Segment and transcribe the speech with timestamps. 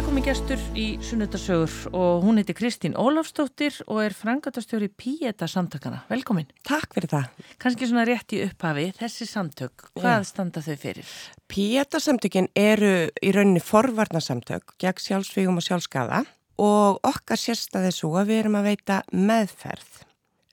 [0.00, 5.98] Það komi gestur í Sunnudasögur og hún heiti Kristín Ólafstóttir og er frangatastjóri Píeta samtakana.
[6.08, 6.46] Velkomin.
[6.64, 7.42] Takk fyrir það.
[7.60, 11.12] Kanski svona rétt í upphafi, þessi samtök, hvað standa þau fyrir?
[11.52, 16.24] Píeta samtökin eru í rauninni forvarnasamtök gegn sjálfsvígum og sjálfskaða
[16.64, 20.02] og okkar sérstaði svo að við erum að veita meðferð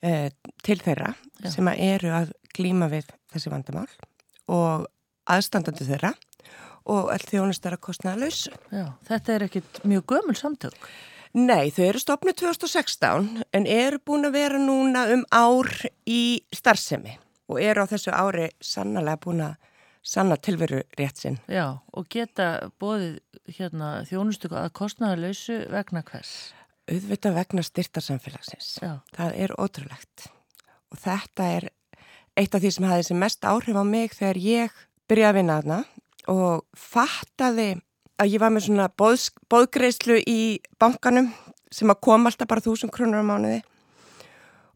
[0.04, 0.28] eh,
[0.60, 1.54] til þeirra Já.
[1.56, 3.88] sem að eru að glíma við þessi vandamál
[4.52, 4.90] og
[5.24, 6.12] aðstandandi þeirra
[6.88, 8.52] og all þjónustar að kostnaða lausu.
[8.72, 10.90] Já, þetta er ekkit mjög gömul samtök.
[11.36, 15.68] Nei, þau eru stopnið 2016 en eru búin að vera núna um ár
[16.08, 19.58] í starfsemi og eru á þessu ári sannlega búin að
[20.08, 21.36] sanna tilveru rétt sinn.
[21.52, 23.18] Já, og geta bóðið
[23.58, 26.32] hérna, þjónustu að kostnaða lausu vegna hvers?
[26.88, 28.70] Auðvitað vegna styrtarsamfélagsins.
[28.80, 28.92] Já.
[29.16, 30.28] Það er ótrúlegt
[30.88, 31.68] og þetta er
[32.38, 34.78] eitt af því sem hafði þessi mest áhrif á mig þegar ég
[35.10, 35.78] byrjaði að vinna aðna
[36.28, 37.78] og fattaði
[38.18, 41.30] að ég var með svona boð, boðgreislu í bankanum
[41.72, 43.60] sem að kom alltaf bara þúsund krónur á mánuði.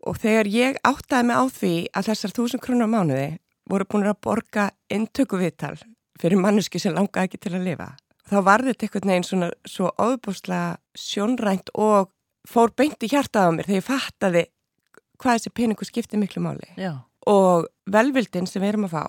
[0.06, 3.28] Og þegar ég áttaði mig á því að þessar þúsund krónur á mánuði
[3.70, 5.76] voru búin að borga intöku viðtal
[6.20, 7.92] fyrir manneski sem langaði ekki til að lifa
[8.32, 12.12] þá var þetta einhvern veginn svona svo óbúslega sjónrænt og
[12.48, 14.44] fór beint í hjartað á mér þegar ég fattaði
[15.22, 16.72] hvað þessi peningu skipti miklu máli.
[16.76, 17.04] Já.
[17.26, 19.04] og velvildin sem við erum að fá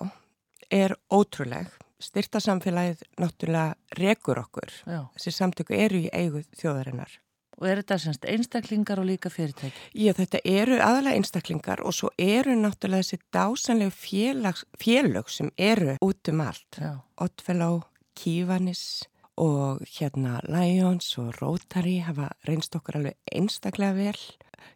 [0.70, 1.70] er ótrúleg
[2.04, 4.72] styrta samfélagið náttúrulega rekur okkur.
[4.86, 5.00] Já.
[5.16, 7.20] Þessi samtöku eru í eigu þjóðarinnar.
[7.60, 9.78] Og er þetta semst einstaklingar og líka fyrirtæki?
[9.94, 15.94] Já, þetta eru aðalega einstaklingar og svo eru náttúrulega þessi dásanlegu félags, félög sem eru
[16.02, 16.80] út um allt.
[17.22, 17.84] Oddfellow,
[18.18, 19.04] Kívanis
[19.38, 24.18] og hérna Lions og Rotary hafa reynst okkur alveg einstaklega vel.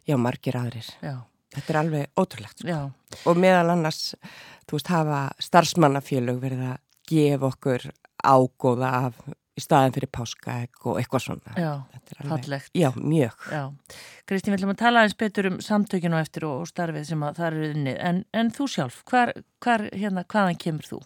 [0.07, 0.87] Já, margir aðrir.
[1.03, 1.17] Já.
[1.55, 2.61] Þetta er alveg ótrúlegt.
[2.61, 2.81] Sko.
[3.27, 4.13] Og meðal annars,
[4.69, 6.77] þú veist, hafa starfsmannafélög verið að
[7.09, 9.21] gefa okkur ágóða af
[9.59, 11.55] í staðin fyrir páskaegg og eitthvað svona.
[11.59, 11.71] Já,
[12.29, 12.71] fallegt.
[12.77, 13.35] Já, mjög.
[13.51, 13.63] Já.
[14.29, 17.45] Kristín, við ætlum að tala eins betur um samtökinu eftir og, og starfið sem það
[17.49, 17.95] eru inni.
[18.11, 21.01] En, en þú sjálf, hvar, hvar, hérna, hvaðan kemur þú?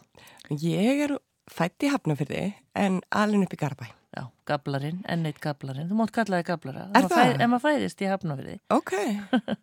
[0.61, 1.17] Ég er
[1.51, 2.45] fætt í Hafnafyrði
[2.79, 3.89] en alin upp í Garabæ.
[4.13, 5.87] Já, gablarinn, enn eitt gablarinn.
[5.89, 6.83] Þú mótt kalla þig gablara.
[6.93, 7.31] Er það?
[7.33, 8.53] Ef maður fæðist í Hafnafyrði.
[8.75, 8.91] Ok,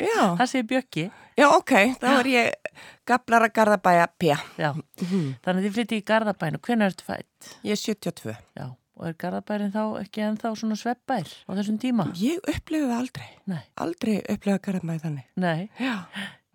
[0.02, 0.22] já.
[0.40, 1.04] það sé bjökki.
[1.38, 2.72] Já, ok, þá er ég
[3.06, 4.32] gablara Garðabæja P.
[4.58, 6.60] Já, mm þannig að þið flytti í Garðabænu.
[6.66, 7.52] Hvernig ertu fætt?
[7.62, 8.34] Ég er 72.
[8.58, 8.66] Já,
[8.98, 12.08] og er Garðabærin þá ekki ennþá svona sveppbær á þessum tíma?
[12.18, 13.30] Ég upplifiði aldrei.
[13.54, 13.62] Nei.
[13.86, 15.30] Aldrei upplifiði Garðabæði þannig.
[15.46, 15.70] Nei.
[15.78, 15.94] Já.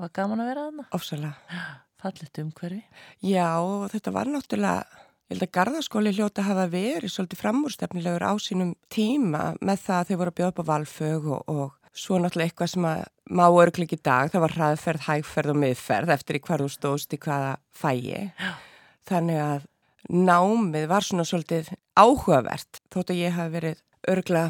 [0.04, 0.90] Var gaman að vera þarna?
[1.00, 1.64] Ofsalega.
[2.04, 2.84] Fallit umhverfi?
[3.24, 3.48] Já,
[3.96, 9.56] þetta var náttúrulega Ég held að gardaskóli hljóta hafa verið svolítið framúrstefnilegur á sínum tíma
[9.58, 12.70] með það að þau voru að bjóða upp á valfög og, og svo náttúrulega eitthvað
[12.76, 13.02] sem að
[13.34, 17.20] má örgleik í dag, það var hraðferð, hægferð og miðferð eftir í hverju stóðst í
[17.26, 18.30] hvaða fæi.
[19.10, 19.66] Þannig að
[20.30, 23.82] námið var svona svolítið áhugavert þótt að ég hafi verið
[24.14, 24.46] örgla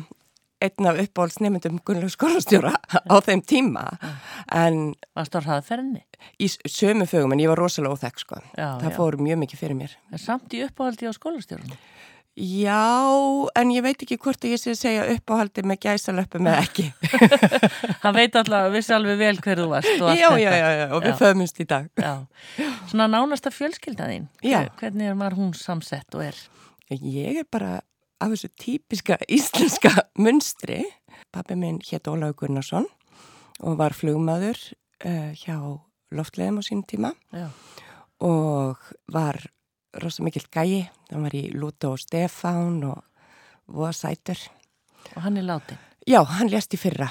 [0.66, 3.86] einn af uppáhaldsnefndum Gunnlaug skólastjóra á þeim tíma
[4.54, 6.04] en Varst það hraðferðinni?
[6.42, 8.96] Í sömu fögum en ég var rosalega óþekk sko já, það já.
[8.98, 11.80] fór mjög mikið fyrir mér En samt í uppáhaldi á skólastjórunum?
[12.36, 12.84] Já,
[13.56, 16.90] en ég veit ekki hvort ég sé að segja uppáhaldi með gæsalöpum eða ekki
[18.04, 21.64] Hann veit alltaf, vissi alveg vel hverðu varst Já, já, já, já, og við föðumst
[21.64, 22.12] í dag já.
[22.92, 26.42] Svona nánasta fjölskyldaðinn Hvernig er maður hún samsett og er?
[26.92, 27.78] Ég er bara
[28.22, 29.92] af þessu típiska íslenska
[30.24, 30.84] munstri.
[31.34, 32.88] Pappi minn hétt Ólaug Gunnarsson
[33.64, 34.60] og var flugmaður
[35.06, 35.58] uh, hjá
[36.16, 37.50] loftleðum á sín tíma Já.
[38.24, 38.80] og
[39.12, 39.40] var
[40.02, 40.88] rosa mikill gæi.
[41.10, 43.04] Það var í Lúta og Stefán og
[43.72, 44.40] Voða Sætur.
[45.16, 45.80] Og hann er látin?
[46.06, 47.10] Já, hann lést í fyrra.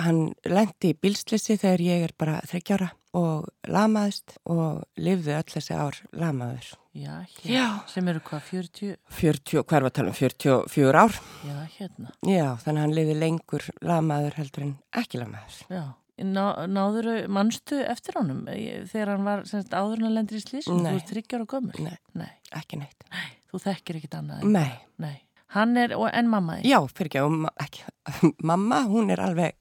[0.00, 5.74] Hann lendi í bilslissi þegar ég er bara þryggjára og lamaðist og lifði öll þessi
[5.76, 6.70] ár lamaður.
[6.90, 7.52] Já, hérna.
[7.54, 7.66] Já.
[7.86, 8.96] Sem eru hvað, 40?
[9.14, 11.18] 40, hver var talum, 44 ár.
[11.46, 12.10] Já, hérna.
[12.26, 15.60] Já, þannig að hann liði lengur lamaður heldur en ekki lamaður.
[15.70, 15.84] Já.
[16.20, 18.42] Ná, náður mannstu eftir ánum
[18.90, 20.82] þegar hann var semst, áður en að lendir í slísum?
[20.82, 20.90] Nei.
[20.90, 21.78] Þú ert þryggjar og gömur?
[21.80, 21.94] Nei.
[22.18, 23.06] Nei, ekki neitt.
[23.14, 24.44] Nei, þú þekkir ekkit annað?
[24.50, 24.72] Nei.
[25.00, 25.14] Nei.
[25.54, 26.68] Hann er, og en mamma þig?
[26.74, 27.86] Já, fyrir ekki, ekki.
[28.50, 29.56] Mamma, hún er alveg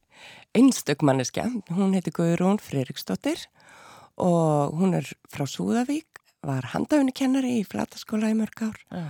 [0.57, 1.45] einstök manneskja.
[1.77, 3.45] Hún heiti Guðrún Freiriksdóttir
[4.19, 6.08] og hún er frá Súðavík
[6.45, 7.11] var handafinu
[7.49, 9.05] í flataskóla í mörg ár ja.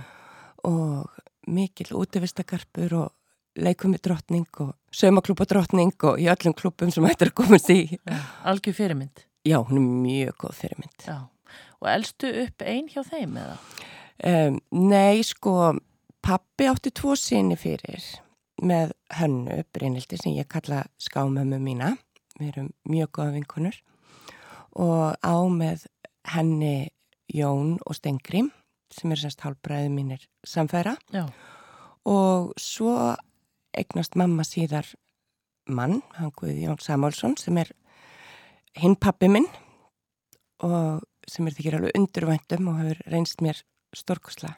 [0.66, 1.10] og
[1.46, 7.30] mikil útivistakarpur og leikum við drottning og saumaklúpa drottning og í öllum klúpum sem hættir
[7.32, 7.98] að komast í.
[8.06, 9.24] Ja, algjör fyrirmynd?
[9.46, 11.06] Já, hún er mjög góð fyrirmynd.
[11.06, 11.18] Já.
[11.80, 13.56] Og elstu upp einn hjá þeim eða?
[14.20, 15.72] Um, nei, sko,
[16.22, 18.04] pappi átti tvo sinni fyrir
[18.60, 21.94] með hönnu, Brynildi, sem ég kalla skámömmu mína.
[22.36, 23.80] Við erum mjög góða vinkunur
[24.80, 25.88] og á með
[26.30, 26.90] henni
[27.34, 28.50] Jón og Stengrim
[28.90, 31.28] sem er sérst hálfbræði mínir samfæra Já.
[32.04, 33.14] og svo
[33.76, 34.88] eignast mamma síðar
[35.70, 37.70] mann, hann Guðjón Samálsson sem er
[38.78, 39.46] hinn pappi minn
[40.66, 43.62] og sem er þykir alveg undurvæntum og hefur reynst mér
[43.96, 44.56] stórkusla.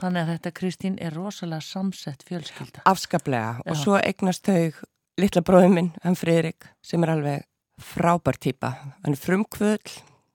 [0.00, 2.82] Þannig að þetta Kristín er rosalega samsett fjölskylda.
[2.90, 3.70] Afskaplega Já.
[3.70, 4.74] og svo eignast þau
[5.20, 7.44] litla bróðum minn, hann Fridrik, sem er alveg
[7.80, 8.72] frábær týpa.
[9.04, 9.92] Hann er frumkvöld,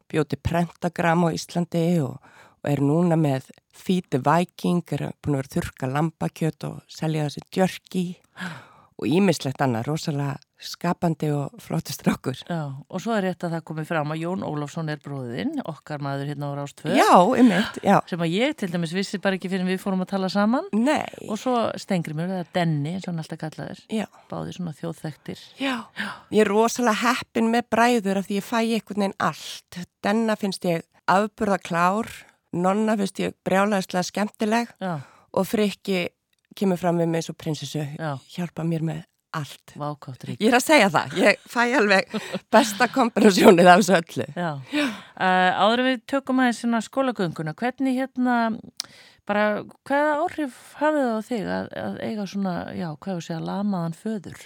[0.10, 2.18] bjóti prentagram á Íslandi og,
[2.62, 7.46] og er núna með fíti væking, er búin að vera þurka lambakjöt og selja þessi
[7.54, 8.06] djörki
[8.40, 8.69] og
[9.08, 12.40] ímislegt annað, rosalega skapandi og flottist rokkur.
[12.50, 16.04] Já, og svo er rétt að það komið fram að Jón Ólafsson er bróðinn, okkar
[16.04, 16.98] maður hérna á Rástföð.
[17.00, 17.96] Já, einmitt, já.
[18.12, 20.68] Sem að ég til dæmis vissi bara ekki fyrir við fórum að tala saman.
[20.76, 21.08] Nei.
[21.30, 23.82] Og svo stengri mér það Denni, eins og hann alltaf kallaður.
[23.96, 24.06] Já.
[24.32, 25.46] Báði svona þjóðþektir.
[25.62, 25.76] Já.
[25.96, 26.10] já.
[26.36, 29.82] Ég er rosalega heppin með bræður af því ég fæ einhvern veginn allt.
[30.04, 32.12] Denna finnst ég afburða klár,
[32.52, 35.00] nonna finnst ég brjálæðislega skemmtileg já.
[35.32, 36.10] og frikki
[36.58, 37.86] kemur fram með mig eins og prinsessu,
[38.34, 39.06] hjálpa mér með
[39.36, 39.76] allt.
[39.78, 42.16] Vákáttur Ég er að segja það, ég fæ alveg
[42.54, 44.28] besta kombinásjónið af þessu öllu.
[44.34, 44.50] Já,
[44.80, 48.40] uh, áður við tökum aðeins svona skólagönguna, hvernig hérna,
[49.30, 49.46] bara
[49.86, 53.98] hvaða áhrif hafið það á þig að, að eiga svona, já, hvað þú segja, lamaðan
[54.00, 54.44] föður,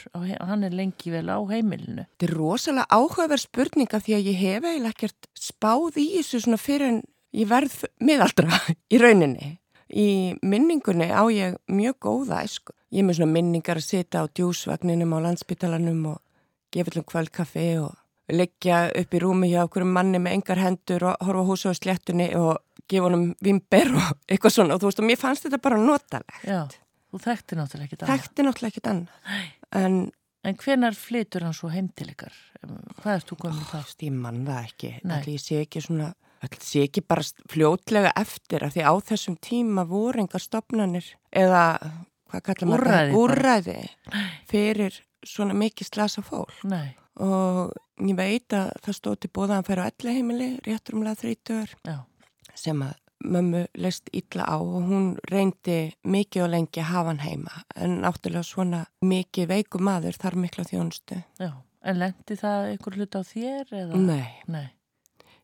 [0.49, 2.07] hann er lengi vel á heimilinu?
[2.11, 6.59] Þetta er rosalega áhugaverð spurninga því að ég hef eiginlega ekkert spáð í þessu svona
[6.59, 7.03] fyrir en
[7.33, 8.63] ég verð miðaldra
[8.93, 9.57] í rauninni.
[9.93, 12.73] Í minningunni á ég mjög góða æsku.
[12.93, 16.21] Ég er með svona minningar að sita á djúsvagninum á landsbytalanum og
[16.73, 17.93] gefa allum kvöldkaffi og
[18.33, 22.31] leggja upp í rúmi hjá okkur manni með engar hendur og horfa húsa á sléttunni
[22.39, 22.57] og
[22.89, 26.41] gefa honum vimber og eitthvað svona og þú veist og mér fannst þetta bara notalegt.
[26.47, 26.65] Já,
[27.11, 28.17] þú þekkti náttúrulega ekkit annað.
[28.17, 29.45] Þekkti náttúrulega ekkit annað.
[29.77, 29.99] En,
[30.41, 32.33] en hvenar flytur hann svo heim til ykkar?
[33.03, 33.95] Hvað erst þú komið það?
[34.07, 34.93] Ég mann það ekki.
[35.05, 36.13] Allir ég sé ekki svona
[36.43, 41.63] Það sé ekki bara fljótlega eftir að því á þessum tíma voru engar stopnanir eða
[42.33, 43.77] hvað kallar maður úrræði, úrræði
[44.49, 46.95] fyrir svona mikið slasa fólk Nei.
[47.23, 47.71] og
[48.03, 51.77] ég veit að það stóð til bóða að hann færi á elli heimili réttrumlega þrítur
[52.59, 57.23] sem að mömmu leist illa á og hún reyndi mikið og lengi að hafa hann
[57.23, 61.21] heima en náttúrulega svona mikið veiku maður þar mikla þjónustu.
[61.39, 61.51] Já,
[61.87, 63.75] en lendi það einhver hlut á þér?
[63.83, 64.01] Eða?
[64.01, 64.27] Nei.
[64.51, 64.67] Nei.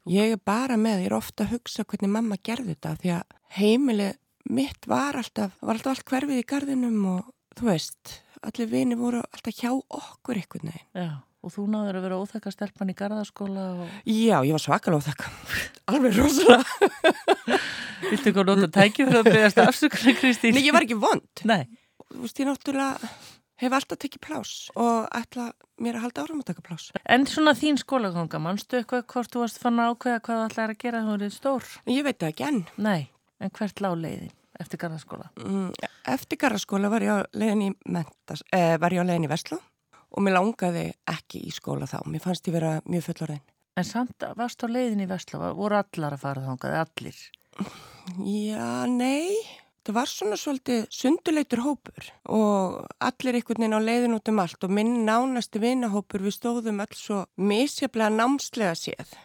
[0.07, 3.37] Ég er bara með, ég er ofta að hugsa hvernig mamma gerði þetta því að
[3.57, 4.13] heimilið
[4.49, 8.13] mitt var alltaf, var alltaf allt hverfið í gardinum og þú veist,
[8.45, 10.87] allir vini voru alltaf hjá okkur einhvern veginn.
[10.95, 11.09] Já,
[11.43, 13.91] og þú náður að vera óþekka stelpann í gardaskóla og...
[14.07, 15.33] Já, ég var svakal óþekka,
[15.91, 17.59] alveg rosalega.
[18.09, 20.55] Viltu ekki að nota tækjum fyrir að byggast afsökunar, Kristín?
[20.55, 21.43] Nei, ég var ekki vond.
[21.49, 21.65] Nei.
[22.09, 23.11] Þú veist, ég náttúrulega
[23.59, 26.89] hef alltaf tekið plás og ætla mér að halda áram að taka plás.
[27.05, 30.83] En svona þín skólaganga, mannstu eitthvað hvort þú varst fann ákveða hvað það ætlaði að
[30.83, 31.71] gera þú erið stór?
[31.91, 32.61] Ég veit það ekki enn.
[32.89, 33.01] Nei,
[33.39, 35.29] en hvert lág leiðin eftir garðaskóla?
[35.39, 35.69] Mm,
[36.15, 39.59] eftir garðaskóla var ég á leiðin í mentas, eh, var ég á leiðin í Veslu
[40.09, 42.01] og mér langaði ekki í skóla þá.
[42.09, 43.43] Mér fannst ég vera mjög fullorðin.
[43.77, 47.19] En samt varst á leiðin í Veslu, voru allar að fara þángaði, allir?
[48.25, 49.37] Já, nei
[49.85, 54.67] það var svona svolítið sunduleitur hópur og allir einhvern veginn á leiðin út um allt
[54.67, 59.17] og minn nánasti vinahópur við stóðum alls svo misjaflega námslega séð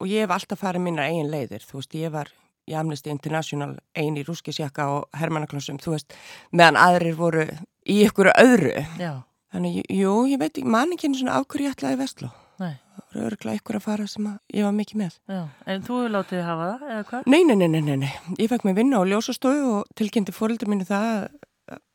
[0.00, 2.30] og ég hef alltaf farið minna eigin leiðir, þú veist, ég var
[2.70, 6.14] í Amnesty International einn í rúskisjaka og hermannaklossum, þú veist,
[6.56, 7.46] meðan aðrir voru
[7.84, 8.84] í ykkur öðru.
[9.00, 9.12] Já.
[9.50, 12.30] Þannig, jú, ég veit ekki, mann ekki einu svona ákvörði ég ætlaði vestló.
[12.60, 12.74] Nei.
[12.94, 15.14] Það voru örgla ykkur að fara sem að ég var mikið með.
[15.32, 15.40] Já,
[15.72, 17.30] en þú látið hafa það, eða hvað?
[17.32, 18.10] Nei, nei, nei, nei, nei.
[18.36, 21.30] Ég fekk mig vinna á ljósastofu og tilkynnti fóröldur mínu það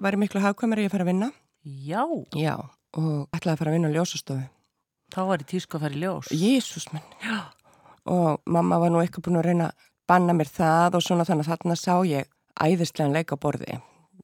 [0.02, 1.30] var ég miklu hafkvæmari að fara að vinna.
[1.86, 2.02] Já.
[2.34, 2.56] Já,
[2.98, 4.48] og ætlaði að fara að vinna á ljósastofu.
[5.14, 6.32] Þá var ég tísku að fara í ljós.
[6.34, 7.06] Jésús minn.
[7.22, 7.38] Já.
[8.10, 11.46] Og mamma var nú eitthvað búin að reyna að banna mér það og svona þannig
[11.46, 13.78] að þarna sá ég æðislegan leika borði.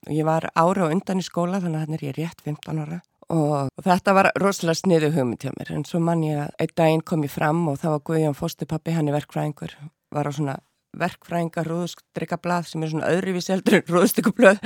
[0.09, 3.01] Ég var ára og undan í skóla þannig að þannig er ég rétt 15 ára
[3.31, 5.71] og þetta var rosalega sniðu hugmynd hjá mér.
[5.75, 8.95] En svo mann ég að einn daginn kom ég fram og það var Guðjón Fóstupappi,
[8.95, 9.77] hann er verkfræðingur
[10.11, 10.57] var á svona
[10.99, 14.59] verkfræðingar rúðstrykkablað sem er svona öðruvísi eldur en rúðstrykkablað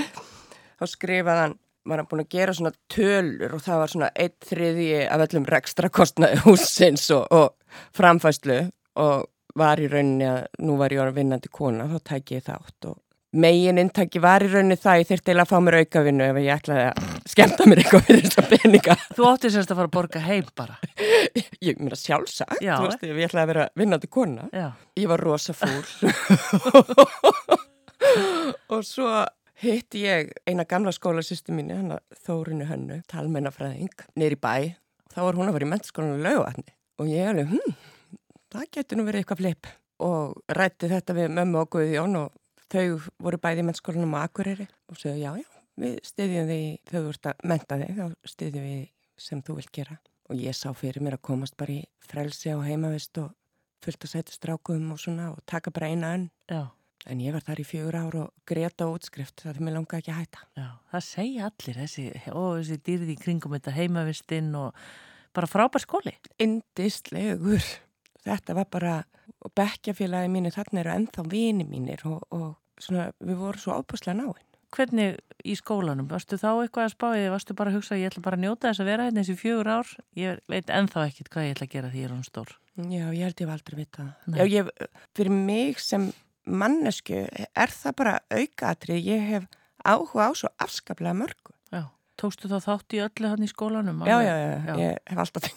[0.79, 1.55] þá skrifaði hann,
[1.85, 5.47] var hann búin að gera svona tölur og það var svona eitt þriði af öllum
[5.53, 8.59] rekstra kostnaði húsins og, og framfæslu
[9.01, 12.89] og var í rauninni að nú var ég að vinnandi kona þá tæk ég þátt
[12.89, 12.97] og
[13.35, 16.85] megin inntaki var í rauninni það ég þurfti að fá mér aukavinnu ef ég ætlaði
[16.89, 18.97] að skemta mér eitthvað fyrir þessa peninga.
[19.17, 20.77] Þú átti sérst að fara að borga heim bara.
[21.65, 24.45] Ég mér að sjálfsagt, Já, veist, ég ætlaði að vera vinnandi kona.
[24.53, 24.67] Já.
[24.99, 25.81] Ég var rosa fúl.
[28.73, 29.09] og svo
[29.63, 34.75] hitt ég eina gamla skólasýstu að Þórinu Hönnu, talmennafræðing, neyri bæ.
[35.15, 37.75] Þá var hún að vera í mentskólanum lögvatni og ég alveg, hm,
[38.51, 39.69] það getur nú verið eitthvað flip.
[40.05, 42.33] Og rætti þetta við mömmu og Guðjón og
[42.75, 46.59] þau voru bæði í mennskólanum á Akureyri og segja já, já, við styðjum því
[46.91, 48.83] þú ert að menta þig, þá styðjum við
[49.25, 49.97] sem þú vilt gera.
[50.29, 53.33] Og ég sá fyrir mér að komast bara í frelsi á heimavist og
[53.85, 56.29] fullt að setja strákum og svona og taka bara eina önn.
[57.05, 60.13] En ég var þar í fjögur ár og greta útskrift það fyrir mig langa ekki
[60.13, 60.45] að hætta.
[60.57, 64.79] Já, það segja allir þessi, ó, þessi dýrði í kringum þetta heimavistinn og
[65.35, 66.15] bara frábær skóli.
[66.41, 67.67] Indistlegur.
[68.25, 68.95] Þetta var bara,
[69.45, 74.17] og bekkjafélagi mínir, þarna eru ennþá vini mínir og, og svona, við vorum svo ápuslega
[74.19, 74.43] náinn.
[74.75, 76.07] Hvernig í skólanum?
[76.11, 77.25] Varstu þá eitthvað að spáði?
[77.31, 79.69] Varstu bara að hugsa, ég ætla bara að njóta þess að vera hérna þessi fjögur
[79.71, 79.91] ár?
[80.19, 82.51] Ég veit ennþá ekkit hvað ég ætla að gera því ég er hún stór.
[82.75, 84.39] Já, ég held ég var aldrei vita það.
[84.41, 84.71] Já, ég,
[85.15, 86.09] fyrir mig sem
[86.43, 89.11] mannesku er það bara aukatrið.
[89.13, 89.47] Ég hef
[89.85, 91.54] áhuga á svo afskaplega mörgu.
[92.25, 93.99] Tókstu þá þátt í öllu hann í skólanum?
[94.09, 95.49] Já, já, já, já, ég hef alltaf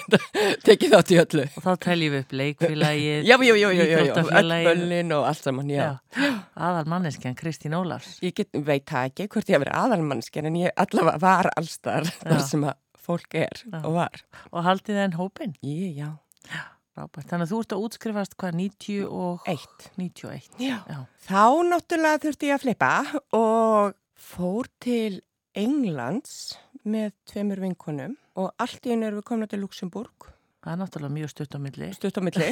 [0.68, 1.46] tekið þátt í öllu.
[1.50, 5.48] Og þá teljum við upp leikfélagið, já, já, já, já, já, öll böllin og allt
[5.48, 5.80] saman, já.
[6.14, 6.28] já.
[6.68, 8.20] Aðal manneskjan Kristín Ólafs.
[8.22, 11.50] Ég get, veit það ekki hvort ég hef verið aðal manneskjan en ég allavega var
[11.56, 13.80] allstar þar sem að fólk er já.
[13.82, 14.22] og var.
[14.52, 15.58] Og haldið þenn hópin?
[15.66, 16.12] Ég, já.
[16.46, 16.62] Já.
[16.94, 17.26] Rábært.
[17.26, 19.86] Þannig að þú ert að útskrifast hvað, 91?
[19.98, 20.48] 91.
[20.62, 20.76] Já.
[20.86, 20.98] já.
[21.26, 22.90] Þá náttúrulega þurfti ég að flippa
[23.34, 25.22] og fór til
[25.54, 30.30] Englands með tveimur vinkonum og allt í einu erum við komin til Luxemburg.
[30.64, 31.88] Það er náttúrulega mjög stutt á milli.
[31.92, 32.46] Stutt á milli.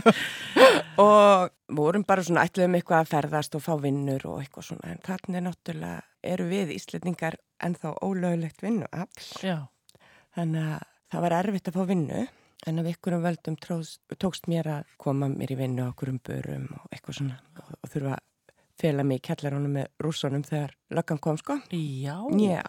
[1.06, 4.90] og vorum bara svona ætluðum eitthvað að ferðast og fá vinnur og eitthvað svona.
[4.90, 6.00] En þarna er náttúrulega,
[6.34, 8.90] eru við íslendingar ennþá ólögulegt vinnu.
[9.38, 9.56] Já.
[10.34, 12.26] Þannig að það var erfitt að fá vinnu.
[12.66, 16.66] En af ykkurum völdum tróðs, tókst mér að koma mér í vinnu á okkurum börum
[16.74, 18.16] og eitthvað svona og, og þurfa
[18.80, 21.58] fela mig í kjallarónu með rússonum þegar löggan kom sko.
[21.72, 22.18] Já.
[22.40, 22.64] Já.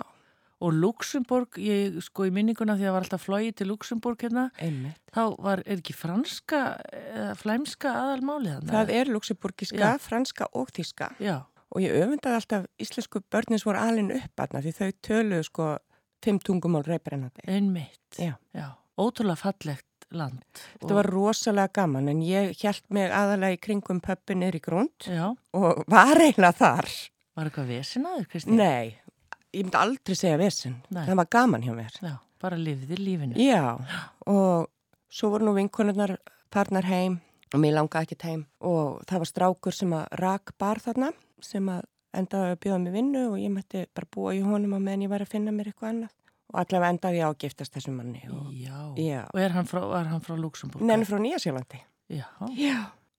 [0.58, 4.48] Og Luxemburg, ég sko í minninguna því að það var alltaf flóið til Luxemburg hérna.
[4.58, 5.02] Einmitt.
[5.14, 6.62] Þá var, er ekki franska
[6.98, 8.72] eða flæmska aðalmálið þannig?
[8.74, 11.12] Það er luxemburgiska, franska og þíska.
[11.22, 11.36] Já.
[11.76, 15.70] Og ég öfundaði alltaf íslensku börnins voru alin upp aðna því þau töluðu sko
[16.26, 17.46] fimm tungumál reybrennandi.
[17.46, 18.18] Einmitt.
[18.18, 18.34] Já.
[18.58, 18.72] Já.
[18.98, 19.86] Ótrúlega fallegt
[20.16, 20.44] land.
[20.78, 25.08] Þetta var rosalega gaman en ég held mig aðalega í kringum pöppin er í grund
[25.08, 25.34] Já.
[25.58, 26.90] og var eiginlega þar.
[27.38, 28.58] Var eitthvað vesin aður, Kristín?
[28.58, 28.96] Nei,
[29.54, 30.80] ég myndi aldrei segja vesin.
[30.90, 31.04] Nei.
[31.04, 32.00] Það var gaman hjá mér.
[32.02, 33.38] Já, bara lifðir lífinu.
[33.42, 33.76] Já,
[34.26, 34.70] og
[35.10, 36.18] svo voru nú vinkonurnar
[36.54, 37.20] farnar heim
[37.54, 41.12] og mér langaði ekkert heim og það var strákur sem að rak bar þarna
[41.44, 41.86] sem að
[42.18, 45.12] endaði að bjóða mig vinnu og ég mætti bara búa í honum á meðan ég
[45.12, 46.16] var að finna mér eitthvað annað
[46.54, 48.22] og allavega endaði á að giftast þessum manni.
[48.32, 49.22] Og, Já, já.
[49.34, 50.86] og er hann frá, er hann frá Luxemburg?
[50.88, 51.82] Nenni frá Nýjasjálandi.
[52.14, 52.26] Já.
[52.56, 52.78] Já.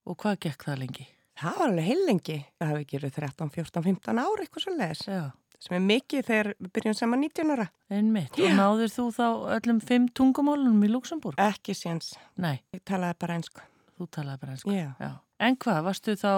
[0.08, 1.08] Og hvað gekk það lengi?
[1.38, 2.38] Það var alveg heil lengi.
[2.58, 5.04] Það hafi gerið 13, 14, 15 ár eitthvað svo leiðis.
[5.06, 5.20] Já.
[5.58, 7.64] Sem er mikið þegar við byrjum saman 19 ára.
[7.90, 8.36] Einmitt.
[8.38, 9.24] Og náður þú þá
[9.58, 11.38] öllum fimm tungumálunum í Luxemburg?
[11.42, 12.12] Ekki séns.
[12.38, 12.60] Nei.
[12.74, 13.64] Ég talaði bara einsku.
[13.98, 14.74] Þú talaði bara einsku?
[14.74, 15.10] Já.
[15.42, 16.30] En hvað, varstu þá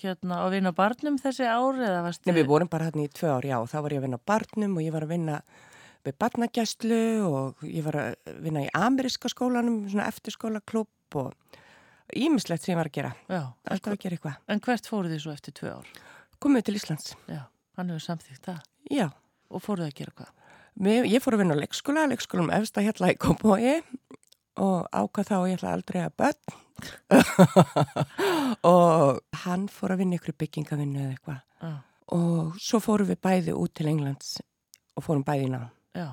[0.00, 2.28] hérna að vinna á barnum þessi ári eða varstu...
[2.28, 3.56] Nei, við vorum bara hérna í tvö ár, já.
[3.72, 5.38] Þá var ég að vinna á barnum og ég var að vinna
[6.06, 11.60] við barnagjæslu og ég var að vinna í ameríska skólanum, svona eftirskólaklub og
[12.14, 13.12] ímislegt sem ég var að gera.
[13.26, 13.42] Já.
[13.66, 14.40] Alltaf að gera eitthvað.
[14.52, 15.92] En hvert fóruð þið svo eftir tvö ár?
[16.42, 17.14] Komum til Íslands.
[17.30, 17.42] Já,
[17.78, 18.60] hann hefur samþýgt það.
[18.92, 19.06] Já.
[19.50, 20.32] Og fóruð að gera hvað?
[20.76, 23.78] Mér, ég fór að vinna á leikskóla, leikskólum efsta hérna í Kópói
[24.60, 26.62] og ákvað þá að ég ætla aldrei að börn
[28.74, 31.70] og hann fór að vinna ykkur byggingavinnu eða eitthvað Já.
[32.16, 34.34] og svo fórum við bæði út til Englands
[34.96, 35.62] og fórum bæði í ná.
[35.96, 36.08] Já.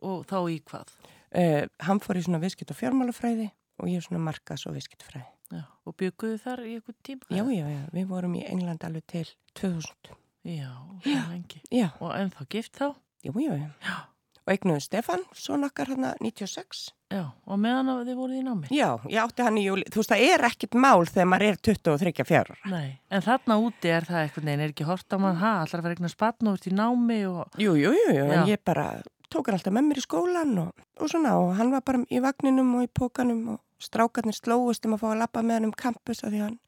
[0.00, 0.94] Og þá í hvað?
[1.30, 5.28] Uh, hann fór í svona viðskipt og fjármálafræði og ég svona markas og viðskiptfræði.
[5.50, 5.64] Já.
[5.86, 7.26] Og bygguðu þar í einhvern tíma?
[7.30, 9.26] Já, já, já, við vorum í England alveg til
[9.58, 10.14] 2000.
[10.46, 10.70] Já,
[11.04, 11.20] já.
[11.28, 11.60] lengi.
[11.74, 11.90] Já.
[12.00, 12.94] Og ennþá gift þá?
[13.26, 13.68] Jú, jú, jú.
[13.84, 13.98] Já.
[14.40, 16.86] Og eignuðu Stefan, svo nakkar hann að 96.
[17.12, 18.70] Já, og meðan þið voruð í námi?
[18.72, 19.84] Já, ég átti hann í júli.
[19.90, 22.60] Þú veist, það er ekkit mál þegar maður er 23 fjárur.
[22.70, 25.84] Nei, en þarna úti er það eitthvað, neina, er ekki hort á mann, ha, allar
[25.84, 27.58] verið eitthvað spatn og út í námi og...
[27.60, 28.36] Jú, jú, jú, jú, Já.
[28.38, 28.86] en ég bara
[29.32, 32.20] tók hann alltaf með mér í skólan og, og svona og hann var bara í
[32.22, 35.74] vagninum og í pókanum og strákarnir slóist um að fá að lappa með hann um
[35.86, 36.58] campus af því hann,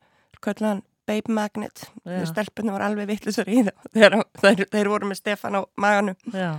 [0.40, 2.22] kvöldi hann Babe Magnet, Já.
[2.30, 6.14] stelpunni var alveg vittlisar í það þegar þeir, þeir voru með Stefan á maganum.
[6.30, 6.52] Já.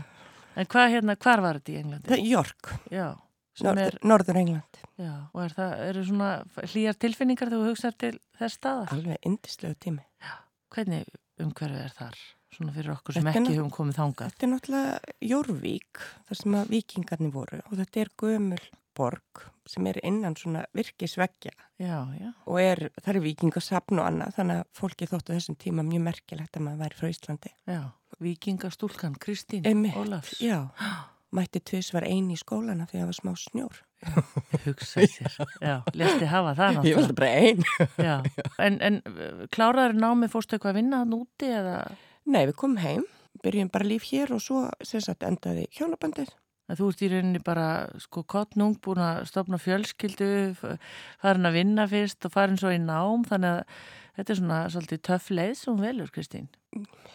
[0.59, 2.09] En hvað hérna, hvar var þetta í Englandi?
[2.11, 3.05] Það er York, Já.
[3.63, 6.29] Norður, norður England, já, og er það, eru svona
[6.71, 8.93] hlýjar tilfinningar þegar þú hugsaðar til þess staðar?
[8.95, 10.01] alveg indislegu tími.
[10.73, 12.17] Hvernig umhverfið er þar?
[12.53, 14.33] Svona fyrir okkur sem ekki höfum komið þangað.
[14.33, 19.87] Þetta er náttúrulega Jórvík, þar sem að vikingarnir voru og þetta er gömul borg sem
[19.89, 25.37] er innan svona virkisveggja og er, það er vikingasafn og annað þannig að fólki þóttu
[25.37, 27.53] þessum tíma mjög merkilegt að maður væri frá Íslandi.
[27.69, 27.81] Já,
[28.23, 30.37] vikingastúlkan Kristín Ólafs.
[30.43, 30.67] Já,
[31.33, 33.81] mætti tvis var eini í skólana því að það var smá snjór.
[34.65, 35.37] Hugsaði sér.
[35.63, 37.17] Já, lesti hafa það náttúrulega.
[37.19, 37.67] bara einn.
[37.97, 38.15] Já,
[38.67, 41.77] en, en uh, kláraður námi fórstu eitthvað að vinna hann úti eða?
[42.23, 43.03] Nei, við komum heim,
[43.43, 46.31] byrjum bara líf hér og svo sagt, endaði hjónabandið.
[46.73, 47.67] Þú ert í rauninni bara
[47.99, 50.29] sko kottnung búin að stopna fjölskyldu,
[51.21, 53.81] farin að vinna fyrst og farin svo í nám þannig að
[54.15, 56.47] þetta er svona svolítið töff leið sem velur Kristín.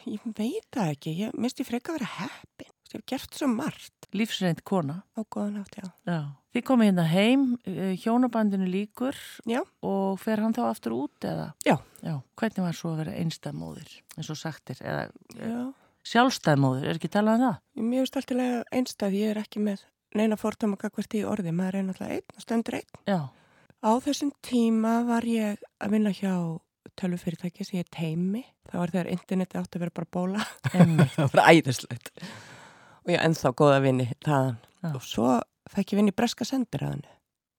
[0.04, 2.74] Ég veit það ekki, ég misti freka að vera heppin.
[2.88, 4.06] Hef gert svo margt.
[4.16, 5.02] Lífsreynd kona.
[5.12, 5.88] Á góðan átt, já.
[6.08, 6.20] Já.
[6.56, 9.60] Þið komið hérna heim, eh, hjónabandinu líkur já.
[9.84, 11.52] og fer hann þá aftur út eða?
[11.66, 11.76] Já.
[12.00, 12.22] Já.
[12.40, 14.80] Hvernig var svo að vera einstæðmóðir eins og sagtir?
[14.80, 15.74] Eða, já.
[16.08, 17.60] Sjálfstæðmóðir, er ekki talað um það?
[17.76, 19.84] Mér finnst alltaf einstæð, ég er ekki með
[20.16, 23.00] neina fórtum að gagvert í orði, maður er náttúrulega einn og stöndur einn.
[23.04, 23.20] Já.
[23.84, 26.32] Á þessum tíma var ég að vinna hjá
[26.98, 28.46] tölvufyrirtæki sem ég teimi.
[28.70, 30.46] Það var þegar interneti átti að vera bara bóla.
[31.18, 32.14] það var æðislegt
[33.08, 34.58] og ég ennþá góða vinni þaðan.
[34.78, 34.90] Já.
[34.94, 35.28] og svo
[35.72, 37.08] fekk ég vinni í Breska sendiræðinu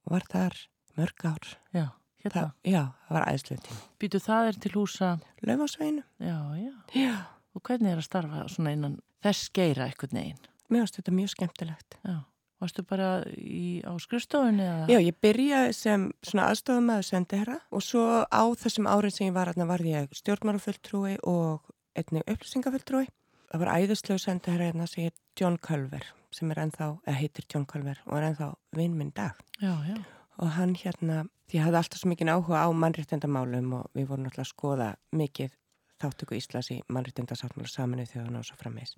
[0.05, 0.55] og var þar
[0.99, 1.49] mörg ár.
[1.73, 1.87] Já,
[2.23, 2.35] hérna.
[2.35, 5.09] Það, Já, það var tíma Býtu það er til húsa.
[5.41, 7.15] Laufásveinu Já, já, já.
[7.57, 10.49] Og hvernig er að starfa svona innan þess geira eitthvað neginn?
[10.69, 11.97] Mér finnst þetta mjög skemmtilegt.
[12.05, 12.19] Já.
[12.59, 14.65] Varstu bara í, á skrifstofunni?
[14.91, 19.29] Já, ég byrjaði sem svona aðstofum að sendi herra og svo á þessum árið sem
[19.29, 23.07] ég var aðna var ég stjórnmárufulltrúi og einnig upplýsingafulltrúi
[23.49, 27.65] það var æðislegu sendaherra hérna sem heit John Culver sem er ennþá, eða heitir John
[27.69, 29.37] Culver og er ennþá vinn minn dag.
[29.57, 29.95] Já, já.
[30.37, 34.45] og hann hérna, því hafði alltaf svo mikið áhuga á mannréttendamálum og við vorum alltaf
[34.45, 35.55] að skoða mikið
[35.99, 38.93] þáttöku Íslas í mannréttendasáttmála saminu þegar hann á svo frammeins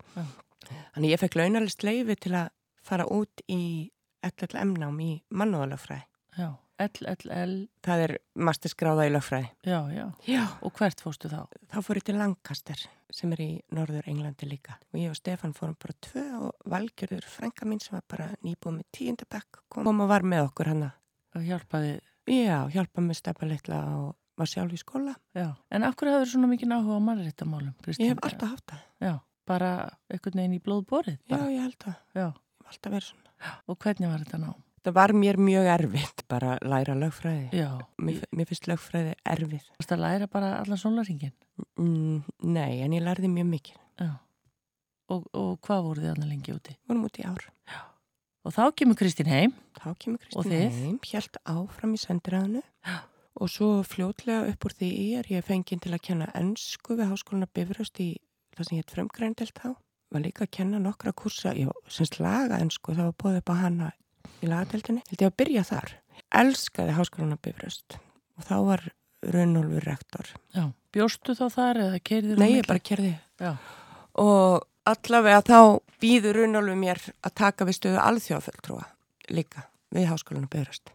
[0.93, 2.51] Þannig ég fekk launalist leifi til að
[2.85, 3.89] fara út í
[4.27, 6.05] LLM nám í mannúðalögfræði
[6.37, 6.51] Já
[6.85, 8.13] LLL Það er
[8.47, 11.45] masterskráða í lögfræði Já, já, já Og hvert fórstu þá?
[11.71, 15.55] Þá fór ég til Lancaster sem er í norður Englandi líka og ég og Stefan
[15.55, 20.07] fórum bara tvö og Valgjörður, frænka mín sem var bara nýbúið með tíundabæk kom og
[20.11, 21.97] var með okkur hann og hjálpaði
[22.31, 24.07] já, hjálpaði með stefa litla og
[24.39, 25.49] var sjálf í skóla já.
[25.71, 27.75] En akkur hafður svona mikið áhuga á mannréttamálum?
[27.91, 29.13] Ég hef alltaf haft það Já,
[29.49, 29.71] bara
[30.11, 31.19] einhvern veginn í blóðborið?
[31.27, 31.95] Já, ég held Já.
[32.15, 34.51] Ég hef alltaf verið svona Og hvernig var þetta ná?
[34.81, 37.43] Það var mér mjög erfitt bara að læra lögfræði.
[37.53, 37.69] Já.
[38.01, 39.67] Mér, mér finnst lögfræði erfið.
[39.67, 41.35] Þú veist að læra bara allan sólaringin?
[41.77, 43.77] Mm, nei, en ég lærði mjög mikið.
[44.01, 44.09] Já.
[45.13, 46.75] Og, og hvað voru þið annað lengi úti?
[46.89, 47.45] Vorum úti í ár.
[47.69, 47.79] Já.
[48.41, 49.53] Og þá kemur Kristín heim.
[49.77, 52.65] Þá kemur Kristín heim, helt áfram í sendiræðinu.
[52.87, 52.97] Já.
[53.41, 54.91] Og svo fljótlega upp úr því
[55.21, 58.15] er ég fengið til að kenna ennsku við háskóluna Bifröst í
[58.57, 59.77] það sem ég heit frumgrændelt þá.
[60.11, 63.55] Var líka að kenna nokkra kursa, ég syns laga ennsku, það var bóðið upp á
[63.61, 63.91] hana
[64.43, 65.03] í lagadeldinni.
[65.09, 65.93] Hildið að byrja þar.
[66.41, 67.97] Elskaði háskólan að bifröst
[68.39, 68.87] og þá var
[69.21, 70.29] Rönnólfur rektor.
[70.55, 72.39] Já, bjóstu þá þar eða kerðir?
[72.41, 73.11] Nei, ég bara kerði.
[73.37, 73.51] Já.
[74.17, 75.59] Og allavega þá
[76.01, 78.87] býður Rönnólfur mér að taka við stöðu alþjóðaföldtrúa
[79.29, 80.93] líka við háskólan að bifröst.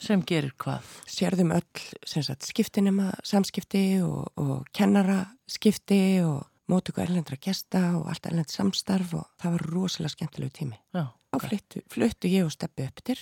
[0.00, 0.86] Sem gerir hvað?
[1.12, 8.26] Sérðum öll sagt, skiptinema samskipti og, og kennara skipti og mótöku erlendra gesta og allt
[8.30, 10.78] erlend samstarf og það var rosalega skemmtilegu tími.
[10.96, 11.04] Já.
[11.30, 13.18] Þá fluttu, fluttu ég og steppi upp til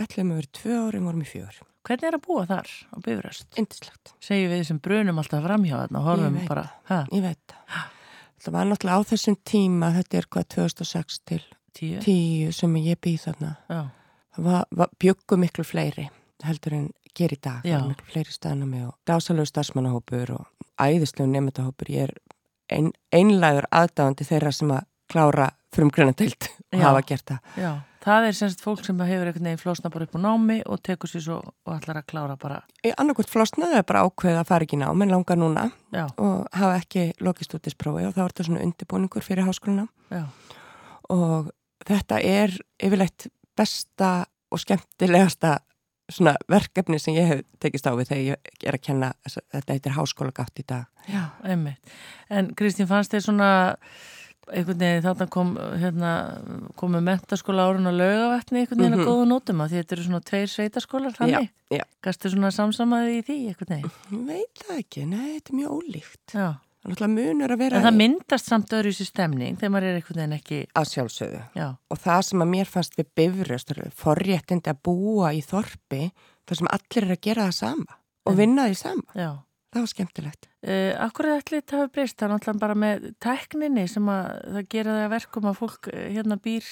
[0.00, 1.58] ætlum að vera tvö ári og vorum í fjögur.
[1.84, 3.48] Hvernig er að búa þar á Bifröst?
[3.60, 4.14] Indislegt.
[4.24, 6.64] Segjum við sem brunum alltaf framhjá þarna og horfum bara.
[6.88, 7.02] Ha?
[7.12, 7.82] Ég veit það.
[8.44, 11.42] Það var náttúrulega á þessum tíma, þetta er hvað 2006 til
[11.76, 13.52] 10, 10 sem ég býð þarna.
[13.68, 13.80] Já.
[14.34, 16.08] Það var, var bjöggu miklu fleiri
[16.44, 17.64] heldur en ger í dag.
[17.64, 21.92] Miklu fleiri staðna með og dásalög starfsmannahópur og æðislegu nefndahópur.
[21.92, 22.16] Ég er
[22.72, 27.50] ein, einlægur aðdáðandi þeirra sem að klára frumgrunateilt og hafa gert það.
[27.58, 27.70] Já,
[28.04, 31.10] það er semst fólk sem hefur einhvern veginn flosna bara upp á námi og tekur
[31.10, 32.60] sér svo og ætlar að klára bara.
[32.86, 36.06] Ég annarkvæmt flosnaði að bara ákveða að fara ekki námi en langa núna Já.
[36.16, 39.86] og hafa ekki lokist út í sprófi og þá er þetta svona undirbúningur fyrir háskóluna.
[40.14, 40.24] Já.
[41.14, 41.52] Og
[41.88, 44.14] þetta er yfirleitt besta
[44.54, 45.58] og skemmtilegasta
[46.12, 49.94] svona verkefni sem ég hef tekist á við þegar ég er að kenna þetta heitir
[49.96, 50.90] háskóla gátt í dag.
[51.08, 51.94] Já, einmitt.
[52.28, 53.50] En Kristín fannst þér svona
[54.50, 56.10] einhvern veginn þarna kom hérna,
[56.80, 59.08] komu mentaskóla árun og lögavætni einhvern veginn mm -hmm.
[59.08, 61.48] að góða nótum að þetta eru svona tveir sveitaskólar þannig.
[61.70, 61.84] Já, já.
[62.02, 64.26] Gastu svona samsamaði í því einhvern veginn?
[64.26, 66.26] Veit það ekki, nei, þetta er mjög ólíkt.
[66.34, 66.48] Já.
[66.84, 67.76] Það náttúrulega munur að vera...
[67.76, 70.58] En það myndast samt öðru í stemning þegar maður er einhvern veginn ekki...
[70.76, 71.42] Að sjálfsögðu.
[71.56, 71.68] Já.
[71.88, 76.10] Og það sem að mér fannst við bifröst, forréttindi að búa í þorpi,
[76.44, 79.24] þar sem allir er að gera það sama og vinna því sama.
[79.74, 79.80] Já.
[79.80, 80.48] Það var skemmtilegt.
[80.62, 84.28] Uh, akkur er allir þetta hafa breyst, það er náttúrulega bara með tekninni sem að
[84.54, 86.70] það gera það að verkum að fólk hérna býr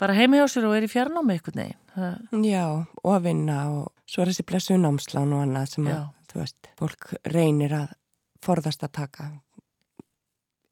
[0.00, 1.80] bara heimi hjá sér og er í fjarnámi eitthvað neginn.
[1.92, 2.44] Það...
[2.48, 2.64] Já,
[3.04, 6.70] og að vinna og svo er þessi blessu námslán og annað sem að, þú veist,
[6.80, 7.96] fólk reynir að
[8.42, 9.28] forðast að taka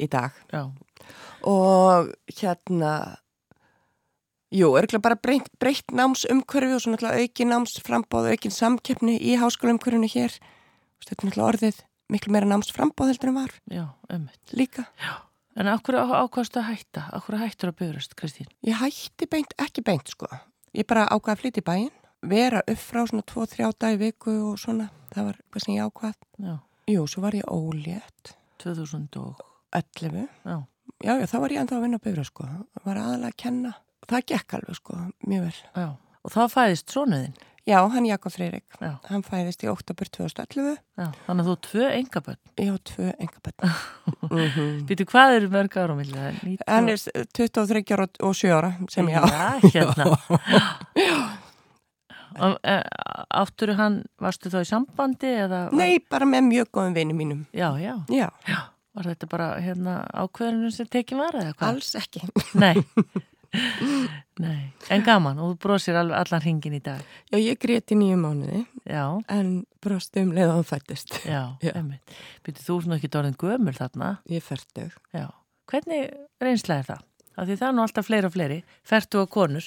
[0.01, 0.37] í dag.
[0.51, 0.62] Já.
[1.49, 2.94] Og hérna,
[4.55, 10.11] jú, ekki bara breytt, breytt námsumkörfi og svo náttúrulega aukin námsframbóð, aukin samkeppni í háskólaumkörfinu
[10.11, 10.40] hér.
[11.07, 13.53] Þetta er náttúrulega orðið miklu meira námsframbóð heldur en var.
[13.71, 14.55] Já, ömmit.
[14.57, 14.87] Líka.
[15.01, 15.13] Já.
[15.61, 17.03] En okkur ákvæmstu að hætta?
[17.19, 18.49] Okkur hættur að byggjast, Kristín?
[18.67, 20.29] Ég hætti beint, ekki beint sko.
[20.77, 21.91] Ég bara ákvaði að flytja í bæin,
[22.31, 24.91] vera upp frá svona 2-3 dag í viku og svona.
[25.11, 26.19] Það var hvað sem ég ákvað.
[26.47, 26.55] Já.
[26.95, 28.35] Jú, svo var ég ólétt.
[28.63, 30.29] 2011?
[30.47, 30.57] Já.
[31.01, 32.47] Já, já, þá var ég enda að vinna að byggjast sko.
[32.87, 33.75] Var aðalega að kenna.
[34.11, 35.59] Það gekk alveg sko, mjög vel.
[35.77, 35.89] Já.
[36.21, 37.37] Og þá fæðist sonuðinn?
[37.68, 38.64] Já, hann Jakob Freyrik.
[38.81, 38.94] Já.
[39.11, 40.79] Hann fæðist í oktober 2011.
[40.96, 42.40] Já, þannig að þú tvö engaböld.
[42.57, 43.66] Já, tvö engaböld.
[44.31, 44.81] mm -hmm.
[44.88, 46.59] Býtu, hvað eru mörg ára á millið?
[46.66, 46.99] Hann er
[47.37, 49.25] 23 ára og 7 ára sem ég á.
[49.29, 50.05] Já, hérna.
[50.96, 51.38] Já.
[53.31, 55.68] Áttur hann, varstu þá í sambandi eða?
[55.73, 57.46] Nei, bara með mjög góðum vinið mínum.
[57.53, 58.05] Já, já.
[58.09, 58.31] Já.
[58.46, 58.61] já.
[58.94, 61.68] Var þetta bara hérna ákveðunum sem tekið var eða hvað?
[61.68, 62.23] Alls ekki.
[62.59, 62.75] Nei.
[64.41, 67.03] Nei, en gaman og þú brosir allan hringin í dag.
[67.33, 69.05] Já, ég greti nýju mánuði Já.
[69.29, 71.43] en brosti um leið að hann fættist Já,
[71.75, 72.15] einmitt.
[72.47, 74.13] Býttu þú svona ekki dórðin gömur þarna?
[74.31, 75.27] Ég færtug Já,
[75.71, 77.03] hvernig reynsla er það?
[77.37, 79.67] Af því það er nú alltaf fleiri og fleiri Færtu og konur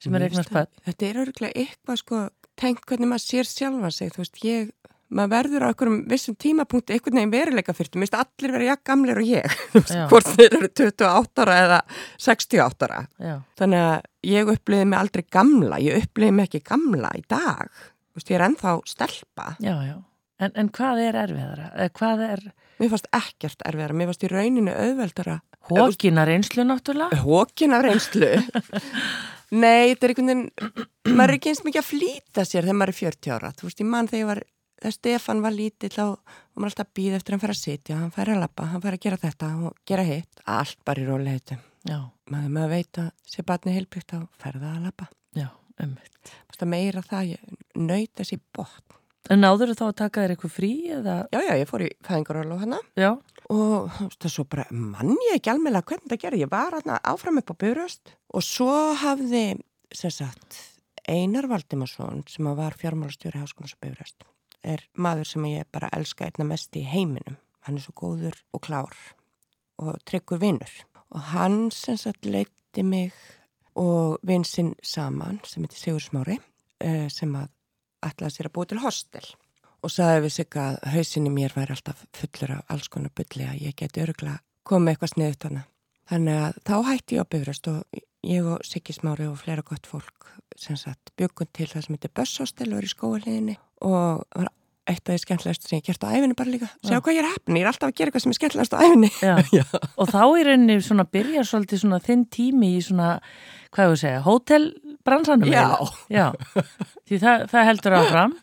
[0.00, 2.20] sem er eignast bönn Þetta er öruglega eitthvað sko
[2.60, 4.12] tengt hvernig maður sér sjálfa sig.
[4.12, 4.70] Þú veist, ég
[5.14, 8.84] maður verður á einhverjum vissum tímapunkti einhvern veginn veruleika fyrir, mér finnst allir verið jakk
[8.90, 9.56] gamlir og ég,
[10.10, 11.80] hvort þeir eru 28 ára eða
[12.26, 13.34] 68 ára Já.
[13.60, 13.96] þannig að
[14.30, 18.38] ég uppliði mig aldrei gamla, ég uppliði mig ekki gamla í dag, þú veist, ég
[18.38, 19.50] er ennþá stelpa.
[19.64, 19.96] Já, já,
[20.40, 21.70] en, en hvað er erfiðara?
[21.98, 22.48] Hvað er...
[22.80, 25.40] Mér fannst ekkert erfiðara, mér fannst í rauninu auðveldara.
[25.70, 27.18] Hókina reynslu náttúrulega?
[27.20, 28.30] Hókina reynslu
[29.50, 30.70] Nei, þetta er einhvern veginn,
[31.18, 33.82] maður er ekki eins mikið að flýta sér þegar maður er 40 ára, þú veist,
[33.82, 34.42] ég mann þegar ég var
[34.80, 37.60] þegar Stefan var lítill þá var maður alltaf að býða eftir að hann fær að
[37.60, 41.02] sitja, hann fær að lappa, hann fær að gera þetta og gera hitt, allt bara
[41.02, 41.58] í róli heitu.
[41.88, 41.98] Já.
[42.30, 45.10] Maður veit að sé batni heilbyggt að ferða að lappa.
[45.36, 45.48] Já,
[45.82, 46.32] umvitt.
[46.68, 48.96] Meira það, ég nöyt þessi botn.
[49.32, 51.14] En náður þú þá að taka þér eitthvað frí eða?
[51.32, 52.80] Já, já, ég fór í fæðingarólu hana.
[52.98, 53.10] Já.
[53.52, 56.98] Og það er svo bara, mann ég ekki alveg hvernig það gerði, ég var hana
[57.12, 59.44] áfram upp á byrjast og svo hafði,
[59.96, 60.60] sem sagt,
[61.08, 64.20] Einar Valdimarsson sem var fjármálastjóri háskónas á byrjast
[64.62, 67.38] er maður sem ég bara elska einna mest í heiminum.
[67.66, 68.96] Hann er svo góður og klár
[69.80, 70.72] og tryggur vinnur.
[71.10, 73.12] Og hann sem sagt leiti mig
[73.78, 76.38] og vinsinn saman sem heitir Sigur Smári
[76.80, 77.48] eh, sem að
[78.04, 79.26] ætlaði sér að búa til hostel
[79.80, 83.62] og sagði við sig að hausinni mér væri alltaf fullur af alls konar bylli að
[83.66, 85.62] ég geti öruglega komið eitthvað sniðut hana.
[86.10, 89.88] Þannig að þá hætti ég á bifröst og ég og Siggi Smári og fleira gott
[89.88, 90.28] fólk
[91.20, 94.50] byggum til það sem heitir Bösshostel og er í skóaliðinni og var
[94.90, 96.68] eitt af því skemmtilegast sem ég gert á æfinni bara líka.
[96.86, 98.80] Sjá hvað ég er hefn, ég er alltaf að gera eitthvað sem er skemmtilegast á.
[99.58, 99.64] Já.
[100.00, 103.10] Og þá í rauninni svona byrjar svolítið svona þinn tími í svona,
[103.74, 105.52] hvað að segja, hótelbransanum.
[105.52, 105.66] Já.
[106.10, 106.26] Já,
[107.08, 108.34] því það, það heldur áfram.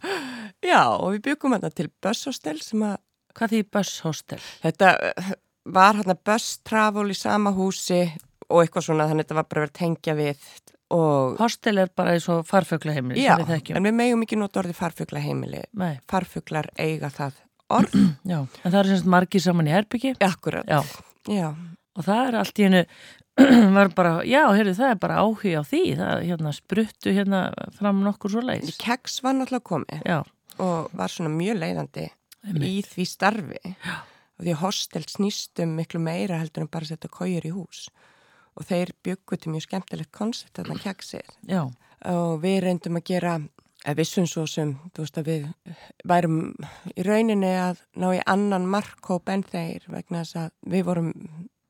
[0.65, 2.95] Já, og við byggum hérna til Bösshostel sem að...
[3.37, 4.39] Hvað því Bösshostel?
[4.63, 5.35] Þetta eh,
[5.73, 8.01] var hérna Bösstrafól í sama húsi
[8.47, 10.47] og eitthvað svona, þannig að þetta var bara verið að tengja við
[10.89, 15.65] Hostel er bara eins og farfuglaheimili Já, við en við megum ekki nota orði farfuglaheimili.
[16.07, 17.41] Farfuglar eiga það
[17.75, 17.95] orð.
[18.31, 20.67] Já, en það er semst margir saman í herbyggi Akkurat.
[20.69, 20.83] Já.
[21.27, 21.49] Já.
[21.97, 22.83] Og það er allt í hennu
[23.77, 25.81] var bara, já, heyrðu, það er bara áhuga á því.
[25.99, 27.41] Það hérna, spruttu hérna
[27.77, 30.21] fram nokkur svo leiðis Keks var náttúrulega komið já.
[30.63, 32.07] og var svona mjög leiðandi
[32.63, 33.59] í því starfi.
[33.75, 33.97] Já.
[34.37, 37.87] og því hostel snýstum miklu meira heldur en bara setja kójur í hús
[38.57, 41.35] og þeir byggur til mjög skemmtilegt koncept að það kjagsir
[42.07, 43.35] og við reyndum að gera
[43.87, 45.45] að vissum svo sem veist, við
[46.07, 46.39] værum
[46.95, 51.13] í rauninni að ná í annan markkóp en þeir vegna þess að við vorum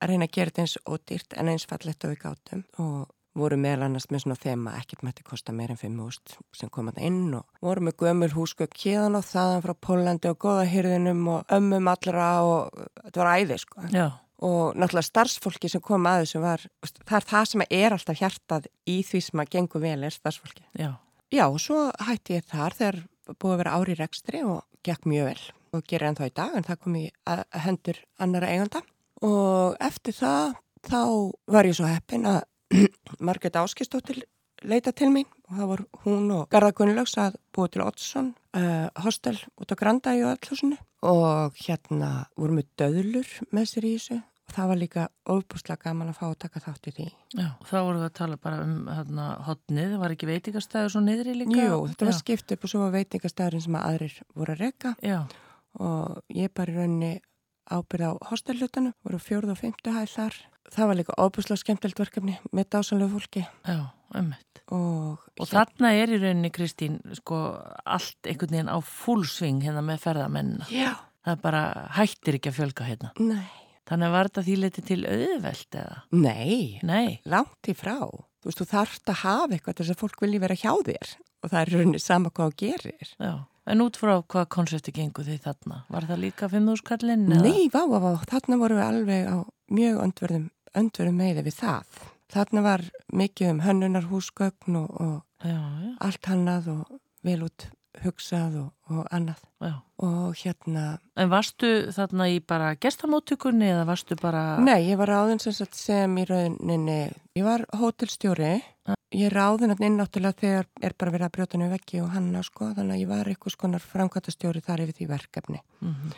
[0.02, 2.66] að reyna að gera þetta eins ódýrt en eins fallett og við gátum.
[2.82, 3.06] Og
[3.38, 6.88] vorum meðal annars með svona þema ekkert mætti kosta meir en 5 úst sem kom
[6.90, 11.54] að inn og vorum með gömul húsgökk kíðan og þaðan frá Pólandi og goðahyrðinum og
[11.54, 13.86] ömmum allra og þetta var æði sko.
[13.94, 14.08] Já
[14.46, 16.64] og náttúrulega starfsfólki sem kom að þessu var,
[17.04, 20.66] það er það sem er alltaf hjartað í því sem að gengur vel er starfsfólki.
[20.78, 20.92] Já.
[21.34, 23.00] Já, og svo hætti ég þar þegar
[23.36, 25.42] búið að vera ári í rekstri og gekk mjög vel
[25.76, 27.06] og gerir ennþá í dag en það kom í
[27.66, 28.82] hendur annara eiganda
[29.26, 30.56] og eftir það
[30.88, 31.02] þá
[31.52, 32.40] var ég svo heppin að
[33.28, 34.24] Marget Áskistóttir
[34.68, 38.88] leita til mín og það var hún og Garða Gunnlaugs að búið til Oddsson uh,
[39.04, 44.18] hostel út á Granda í öllhúsinu og hérna vorum við döðlur með sér í þessu
[44.48, 47.08] og það var líka ofbúslega gaman að fá að taka þátt í því.
[47.36, 51.02] Já, þá vorum við að tala bara um hérna hodnið, það var ekki veitingastæður svo
[51.04, 51.66] niðri líka?
[51.66, 54.94] Jú, þetta var skipt upp og svo var veitingastæðurinn sem að aðrir voru að reyka
[55.84, 57.12] og ég bara í rauninni
[57.68, 60.40] ábyrð á hostellutanu, voru fjórð og fymtu hæð þar.
[60.72, 63.44] Það var líka ofbúslega skemmtilegt verkefni með dásanlegu fólki.
[63.68, 64.62] Já, ömmett.
[64.76, 67.38] Og, og þarna er í rauninni Kristín sko
[67.88, 70.68] allt einhvern veginn á fullsving hérna með ferðamennina.
[70.72, 70.92] Já.
[71.28, 71.64] Það bara
[71.98, 73.14] hættir ekki að fjölga hérna.
[73.20, 73.48] Nei.
[73.88, 76.00] Þannig að var þetta því letið til auðveld eða?
[76.12, 76.58] Nei.
[76.88, 77.20] Nei.
[77.32, 78.00] Langt í frá.
[78.08, 81.52] Þú veist, þú þarfst að hafa eitthvað þess að fólk vilji vera hjá þér og
[81.52, 83.14] það er rauninni sama hvað þú gerir.
[83.24, 83.34] Já.
[83.68, 85.82] En út frá hvað konsepti gengur því þarna?
[85.92, 87.26] Var það líka 5.000 kallinn?
[87.32, 88.12] Nei, vá, vá, vá.
[88.30, 89.38] Þarna vorum við alveg á
[89.76, 90.46] mjög öndverðum,
[90.80, 91.98] öndverðum það.
[92.34, 92.84] Þarna var
[93.16, 95.92] mikið um hönnunarhúsgögn og, og já, já.
[96.04, 97.70] allt hannað og vel út
[98.04, 99.42] hugsað og, og annað.
[99.64, 99.74] Já.
[100.06, 100.84] Og hérna...
[101.18, 104.44] En varstu þarna í bara gestamóttökunni eða varstu bara...
[104.62, 107.00] Nei, ég var ráðin sem, sem í rauninni,
[107.38, 108.58] ég var hótelstjóri.
[109.16, 112.70] Ég ráðin að innáttúrulega þegar er bara verið að brjóta nefn vekki og hanna sko,
[112.76, 115.64] þannig að ég var eitthvað skonar framkvæmtastjóri þar yfir því verkefni.
[115.82, 116.16] Mm -hmm.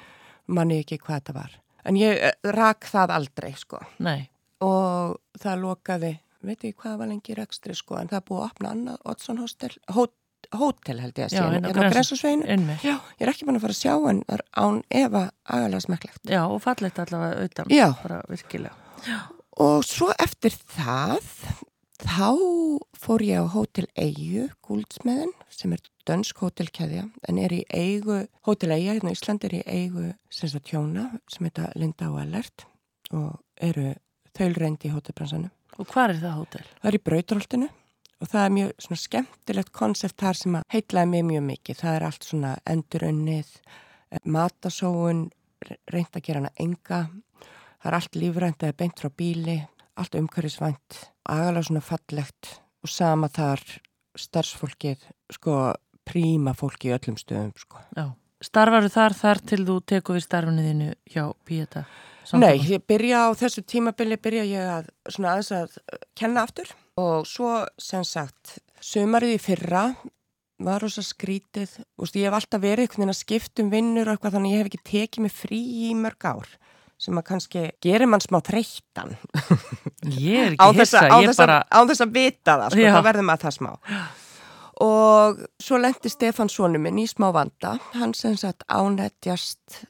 [0.57, 1.55] Manni ekki hvað þetta var.
[1.85, 3.79] En ég eh, rak það aldrei sko.
[4.03, 4.29] Nei.
[4.65, 8.73] Og það lokaði, veit ég hvað var lengi rekstri sko, en það búið að opna
[8.75, 10.15] annað Oddsson Hostel, hót
[10.55, 11.41] hótel held ég að sé,
[12.87, 16.31] ég er ekki búin að fara að sjá en það er án Eva agalega smekklegt
[16.31, 17.87] Já, og fallegt allavega auðan Já.
[18.01, 19.19] bara virkilega Já.
[19.59, 21.27] Og svo eftir það
[21.99, 22.29] þá
[22.97, 28.73] fór ég á Hótel Eyju Gúldsmeðin sem er dönsk hótelkæðja en er í eigu Hótel
[28.73, 32.65] Eyja hérna í Ísland er í eigu sem sagt hjóna sem heita Linda og Ellert
[33.11, 33.91] og eru
[34.39, 36.65] þaulreind í hótelbransanum Og hvað er það hótel?
[36.81, 37.67] Það er í Brautróltinu
[38.19, 41.77] og það er mjög svona skemmtilegt konsept þar sem að heitlaði mig mjög mikið.
[41.79, 43.51] Það er allt svona endurunnið,
[44.35, 45.21] matasóun,
[45.93, 47.01] reynd að gera hana enga,
[47.79, 49.57] það er allt lífrænt eða beint frá bíli,
[49.99, 50.99] allt umhverfisvænt,
[51.31, 52.51] agalega svona fallegt
[52.83, 53.63] og sama þar
[54.19, 55.55] starfsfólkið, sko
[56.07, 57.79] príma fólki í öllum stöðum, sko.
[57.95, 58.09] Já.
[58.39, 61.83] Starfaru þar þar til þú teku við starfniðinu hjá Píeta?
[62.39, 66.69] Nei, ég byrja á þessu tímabili, byrja ég að svona aðeins að kenna aftur.
[67.01, 69.83] Og svo sem sagt sömarið í fyrra
[70.59, 74.15] var þess að skrítið og ég hef alltaf verið einhvern veginn að skiptum vinnur og
[74.17, 76.55] eitthvað þannig ég hef ekki tekið mig frí í mörg ár
[76.99, 79.13] sem að kannski gerir mann smá þreyttan.
[80.19, 83.69] Ég er ekki hissa, Á þess að vita það, sko, þá verður maður það smá
[84.79, 87.77] og svo lendi Stefán Sónu minn í smá vanda.
[87.99, 89.83] Hann sem sagt ánættjast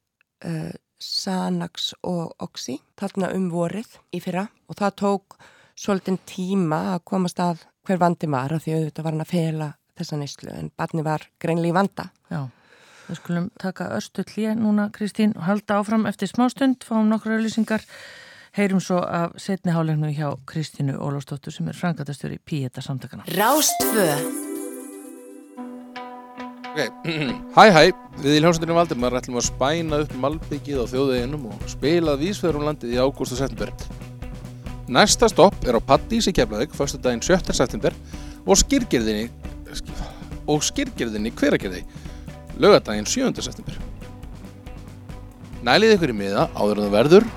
[0.46, 4.48] uh, Sanax og Oxy þarna um vorið í fyrra.
[4.68, 5.38] Og það tók
[5.80, 9.70] svolítinn tíma að komast að hver vandi var að því auðvitað var hann að fela
[10.00, 10.54] þessa neyslu.
[10.54, 12.10] En barni var greinlega í vanda.
[12.32, 12.42] Já,
[13.08, 16.08] við skulum taka östu hlýja núna Kristín og halda áfram.
[16.10, 17.86] Eftir smástund, fáum nokkru auðlýsingar,
[18.58, 23.28] heyrum svo af setnihálegnum hjá Kristínu Ólafsdóttur sem er frangatastur í Píeta samtakana.
[23.40, 24.49] Rástfö
[26.70, 26.90] Okay.
[27.58, 27.82] Hæ hæ,
[28.22, 32.66] við í hljómsveitinu Valdimar ætlum að spæna upp malbyggið á þjóðveginum og spilað vísföður um
[32.68, 33.72] landið í ágúst og september.
[34.90, 37.42] Næsta stopp er á Paddís í Keflavík, fyrstu daginn 7.
[37.58, 37.96] september
[38.46, 39.30] og skýrgerðinni
[40.50, 41.82] og skýrgerðinni hveragerði,
[42.62, 43.34] lögadaginn 7.
[43.42, 43.82] september.
[45.66, 47.30] Nælið ykkur í miða áður en það verður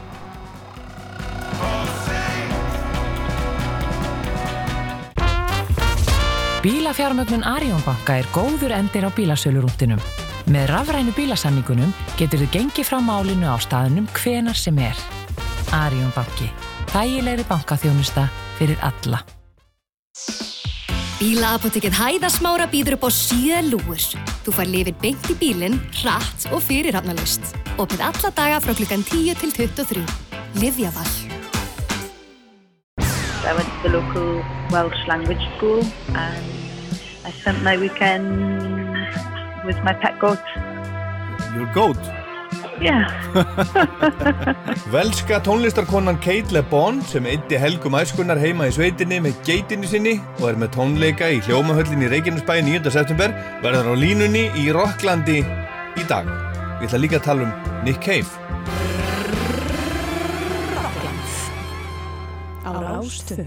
[6.62, 9.98] Bílafjármögnun Arjónbanka er góður endir á bílasölurúndinum.
[10.46, 14.94] Með rafrænu bílasamningunum getur þið gengið frá málinu á staðnum hvenar sem er.
[15.74, 16.46] Arjónbanki.
[16.94, 18.28] Þægilegri bankaþjónusta
[18.60, 19.24] fyrir alla.
[21.18, 24.06] Bílaapotekið hæðasmára býður upp á síða lúur.
[24.46, 27.56] Þú far lifin beint í bílinn, hratt og fyrirhafnalust.
[27.74, 30.06] Opið alla daga frá klukkan 10 til 23.
[30.62, 31.31] Livjavall.
[33.52, 34.28] I went to the local
[34.72, 35.80] Welsh language school
[36.16, 36.44] and
[37.22, 38.24] I spent my weekend
[39.66, 40.40] with my pet goat.
[41.54, 42.00] Your goat?
[42.80, 43.04] Yeah.
[44.94, 50.48] Velska tónlistarkonan Kate LeBon sem eitti helgum æskunnar heima í sveitinni með geitinni sinni og
[50.54, 52.94] er með tónleika í hljómahöllin í Reykjanesbæ 9.
[52.96, 56.24] september verður á línunni í Rocklandi í dag.
[56.80, 58.41] Við ætlum líka að tala um Nick Cave.
[63.02, 63.42] Rástfö.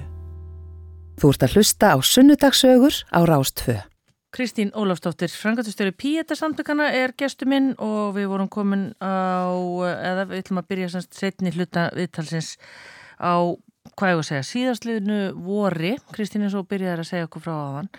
[1.15, 3.75] Þú ert að hlusta á sunnudagsögur á Rástfö.
[4.35, 9.47] Kristín Ólafsdóttir, frangatustöru Píeta samtökana er gestu minn og við vorum komin á,
[9.95, 12.57] eða við ætlum að byrja semst setni hluta viðtalsins
[13.15, 13.55] á,
[13.95, 17.55] hvað ég var að segja, síðastliðinu vori, Kristín eins og byrjaði að segja okkur frá
[17.55, 17.91] aðan,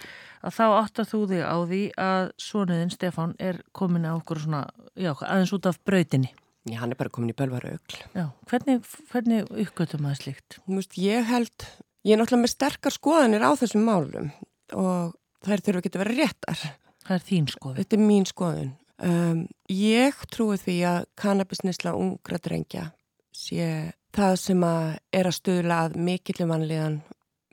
[0.45, 4.67] að þá áttar þú þig á því að sonuðin Stefán er komin á okkur svona,
[4.93, 6.37] já, aðeins út af brautinni.
[6.67, 7.99] Já, hann er bara komin í bölvarögl.
[8.17, 10.57] Já, hvernig, hvernig uppgötum það slíkt?
[10.65, 11.67] Þú veist, ég held,
[12.03, 14.33] ég er náttúrulega með sterkar skoðanir á þessum málum
[14.75, 15.15] og
[15.47, 16.65] þær þurfa ekki að vera réttar.
[17.07, 17.79] Það er þín skoðun.
[17.79, 18.73] Þetta er mín skoðun.
[19.07, 22.89] Um, ég trúi því að kannabisnisla ungra drengja
[23.37, 23.69] sé
[24.17, 24.89] það sem að
[25.21, 26.99] er að stuðla að mikillu mannlegan,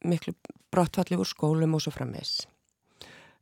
[0.08, 0.34] miklu
[0.73, 2.47] brottfalli úr skólum og svo frammeins.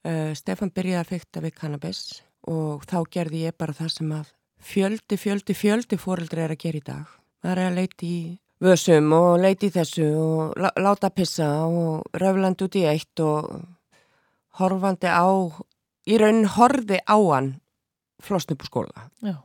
[0.03, 2.03] Uh, Stefan byrjaði að fykta við kannabis
[2.49, 6.81] og þá gerði ég bara það sem að fjöldi, fjöldi, fjöldi fóreldri er að gera
[6.81, 7.19] í dag.
[7.41, 8.21] Það er að leiti í
[8.61, 13.47] vössum og leiti í þessu og láta pissa og röfland út í eitt og
[14.59, 15.25] horfandi á,
[16.05, 17.55] í raunin horfi á hann
[18.21, 19.07] flosn upp úr skóla.
[19.25, 19.39] Já.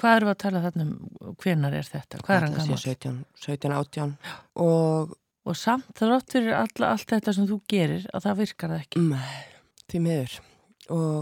[0.00, 2.18] Hvað eru að tala þarna um hvenar er þetta?
[2.24, 2.80] Hvað er hann gammal?
[2.82, 4.14] 17, 17, 18
[4.64, 5.12] og,
[5.46, 8.82] og samt það rátt fyrir all, allt þetta sem þú gerir að það virkar það
[8.82, 9.04] ekki?
[9.12, 9.36] Nei,
[9.92, 10.34] því miður
[10.94, 11.20] og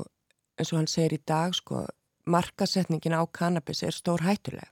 [0.56, 1.84] eins og hann segir í dag sko,
[2.28, 4.68] markasetningin á kannabis er stór hættuleg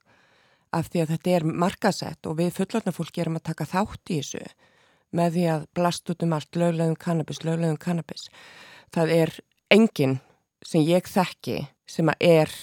[0.70, 4.20] af því að þetta er markasett og við fullorna fólk erum að taka þátt í
[4.20, 4.44] þessu
[5.16, 8.28] með því að blast út um allt löglegum kannabis, löglegum kannabis.
[8.94, 9.32] Það er
[9.74, 10.20] enginn
[10.66, 12.54] sem ég þekki sem að er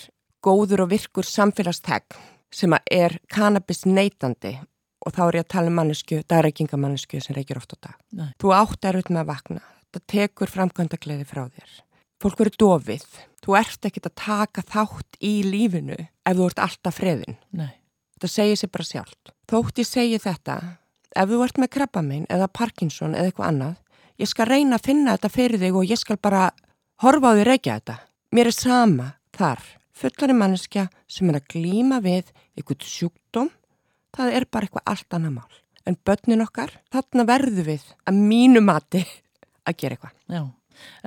[0.44, 2.20] góður og virkur samfélagstegn
[2.54, 4.56] sem að er kannabis neitandi
[5.04, 8.00] og þá er ég að tala um mannesku, dagreikingamannesku sem reykjur oft á dag.
[8.16, 8.30] Nei.
[8.40, 9.62] Þú átt er auðvitað með að vakna.
[9.96, 11.76] Það tekur framkvæmda gleði frá þér.
[12.18, 13.06] Fólk verður dofið.
[13.46, 17.38] Þú ert ekkit að taka þátt í lífinu ef þú ert alltaf freðin.
[17.54, 17.76] Nei.
[18.18, 19.34] Þetta segir sér bara sjálft.
[19.48, 20.56] Þótt ég segi þetta,
[21.14, 23.76] ef þú ert með krabbamein eða Parkinson eða eitthvað annað,
[24.18, 26.48] ég skal reyna að finna þetta fyrir þig og ég skal bara
[27.06, 28.00] horfa á því reykja þetta.
[28.34, 29.62] Mér er sama þar.
[29.98, 33.54] Fullari manneskja sem er að glýma við eitthvað sjúkdóm,
[34.18, 35.64] það er bara eitthvað allt annað mál.
[35.88, 39.06] En börnin okkar, þarna verðu við að mínu mati
[39.64, 40.18] að gera eitthvað.
[40.26, 40.42] Já.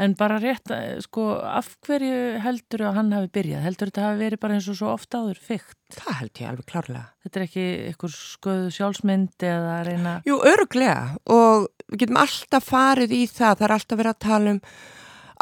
[0.00, 0.70] En bara rétt,
[1.04, 3.64] sko, af hverju heldur að hann hafi byrjað?
[3.66, 5.78] Heldur þetta hafi verið bara eins og svo ofta áður fyrkt?
[5.96, 7.04] Það held ég alveg klárlega.
[7.24, 10.14] Þetta er ekki einhver skoðu sjálfsmynd eða reyna...
[10.28, 13.58] Jú, öruglega og við getum alltaf farið í það.
[13.60, 14.62] Það er alltaf verið að tala um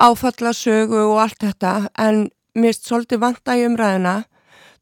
[0.09, 1.75] áfallasögu og allt þetta
[2.07, 2.25] en
[2.59, 4.17] mist svolítið vanta í umræðina.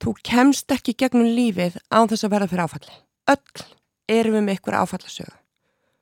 [0.02, 2.96] Þú kemst ekki gegnum lífið án þess að verða fyrir áfalli.
[3.32, 3.66] Öll
[4.12, 5.36] erum við með ykkur áfallasögu.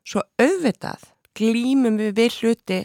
[0.04, 2.80] Svo auðvitað glýmum við við hluti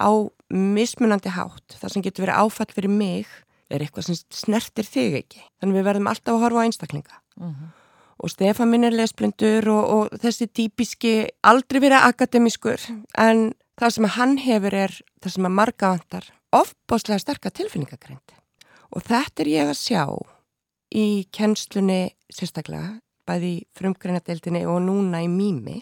[0.00, 0.10] á
[0.50, 3.28] mismunandi hátt, það sem getur verið áfall fyrir mig,
[3.70, 5.44] er eitthvað sem snertir þig ekki.
[5.60, 7.20] Þannig við verðum alltaf að horfa á einstaklinga.
[7.36, 7.54] Uh mhm.
[7.54, 7.76] -huh.
[8.20, 12.80] Og Stefan minn er lesblindur og, og þessi típiski aldrei verið akademískur,
[13.16, 18.36] en það sem hann hefur er það sem að marga vantar ofbáslega sterkar tilfinningagreindi.
[18.92, 20.04] Og þetta er ég að sjá
[20.92, 25.80] í kennslunni sérstaklega, bæði frumgreinadeildinni og núna í mými,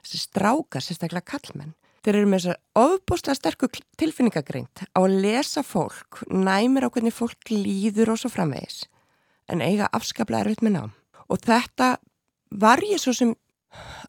[0.00, 3.68] þessi strákar sérstaklega kallmenn Þeir eru með þessar ofbúslega sterku
[4.00, 8.86] tilfinningagreint á að lesa fólk, næmir á hvernig fólk líður og svo framvegis,
[9.52, 10.94] en eiga afskaplega erfitt með nám.
[11.28, 11.98] Og þetta
[12.50, 13.34] var ég svo sem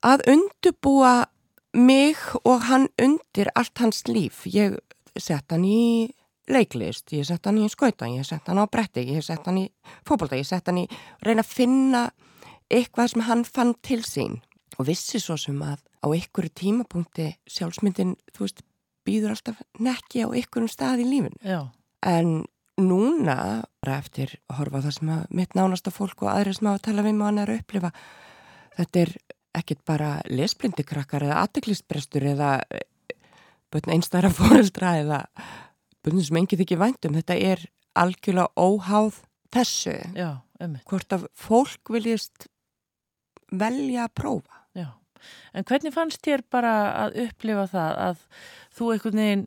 [0.08, 1.28] að undubúa
[1.76, 4.46] mig og hann undir allt hans líf.
[4.48, 4.80] Ég
[5.20, 6.12] sett hann í
[6.52, 9.66] leiklist, ég sett hann í skauta, ég sett hann á bretti, ég sett hann í
[10.08, 10.88] fókbalta, ég sett hann í
[11.28, 12.06] reyna að finna
[12.72, 14.40] eitthvað sem hann fann til sín
[14.78, 18.64] og vissi svo sem að á ykkur tímapunkti sjálfsmyndin, þú veist,
[19.06, 21.38] býður alltaf nekki á ykkurum stað í lífinu.
[21.44, 21.62] Já.
[22.06, 22.44] En
[22.82, 23.38] núna,
[23.84, 26.84] bara eftir að horfa það sem að mitt nánasta fólk og aðri sem á að
[26.88, 27.92] tala við hann er að upplifa,
[28.78, 29.14] þetta er
[29.62, 32.54] ekkit bara lesblindikrakkar eða aðdeglistbrestur eða
[33.72, 35.20] börn einstæra fóreldra eða
[36.04, 37.18] börnum sem engið ekki væntum.
[37.20, 37.66] Þetta er
[38.00, 39.22] algjörlega óháð
[39.54, 39.98] þessu.
[40.16, 40.42] Já.
[40.88, 42.48] Hvort að fólk viljast
[43.52, 44.61] velja að prófa.
[45.54, 46.74] En hvernig fannst þér bara
[47.06, 48.26] að upplifa það að
[48.78, 49.46] þú einhvern veginn,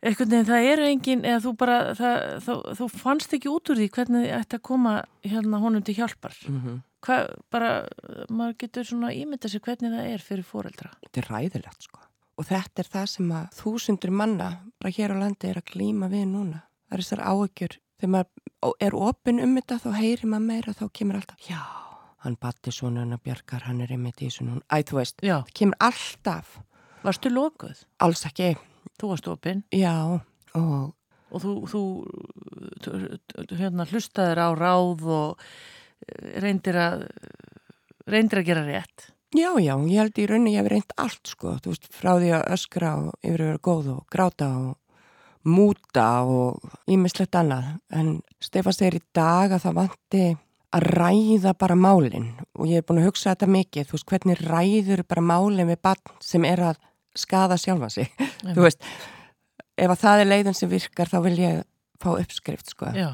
[0.00, 3.80] einhvern veginn það eru engin, eða þú bara, það, þú, þú fannst ekki út úr
[3.80, 4.94] því hvernig þið ætti að koma
[5.26, 6.36] hérna honum til hjálpar?
[6.46, 6.78] Mm -hmm.
[7.00, 7.88] Hvað, bara,
[8.28, 10.90] maður getur svona ímynda sér hvernig það er fyrir fóreldra.
[11.00, 12.00] Þetta er ræðilegt sko.
[12.36, 16.08] Og þetta er það sem að þúsundur manna bara hér á landi er að glýma
[16.08, 16.62] við núna.
[16.88, 17.78] Það er þessar áökjur.
[18.00, 21.89] Þegar maður er opinn um þetta þá heyrir maður meira þá kemur alltaf, já
[22.24, 24.64] hann batti svona hann að bjargar, hann er einmitt í þessu núna.
[24.68, 25.36] Æ, þú veist, Já.
[25.38, 26.56] það kemur alltaf.
[27.04, 27.84] Varstu lokuð?
[28.04, 28.50] Alls ekki.
[29.00, 29.62] Þú varst opinn?
[29.72, 29.94] Já,
[30.58, 30.96] og...
[31.30, 31.80] Og þú, þú
[33.54, 35.44] hérna, hlustaður á ráð og
[36.02, 37.04] eh, reyndir að,
[38.10, 39.04] reyndir að gera rétt?
[39.30, 41.54] Já, já, ég held í rauninni ég hef reynd allt, sko.
[41.62, 44.72] Þú veist, frá því að öskra og yfir að vera góð og gráta og
[45.46, 47.76] múta og ímislegt annað.
[47.94, 50.24] En Stefan segir í dag að það vanti
[50.76, 54.44] að ræða bara málinn og ég hef búin að hugsa þetta mikið, þú veist, hvernig
[54.46, 56.78] ræður bara málinn við barn sem er að
[57.18, 58.12] skada sjálfa sig,
[58.54, 58.84] þú veist
[59.80, 61.62] ef að það er leiðin sem virkar þá vil ég
[62.00, 62.92] fá uppskrift, sko.
[62.96, 63.10] Já,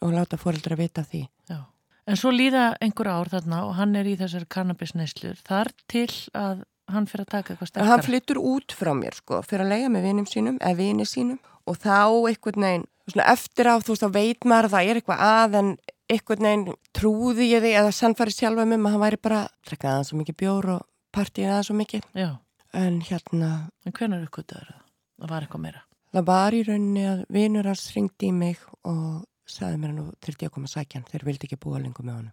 [0.00, 1.24] og láta fóröldra vita því.
[1.50, 1.64] Já.
[2.06, 6.62] En svo líða einhver ár þarna og hann er í þessar kannabisneislur þar til að
[6.92, 7.90] hann fyrir að taka eitthvað sterkara.
[7.90, 11.40] Hann flyttur út frá mér, sko, fyrir að lega með vinum sínum eða vini sínum.
[11.64, 12.86] Og þá einhvern veginn,
[13.24, 15.70] eftir á, þú veist, þá veit maður að það er eitthvað að en
[16.10, 20.10] einhvern veginn trúði ég því eða sannfæri sjálfa maður að hann væri bara trekkaði aðeins
[20.10, 22.30] svo mikið bjór og partíið aðeins svo mikið Já.
[22.72, 23.50] en hérna
[23.84, 24.82] En hvernig er uppkvitaður það?
[25.20, 25.84] Það var eitthvað meira
[26.14, 30.46] Það var í rauninni að vinur hans ringdi í mig og saði mér nú þurfti
[30.46, 32.30] ég að koma að sækja hann þeir vildi ekki búa lengur með hann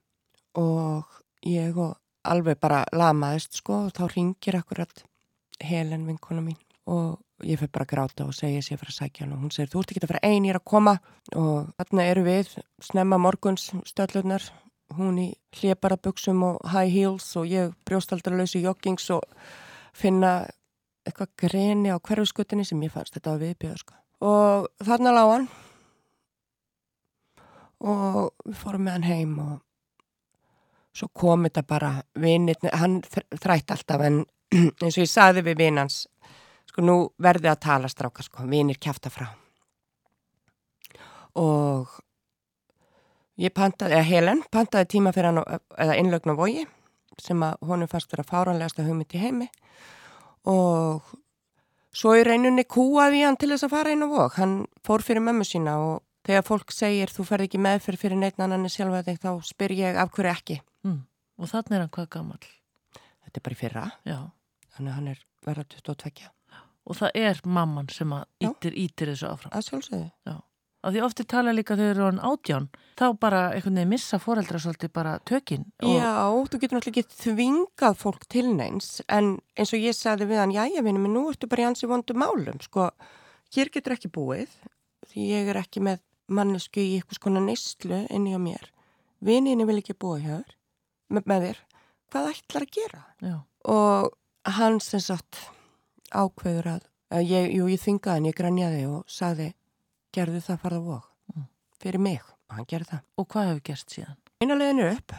[0.62, 1.96] og ég og
[2.28, 5.04] alveg bara lamaðist sko og þá ringir akkurat
[5.62, 6.60] Helen vinkona mín
[6.92, 9.36] og ég fyrir bara að gráta og segja sér fyrir að sækja hann.
[9.36, 10.96] Og hún segir þú ert ekki að fara einn, ég er að koma.
[11.36, 14.52] Og þarna eru við snemma morguns stöldlunar
[14.98, 19.24] hún í hliðbaraböksum og high heels og ég brjóstaldarlausi joggings og
[19.96, 20.46] finna
[21.08, 23.98] eitthvað greni á hverjuskutinni sem ég fannst þetta að viðbjöða sko.
[24.22, 25.50] og þarna lág hann.
[27.82, 29.54] Og við fórum með hann heim og
[30.94, 34.24] svo kom þetta bara vinit, hann þrætt alltaf en
[34.84, 36.04] eins og ég saði við vinans
[36.72, 39.28] sko nú verði að tala stráka sko, vinir kæfta frá.
[41.40, 41.92] Og
[43.40, 46.68] ég pantaði, eða Helen pantaði tíma fyrir hann eða innlögn á vogi
[47.22, 49.50] sem að honum fannst vera fáranlegasta hugmynd í heimi.
[50.50, 51.12] Og
[51.94, 54.34] svo í reyninni kúaði hann til þess að fara inn á vog.
[54.40, 54.56] Hann
[54.88, 58.66] fór fyrir mömmu sína og þegar fólk segir þú ferð ekki meðferð fyrir neitt annan
[58.66, 60.62] en sjálfa þig þá spyr ég af hverju ekki?
[60.88, 61.02] Mm.
[61.38, 63.84] og þannig er hann hvað gammal þetta er bara í fyrra.
[64.06, 64.20] Já.
[64.76, 66.30] þannig að hann er verið 22
[66.92, 69.54] og það er mamman sem ítir, ítir þessu áfram.
[69.56, 70.08] Að sjálfsögðu.
[70.28, 70.38] Já.
[70.82, 72.68] að því ofti tala líka þú eru á átján
[72.98, 75.92] þá bara einhvern veginn missa foreldra svolítið bara tökinn og...
[75.94, 76.14] Já,
[76.50, 80.56] þú getur náttúrulega ekki þvingað fólk til neins en eins og ég sagði við hann,
[80.56, 82.58] já ég vinni, menn nú ertu bara í hansi vondu málum.
[82.66, 82.90] Sko,
[83.54, 84.58] hér getur ekki búið
[85.12, 88.72] því ég er ekki með mannesku í eitthvað skona neyslu inni á mér.
[89.22, 90.58] Vinninni vil ekki búa hjá þér
[91.14, 91.64] með, með þér,
[92.10, 93.02] hvað ætlar að gera?
[93.22, 93.38] Já.
[93.70, 94.14] og
[94.58, 95.44] hann sem sagt
[96.12, 99.52] ákveður að, að ég, jú, ég þingaði hann, ég grænjaði og sagði
[100.16, 101.46] gerðu það farða vok mm.
[101.82, 103.06] fyrir mig og hann gerði það.
[103.18, 104.20] Og hvað hefur gerst síðan?
[104.42, 105.16] Einaleginu upp,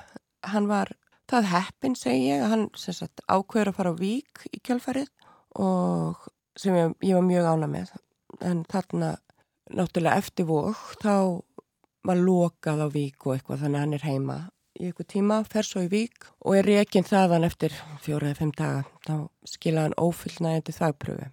[0.52, 0.94] hann var
[1.30, 5.10] það heppin segi ég, hann sagt ákveður að fara á vík í kjálfarið
[5.62, 6.26] og
[6.58, 7.92] sem ég, ég var mjög ána með
[8.44, 9.14] en þarna
[9.72, 11.14] náttúrulega eftir vok þá
[12.02, 14.38] var lokað á vík og eitthvað þannig að hann er heima
[14.78, 18.52] í eitthvað tíma, fer svo í vík og er reygin þaðan eftir fjóra eða fimm
[18.56, 19.14] daga, þá
[19.48, 21.28] skiljaði hann ófyllnaðandi þagpröfu.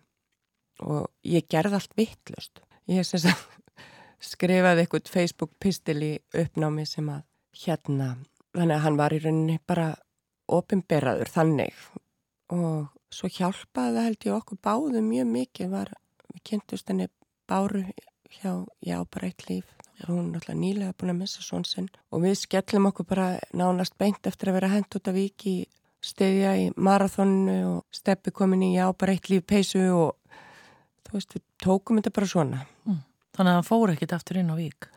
[0.89, 3.05] Og ég gerði allt vittlust ég
[4.31, 7.25] skrifaði eitthvað Facebook pistil í uppnámi sem að
[7.63, 8.15] hérna,
[8.55, 9.89] þannig að hann var í rauninni bara
[10.49, 11.83] ofinberaður þannig.
[12.53, 15.73] Og svo hjálpaði það held ég okkur báðu mjög mikið.
[15.73, 15.91] Var,
[16.33, 17.09] við kynntust henni
[17.49, 17.85] báru
[18.39, 21.89] hjá Já bara eitt líf hún er náttúrulega nýlega búin að missa svon sinn.
[22.13, 25.55] Og við skellum okkur bara nánast beint eftir að vera hendt út af viki
[26.05, 30.39] stiðja í marathónu og steppi komin í já bara eitt líf peysu og
[31.07, 32.63] þú veist við tókum þetta bara svona.
[32.87, 33.01] Mm.
[33.35, 34.89] Þannig að hann fór ekkit aftur inn á vik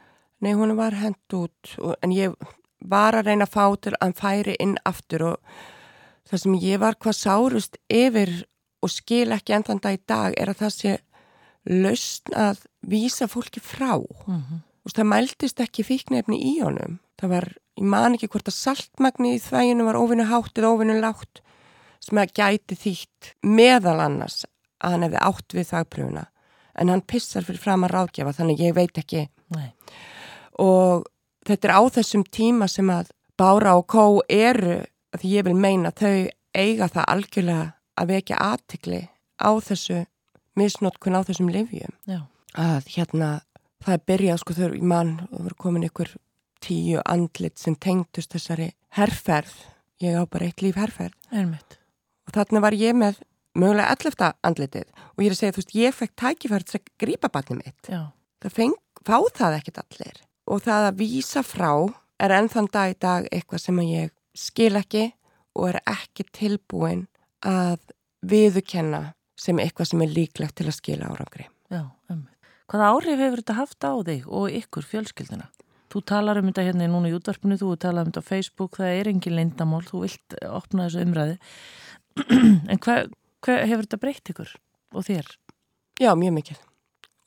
[0.43, 2.35] Nei hún var hendt út og, en ég
[2.83, 5.61] var að reyna að fá til að hann færi inn aftur og
[6.27, 8.33] það sem ég var hvað sárust yfir
[8.83, 10.97] og skil ekki endan dag í dag er að það sé
[11.71, 14.03] lausn að vísa fólki frá.
[14.27, 16.99] Mm -hmm veist, það mæltist ekki fíknefni í honum.
[17.21, 20.99] Það var, ég man ekki hvort að saltmagni í þvæginu var óvinnu hátt eða óvinnu
[21.03, 21.43] látt
[22.03, 24.43] sem að gæti þýtt meðal annars
[24.83, 26.25] að hann hefði átt við þagpröfuna.
[26.81, 29.27] En hann pissar fyrir fram að ráðgjafa þannig ég veit ekki.
[29.55, 29.69] Nei.
[30.59, 31.05] Og
[31.47, 34.81] þetta er á þessum tíma sem að Bára og Kó eru,
[35.15, 37.69] að ég vil meina þau eiga það algjörlega
[38.01, 39.01] að vekja aðtikli
[39.41, 40.03] á þessu
[40.59, 41.95] misnótkun á þessum livjum.
[42.59, 43.31] Að hérna
[43.87, 46.15] það er byrjað sko þegar í mann og voru komin ykkur
[46.63, 49.55] tíu andlit sem tengdust þessari herrferð
[50.03, 51.79] ég á bara eitt líf herrferð Einmitt.
[52.27, 53.23] og þarna var ég með
[53.59, 54.89] mögulega allefta andlitið.
[55.15, 57.89] Og ég er að segja þú veist ég fekk tækifært að grípa barnið mitt.
[57.89, 58.13] Já.
[58.43, 60.21] það feng, fá það ekkit allir.
[60.51, 61.73] Og það að vísa frá
[62.23, 65.11] er ennþann dag í dag eitthvað sem ég skil ekki
[65.59, 67.07] og er ekki tilbúin
[67.45, 67.79] að
[68.25, 71.49] viðukenna sem eitthvað sem er líklegt til að skila árangri.
[71.73, 71.85] Já,
[72.73, 75.51] Hvaða áhrif hefur þetta haft á þig og ykkur fjölskylduna?
[75.93, 78.93] Þú talar um þetta hérna núna í útvarpinu, þú talar um þetta á Facebook, það
[78.97, 81.35] er engin lindamál, þú vilt opna þessu umræði.
[82.73, 83.11] en hvað
[83.45, 84.55] hva hefur þetta breytt ykkur
[84.97, 85.29] og þér?
[86.01, 86.63] Já, mjög mikið.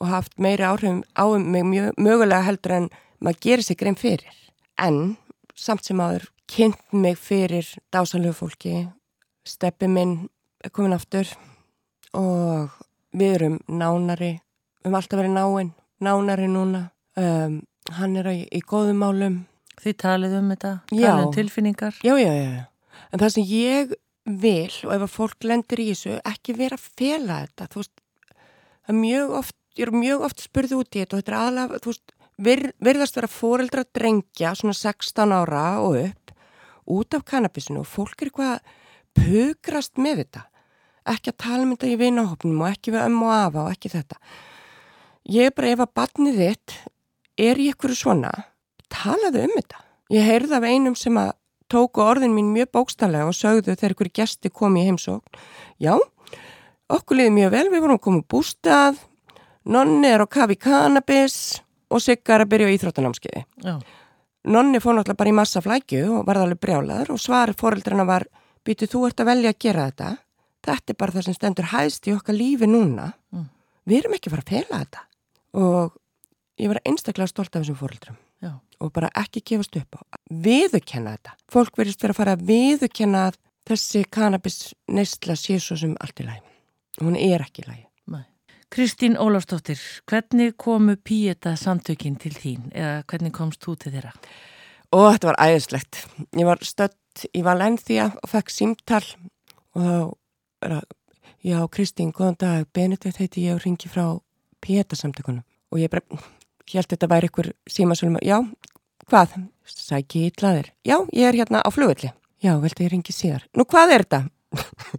[0.01, 2.89] Og haft meiri áhrifum á mig mjög, mögulega heldur en
[3.21, 4.33] maður gerir sig grein fyrir.
[4.81, 5.19] En
[5.53, 8.87] samt sem aður kynnt mig fyrir dásalögu fólki,
[9.45, 10.25] steppi minn
[10.65, 11.29] er komin aftur
[12.17, 12.73] og
[13.13, 14.39] við erum nánari
[14.85, 15.73] við höfum alltaf verið náinn,
[16.05, 16.81] nánari núna.
[17.17, 17.59] Um,
[17.97, 19.37] hann er í, í góðum málum.
[19.81, 21.97] Þið talið um þetta, talið um tilfinningar?
[22.05, 22.65] Já, já, já,
[23.11, 26.85] en það sem ég vil og ef að fólk lendir í þessu ekki vera að
[27.01, 27.67] fela þetta.
[27.73, 27.95] Þú veist,
[28.85, 31.39] það er mjög oft ég er mjög oft spurðið út í þetta og þetta er
[31.41, 32.15] aðalega, þú veist,
[32.45, 36.33] vir, virðast vera foreldra drengja, svona 16 ára og upp,
[36.95, 38.73] út af kannabisinu og fólk er eitthvað
[39.17, 40.45] pugrast með þetta.
[41.15, 44.21] Ekki að tala um þetta í vinahopnum og ekki við ömmu afa og ekki þetta
[45.25, 46.75] Ég er bara ef að barnið þitt
[47.41, 48.31] er í einhverju svona,
[48.93, 49.81] talaðu um þetta.
[50.13, 51.31] Ég heyrði af einum sem að
[51.71, 55.39] tóku orðin mín mjög bókstallega og sögðu þegar einhverju gesti kom í heimsókn.
[55.81, 55.95] Já,
[56.93, 58.99] okkur liði mjög vel, við vorum komið bústað,
[59.65, 61.39] nonni er á kafi kannabis
[61.89, 63.43] og siggar að byrja á íþróttanámskeiði.
[63.65, 63.75] Já.
[64.45, 68.27] Nonni fór náttúrulega bara í massa flækju og var alveg brjálaður og svar fóreldrana var,
[68.61, 70.11] býtu þú ert að velja að gera þetta?
[70.65, 73.09] Þetta er bara það sem stendur hæst í okkar lífi núna.
[73.33, 73.49] Mm.
[73.89, 75.01] Við erum ekki fara að fela þetta.
[75.55, 75.95] Og
[76.59, 78.21] ég var einstaklega stolt af þessum fóröldrum
[78.83, 80.01] og bara ekki gefast upp á.
[80.29, 81.35] Viðukenna þetta.
[81.51, 83.37] Fólk verðist vera að fara að viðukenna að
[83.69, 84.57] þessi kannabis
[84.91, 86.43] neistla sé svo sem allt í lagi.
[87.01, 87.77] Hún er ekki í.
[88.11, 88.25] Nei.
[88.71, 89.79] Kristín Ólafsdóttir,
[90.09, 94.13] hvernig komu Píeta samtökin til þín eða hvernig komst þú til þeirra?
[94.95, 96.03] Og þetta var æðislegt.
[96.35, 99.03] Ég var stött í Valenþía og fekk símtal
[99.75, 100.15] og
[100.63, 100.83] þá
[101.45, 104.17] já Kristín, góðan dag, Benedikt heiti ég og ringi frá
[104.63, 106.03] Píeta samtökunum og ég bara,
[106.71, 108.39] held þetta væri ykkur símasölum, já,
[109.09, 109.35] hvað?
[109.65, 110.71] Sæki í tlaðir.
[110.85, 112.11] Já, ég er hérna á flugvelli.
[112.43, 113.45] Já, veldi ég ringi síðar.
[113.57, 114.19] Nú, hvað er þetta?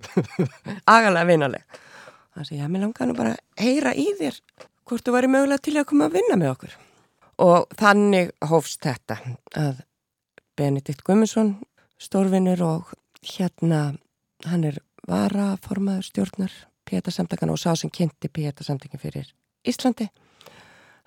[0.97, 1.79] Agalega vinaleg.
[2.35, 4.41] Það sé, já, mér langar nú bara að heyra í þér
[4.87, 6.75] hvort þú væri mögulega til að koma að vinna með okkur.
[7.47, 9.19] Og þannig hófst þetta
[9.59, 9.81] að
[10.57, 11.57] Benedikt Guimundsson,
[12.01, 12.93] stórvinnur og
[13.27, 13.97] hérna,
[14.47, 16.55] hann er varaformaður stjórnar
[16.87, 19.33] Pétarsamtakana og sá sem kynnti Pétarsamtakin fyrir
[19.67, 20.09] Íslandi.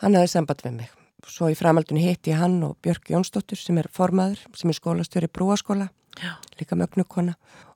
[0.04, 0.92] Hann hafði samband við mig.
[1.30, 5.28] Svo í framaldunni hitti ég hann og Björk Jónsdóttur sem er formaður, sem er skólastjóri
[5.30, 6.32] brúaskóla, Já.
[6.60, 7.36] líka mögnukona.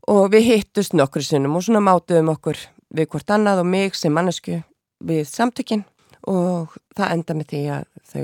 [0.09, 2.57] Og við hittust nokkur sinnum og svona mátuðum okkur
[2.95, 4.61] við hvort annað og mig sem mannesku
[5.03, 5.83] við samtökin
[6.27, 8.23] og það enda með því að þau,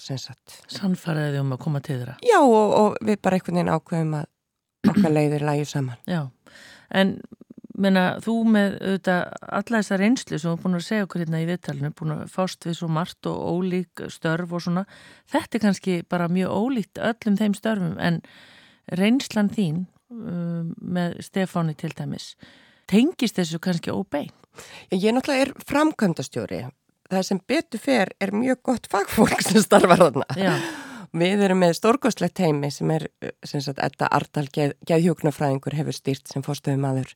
[0.00, 2.16] sem sagt, Sannfæraði um að koma til þeirra.
[2.22, 6.00] já og, og við bara einhvern veginn ákveðum að okkar leiðir lægi saman.
[6.06, 6.22] Já,
[6.92, 7.16] en
[7.82, 9.22] menna, þú með auðvitað
[9.58, 12.22] alla þessa reynslu sem þú er búin að segja okkur hérna í viðtalinu, búin að
[12.32, 14.84] fást við svo margt og ólík störf og svona,
[15.32, 18.20] þetta er kannski bara mjög ólíkt öllum þeim störfum en
[18.98, 22.32] reynslan þín um, með Stefáni til dæmis,
[22.90, 24.30] tengist þessu kannski óbein?
[24.92, 26.64] Ég er náttúrulega er framkvæmdastjóri.
[27.12, 30.26] Það sem betur fer er mjög gott fagfólk sem starfar þarna.
[30.36, 30.56] Já,
[31.12, 33.02] Við erum með stórkostlegt heimi sem er,
[33.44, 37.10] sem sagt, Edda Ardal geð, geðhjóknarfræðingur hefur stýrt sem fórstöðum aður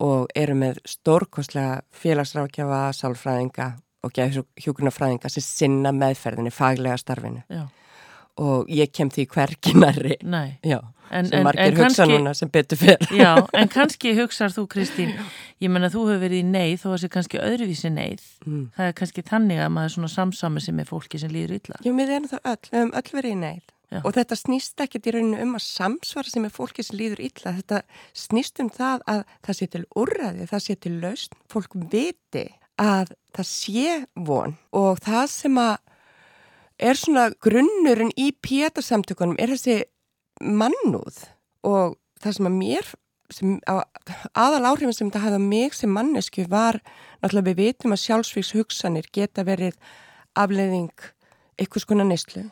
[0.00, 3.72] og erum með stórkostlega félagsrákjafa, sálfræðinga
[4.06, 7.42] og geðhjóknarfræðinga sem sinna meðferðinni, faglega starfinu.
[7.50, 7.64] já,
[8.38, 10.58] Og ég kem því hverginari, nei.
[10.62, 10.78] já,
[11.10, 12.98] En, sem en, margir hugsa núna sem betur fer.
[13.10, 15.10] já, en kannski hugsar þú Kristín,
[15.58, 18.22] ég menna þú hefur verið í neyð þó að sé kannski öðruvísi neyð.
[18.46, 18.68] Mm.
[18.76, 21.80] Það er kannski þannig að maður er svona samsami sem er fólki sem líður illa.
[21.82, 23.64] Já, við erum það öll, við höfum öll verið í neyð.
[23.88, 24.02] Já.
[24.04, 27.54] Og þetta snýst ekkert í rauninu um að samsvara sem er fólki sem líður illa.
[27.56, 27.82] Þetta
[28.12, 31.38] snýst um það að það sé til úrræði, það sé til lausn.
[31.48, 32.44] Fólk viti
[32.78, 33.94] að það sé
[34.28, 35.76] von og það sem að
[36.78, 39.80] er svona grunnurinn í pétarsamtökunum er þessi
[40.38, 41.24] mannúð
[41.66, 42.92] og það sem að mér
[43.34, 43.84] sem á,
[44.38, 46.78] aðal áhrifin sem þetta hafði á mig sem mannesku var
[47.20, 49.76] náttúrulega við vitum að sjálfsvíks hugsanir geta verið
[50.38, 50.94] afleiðing
[51.58, 52.46] einhvers konar neyslu.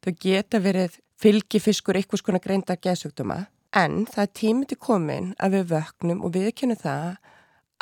[0.00, 3.44] Þau geta verið fylgifiskur einhvers konar greinda geðsugduma
[3.76, 7.18] en það er tímið til komin að við vöknum og við kynum það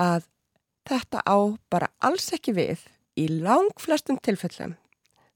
[0.02, 0.26] að
[0.88, 1.38] þetta á
[1.70, 2.82] bara alls ekki við
[3.18, 4.74] í lang flestum tilfellum.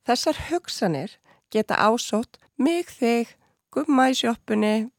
[0.07, 1.17] Þessar hugsanir
[1.53, 3.31] geta ásótt mig þig,
[3.73, 4.91] gumma í sjóppunni,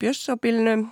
[0.00, 0.88] bjöss á bílnum,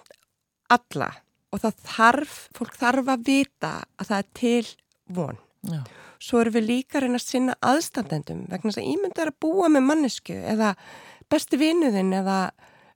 [0.72, 1.10] alla.
[1.54, 4.66] Og það þarf, fólk þarf að vita að það er til
[5.14, 5.38] von.
[5.64, 5.80] Já,
[6.24, 9.40] Svo erum við líka að reyna að sinna aðstandendum vegna þess að ímyndið er að
[9.44, 10.70] búa með mannesku eða
[11.32, 12.38] besti vinnuðinn eða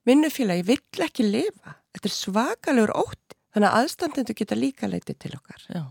[0.09, 1.75] vinnufélagi vill ekki lifa.
[1.93, 3.35] Þetta er svakalegur ótt.
[3.53, 5.63] Þannig að aðstandendur geta líka leitið til okkar.
[5.73, 5.83] já,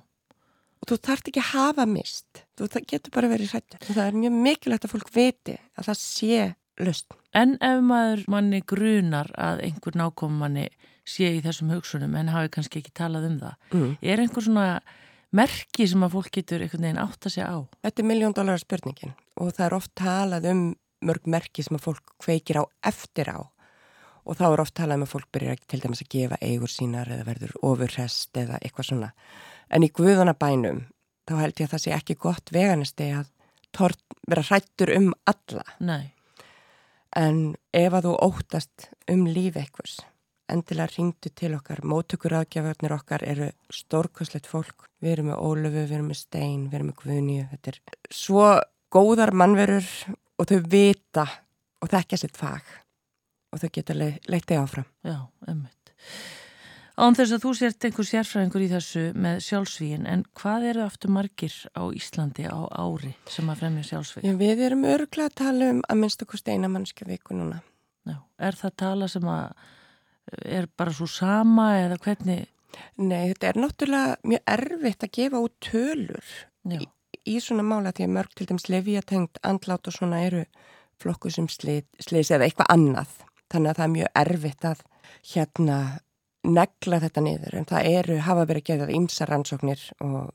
[0.78, 2.44] Og þú þarft ekki að hafa mist.
[2.56, 3.80] Þú getur bara verið hrættur.
[3.82, 7.16] Það er mjög mikilvægt að fólk viti að það sé löst.
[7.34, 10.68] En ef maður manni grunar að einhver nákom manni
[11.08, 13.96] sé í þessum hugsunum en hafi kannski ekki talað um það, Mm.
[14.02, 14.80] er einhver svona
[15.34, 17.58] merki sem að fólk getur einhvern veginn átt að segja á?
[17.84, 20.62] Þetta er miljón dólarar spurningin og það er oft talað um
[21.08, 23.38] mörg merki sem að fólk kveikir á eftir á
[24.28, 27.08] og þá er oft talað um að fólk byrjar til dæmis að gefa eigur sínar
[27.08, 29.10] eða verður ofurrest eða eitthvað svona.
[29.72, 30.82] En í guðanabænum
[31.28, 33.28] þá held ég að það sé ekki gott veganesti að
[33.76, 36.12] tort, vera hrættur um alla Nei,
[37.16, 40.00] en ef að þú óttast um líf einhvers
[40.52, 45.94] endilega ringdu til okkar, mótökur aðgjafarnir okkar eru stórkoslegt fólk við erum með Ólöfu, við
[45.98, 47.80] erum með Stein við erum með Guðnýju, þetta er
[48.14, 48.48] svo
[48.92, 49.88] góðar mannverur
[50.38, 51.26] og þau vita
[51.82, 52.74] og þekkja sitt fag
[53.52, 55.18] og þau geta le leitið áfram já,
[55.48, 55.92] emmitt.
[56.98, 61.12] Án þess að þú sért einhver sérfræðingur í þessu með sjálfsvíin, en hvað eru aftur
[61.14, 64.26] margir á Íslandi á ári sem að fremja sjálfsvíin?
[64.26, 67.60] Já, við erum örglega að tala um að minnst okkur steina mannskja viku núna.
[68.02, 69.68] Já, er það tala sem að
[70.44, 72.46] er bara svo sama eða hvernig?
[73.00, 76.32] Nei, þetta er náttúrulega mjög erfitt að gefa út tölur
[76.68, 76.88] í,
[77.24, 80.44] í svona mála því að mörg til dæmis lefi að tengt andlát og svona eru
[81.00, 83.16] flokku sem sliðs eða eitthvað annað.
[83.48, 84.84] Þannig að það er mjög erfitt að
[85.32, 85.78] hérna
[86.48, 90.30] negla þetta niður en það eru, hafa verið gerðað ímsa rannsóknir og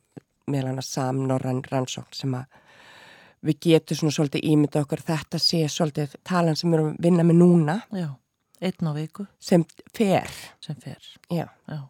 [0.52, 2.60] meðlan að samnorran rannsókn sem að
[3.44, 7.26] við getum svona svolítið ímynda okkur þetta sé svolítið talan sem við erum að vinna
[7.28, 8.10] með núna Já,
[8.64, 10.32] einn á viku sem fer,
[10.64, 11.02] sem fer.
[11.32, 11.48] Já.
[11.68, 11.82] Já.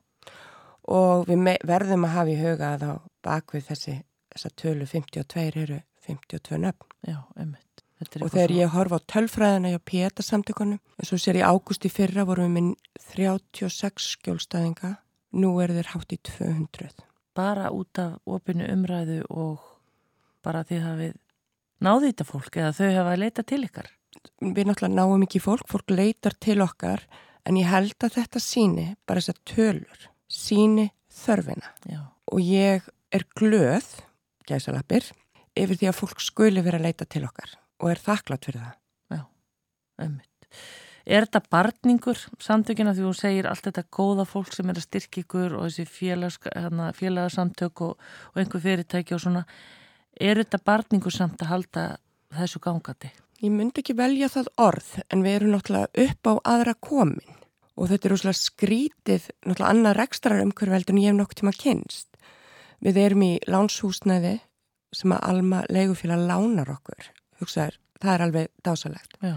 [0.87, 2.93] og við verðum að hafa í huga að á
[3.23, 3.99] bakvið þessi
[4.33, 9.79] þessa tölu 52 eru 52 nöfn Já, einmitt og þegar ég horfa á tölfræðina hjá
[9.87, 12.71] Péta samtökunum og svo sér í ágústi fyrra vorum við minn
[13.13, 14.95] 36 skjólstæðinga
[15.39, 17.05] nú er þeir hátt í 200
[17.37, 19.61] bara út af opinu umræðu og
[20.45, 21.13] bara því að við
[21.83, 23.89] náðu þetta fólk eða þau hafa leitað til ykkar
[24.41, 27.03] við náttúrulega náum ekki fólk, fólk leitar til okkar
[27.47, 32.01] en ég held að þetta síni bara þess að tölur síni þörfina Já.
[32.31, 33.89] og ég er glöð
[34.47, 35.11] gæsalapir
[35.53, 38.75] yfir því að fólk skuli vera að leita til okkar og er þakklátt fyrir það.
[39.11, 39.21] Já,
[40.05, 40.49] ummitt.
[41.03, 45.25] Er þetta barningur samtökina því þú segir allt þetta góða fólk sem er að styrkja
[45.25, 49.43] ykkur og þessi félags, hérna, félagsamtök og, og einhver fyrirtæki og svona,
[50.15, 51.85] er þetta barningur samt að halda
[52.39, 53.11] þessu gangandi?
[53.43, 57.39] Ég myndi ekki velja það orð en við erum náttúrulega upp á aðra komin
[57.75, 62.07] og þetta er úrslega skrítið náttúrulega annað rekstrar umhverfveldur en ég hef nokk tíma kynst.
[62.79, 64.37] Við erum í lánshúsnæði
[64.95, 67.09] sem að Alma leigufélag lánar okkur
[67.41, 69.17] hugsaður, það er alveg dásalegt.
[69.19, 69.33] Já.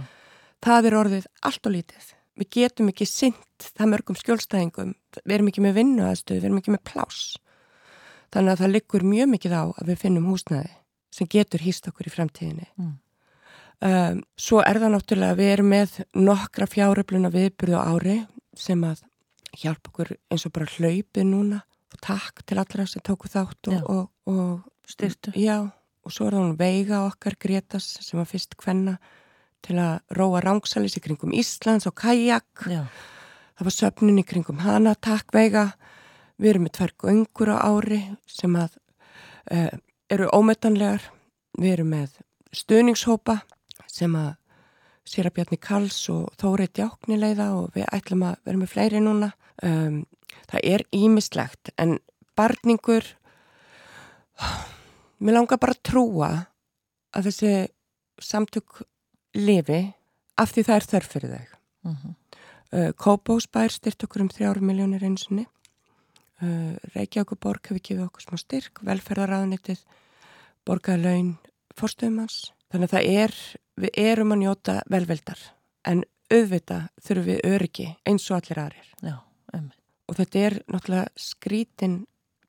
[0.62, 2.12] Það er orðið allt og lítið.
[2.36, 4.92] Við getum ekki synt það mörgum skjólstæðingum,
[5.24, 7.24] við erum ekki með vinnu aðstöðu, við erum ekki með plás.
[8.30, 10.72] Þannig að það liggur mjög mikið á að við finnum húsnaði
[11.16, 12.70] sem getur hýst okkur í fremtíðinni.
[12.76, 12.94] Mm.
[13.84, 18.14] Um, svo er það náttúrulega við erum með nokkra fjáröfluna viðbyrðu ári
[18.56, 19.02] sem að
[19.56, 21.58] hjálpa okkur eins og bara hlaupið núna
[21.92, 25.34] og takk til allra sem tóku þátt og, og, og styrtu.
[25.36, 28.96] Já, og svo er það hún veiga okkar Gretas sem var fyrst hvenna
[29.66, 32.66] til að róa rángsalis í kringum Íslands og kajak.
[32.70, 32.86] Já.
[33.58, 34.94] það var söfnin í kringum hana.
[34.94, 35.72] Takk veiga.
[36.40, 38.76] Við erum með tvær göngur á ári sem að
[39.52, 39.76] uh,
[40.12, 41.04] eru ómetanlegar.
[41.56, 42.18] Við erum með
[42.56, 43.40] stuðningshópa
[43.96, 44.34] sem að
[45.06, 49.30] Sýra Bjarni Karls og Þórið Djáknileiða og við ætlum að vera með fleiri núna
[49.62, 50.00] um,
[50.50, 51.98] það er ímislegt en
[52.36, 53.06] barningur
[55.16, 56.30] Mér langar bara að trúa
[57.16, 57.52] að þessi
[58.20, 58.82] samtök
[59.36, 59.80] lifi
[60.36, 61.46] af því það er þörf fyrir þau.
[61.86, 62.14] Uh -huh.
[62.72, 65.46] uh, Kópásbær styrt okkur um þrjáru miljónir einsinni.
[66.42, 69.80] Uh, Reykjavíkuborg hefur gefið okkur smá styrk, velferðaráðnitið,
[70.66, 71.38] borgarlaun,
[71.72, 72.52] forstöðumans.
[72.68, 73.34] Þannig að það er,
[73.76, 75.40] við erum að njóta velveldar
[75.86, 78.88] en auðvita þurfum við öryggi eins og allir aðrir.
[79.04, 79.16] Já,
[80.06, 81.96] og þetta er náttúrulega skrítin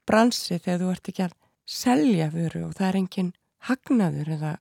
[0.08, 1.36] bransi þegar þú ert ekki að
[1.68, 3.34] selja vöru og það er engin
[3.68, 4.54] hagnaður eða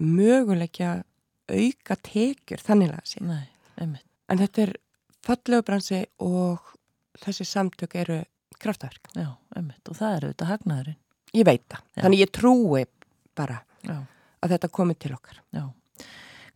[0.00, 0.92] möguleikja
[1.50, 3.22] auka tekjur þannig að sé.
[3.24, 3.46] Nei.
[4.30, 4.74] En þetta er
[5.26, 6.72] fallegu bransi og
[7.20, 8.20] þessi samtök eru
[8.60, 9.10] kraftverk.
[9.16, 9.32] Já.
[9.56, 10.98] Og það eru þetta hagnaðurinn.
[11.36, 11.82] Ég veit það.
[11.94, 12.02] Já.
[12.04, 12.84] Þannig ég trúi
[13.38, 13.96] bara Já.
[14.42, 15.42] að þetta komi til okkar.
[15.54, 15.64] Já.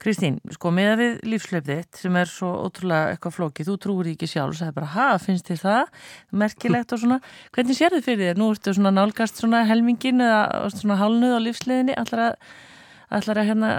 [0.04, 4.28] Kristín, sko með að við lífslöfðitt sem er svo ótrúlega eitthvað flókið, þú trúur ekki
[4.28, 6.00] sjálf það er bara, ha, finnst þér það
[6.42, 7.18] merkilegt og svona,
[7.54, 11.40] hvernig sér þið fyrir þér nú ertu svona nálgast svona helmingin eða svona hálnuð á
[11.46, 12.48] lífsleðinni allar að,
[13.20, 13.70] allar að hérna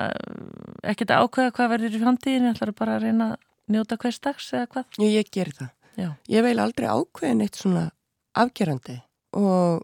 [0.94, 4.22] ekkert að ákveða hvað verður í framtíðin allar að bara að reyna að njóta hvers
[4.24, 4.88] dags eða hvað?
[5.02, 6.10] Já, ég ger það Já.
[6.32, 7.90] ég veil aldrei ákveðin eitt svona
[8.36, 8.98] afgerandi
[9.36, 9.84] og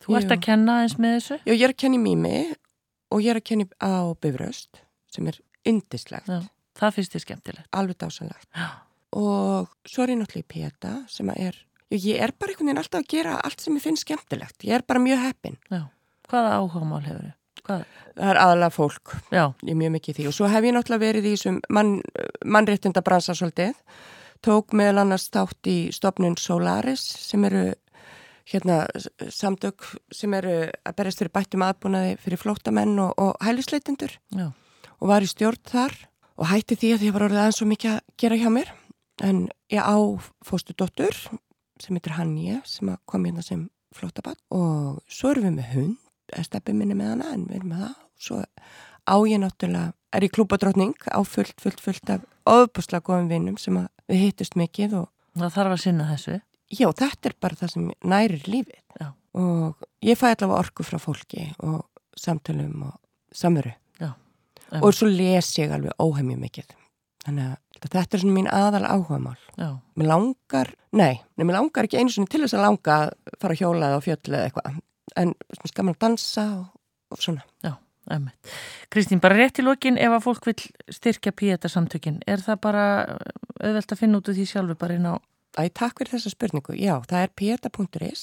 [0.00, 1.36] Þú ert að kenna eins með þessu?
[1.44, 2.36] Já, ég er að kenna í mými
[3.12, 4.80] og ég er að kenna á Bifröst
[5.14, 6.30] sem er indislegt.
[6.30, 6.44] Já,
[6.80, 7.68] það finnst þið skemmtilegt.
[7.76, 8.48] Alveg dásanlegt.
[9.16, 11.56] Og svo er ég náttúrulega í PETA sem er,
[11.90, 14.62] ég er bara einhvern veginn alltaf að gera allt sem ég finnst skemmtilegt.
[14.66, 15.58] Ég er bara mjög heppin.
[15.72, 15.82] Já,
[16.30, 17.36] hvaða áhugamál hefur þið?
[17.66, 17.82] Hvað?
[18.14, 19.12] Það er aðalega fólk.
[19.34, 19.42] Já.
[19.66, 20.28] Ég er mjög mikið í því.
[20.30, 21.92] Og svo hef ég náttúrulega verið í þessum mann,
[22.46, 23.74] mannréttinda bransa svolítið.
[24.40, 27.66] Tók meðal annars státt í stopnun Solaris sem eru
[28.50, 28.80] hérna
[29.30, 29.84] samtök
[30.14, 34.16] sem eru að berjast fyrir bættum aðbúnaði fyrir flótamenn og, og hælisleitindur.
[34.32, 34.48] Já
[35.00, 35.96] og var í stjórn þar
[36.40, 38.72] og hætti því að ég var orðið aðeins svo mikið að gera hjá mér.
[39.20, 39.40] En
[39.72, 39.96] ég á
[40.46, 41.16] fóstu dóttur
[41.80, 45.96] sem heitir Hannje sem kom hérna sem flótabann og svo erum við með hund,
[46.46, 47.96] steppi minni með hana en við erum með það.
[48.00, 48.42] Og svo
[49.10, 53.76] á ég náttúrulega, er ég klúpadrótning á fullt, fullt, fullt af ofbúslega góðum vinnum sem
[54.08, 56.36] við hittust mikið og Það þarf að sinna þessu.
[56.70, 58.80] Já, þetta er bara það sem nærir lífið.
[59.00, 59.12] Já.
[59.38, 61.84] og ég fæ allavega orku frá fólki og
[62.18, 62.96] samtölum og
[63.30, 63.70] samveru
[64.70, 64.80] Já.
[64.80, 66.74] og svo les ég alveg óhemju mikið
[67.26, 69.70] þannig að þetta er svona mín aðal áhugamál Já.
[69.98, 73.56] mér langar, nei, nei, mér langar ekki einu svona til þess að langa að fara
[73.56, 74.80] að hjóla eða á fjöll eða eitthvað
[75.20, 76.66] en svona skaman að dansa og,
[77.10, 77.46] og svona
[78.10, 78.52] Einmitt.
[78.90, 80.56] Kristín, bara rétt í lokin ef að fólk vil
[80.90, 82.84] styrkja píeta samtökin er það bara
[83.60, 85.14] auðvelt að finna út úr því sjálfu bara inn á
[85.58, 86.76] Æ, takk fyrir þessa spurningu.
[86.78, 88.20] Já, það er pieta.is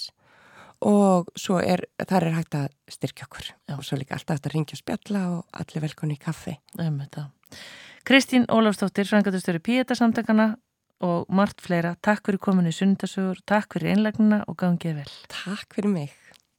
[0.86, 3.76] og svo er, þar er hægt að styrkja okkur Já.
[3.78, 6.58] og svo líka alltaf að ringja og spjalla og allir velkonni í kaffi.
[8.08, 10.56] Kristín Ólafsdóttir, frangatustöru píeta samtökana
[11.04, 11.96] og margt fleira.
[12.02, 15.10] Takk fyrir kominu í sunnudasögur, takk fyrir einlegnina og gangið vel.
[15.34, 16.14] Takk fyrir mig.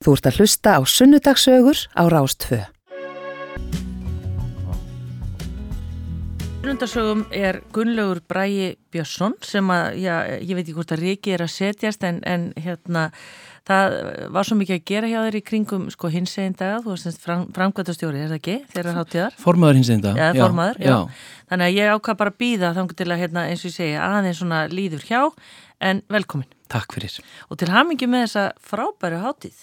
[0.04, 2.60] Þú ert að hlusta á Sunnudagsögur á Rástfö.
[6.68, 11.46] Sunnudasögum er Gunnlaugur Bræi Björnsson sem að, já, ég veit ekki hvort að Riki er
[11.46, 13.06] að setjast en, en hérna
[13.68, 13.96] það
[14.34, 17.22] var svo mikið að gera hjá þeir í kringum sko hins egin daga, þú varst
[17.22, 19.38] fram, framkvæmtastjóri, er það ekki, þeirra hátíðar?
[19.42, 20.14] Formaður hins einda.
[20.16, 21.24] Já, formaður, já.
[21.48, 24.40] Þannig að ég ákvað bara býða þannig til að, hérna, eins og ég segja, aðeins
[24.40, 25.20] svona líður hjá,
[25.88, 26.48] en velkomin.
[26.68, 27.14] Takk fyrir.
[27.48, 29.60] Og til hamingi með þessa frábæru hátíð.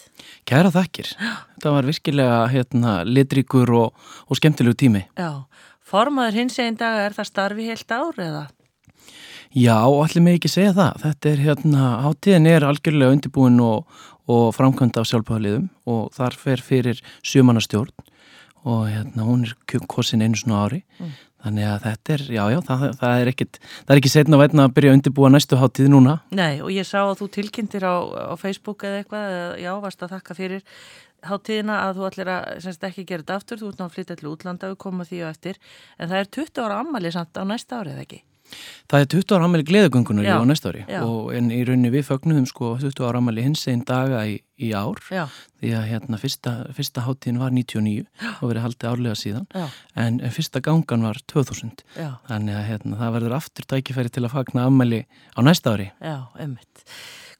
[0.50, 1.12] Kæra þakkir.
[1.20, 5.04] Þetta var virkilega hérna, litríkur og, og skemmtilegu tími.
[5.20, 5.46] Já,
[5.86, 8.46] formaður hins egin daga, er það starfi heilt ár eða?
[9.56, 10.98] Já, allir með ekki segja það.
[11.06, 16.64] Þetta er hérna, hátíðin er algjörlega undirbúin og, og framkvæmda af sjálfbáðaliðum og þar fer
[16.66, 17.94] fyrir sjömanastjórn
[18.66, 20.82] og hérna, hún er kosin einu svona ári.
[21.00, 21.16] Mm.
[21.46, 24.44] Þannig að þetta er, já, já, það, það er ekkit, það er ekki setna að
[24.44, 26.18] veitna að byrja að undirbúa næstu hátíð núna.
[26.36, 30.04] Nei, og ég sá að þú tilkynntir á, á Facebook eða eitthvað, eða, já, varst
[30.04, 30.68] að þakka fyrir
[31.30, 34.20] hátíðina að þú allir að, semst ekki gera þetta aftur, þú ert náttúrulega að flytja
[34.20, 35.62] til útlanda og koma því og eftir,
[36.00, 38.26] en það er 20 ára ammali samt á næsta árið, ekki?
[38.86, 41.00] Það er 20 ára ammali gleðagöngunar á næsta ári já.
[41.02, 44.70] og en í rauninni við fögnuðum sko 20 ára ammali hins einn daga í, í
[44.78, 45.26] ár já.
[45.62, 48.30] því að hérna fyrsta, fyrsta hátíðin var 99 já.
[48.38, 49.50] og verið haldið árlega síðan
[50.06, 51.86] en fyrsta gangan var 2000
[52.30, 56.30] þannig að hérna, það verður aftur tækifæri til að fagna ammali á næsta ári Já,
[56.38, 56.86] ummitt.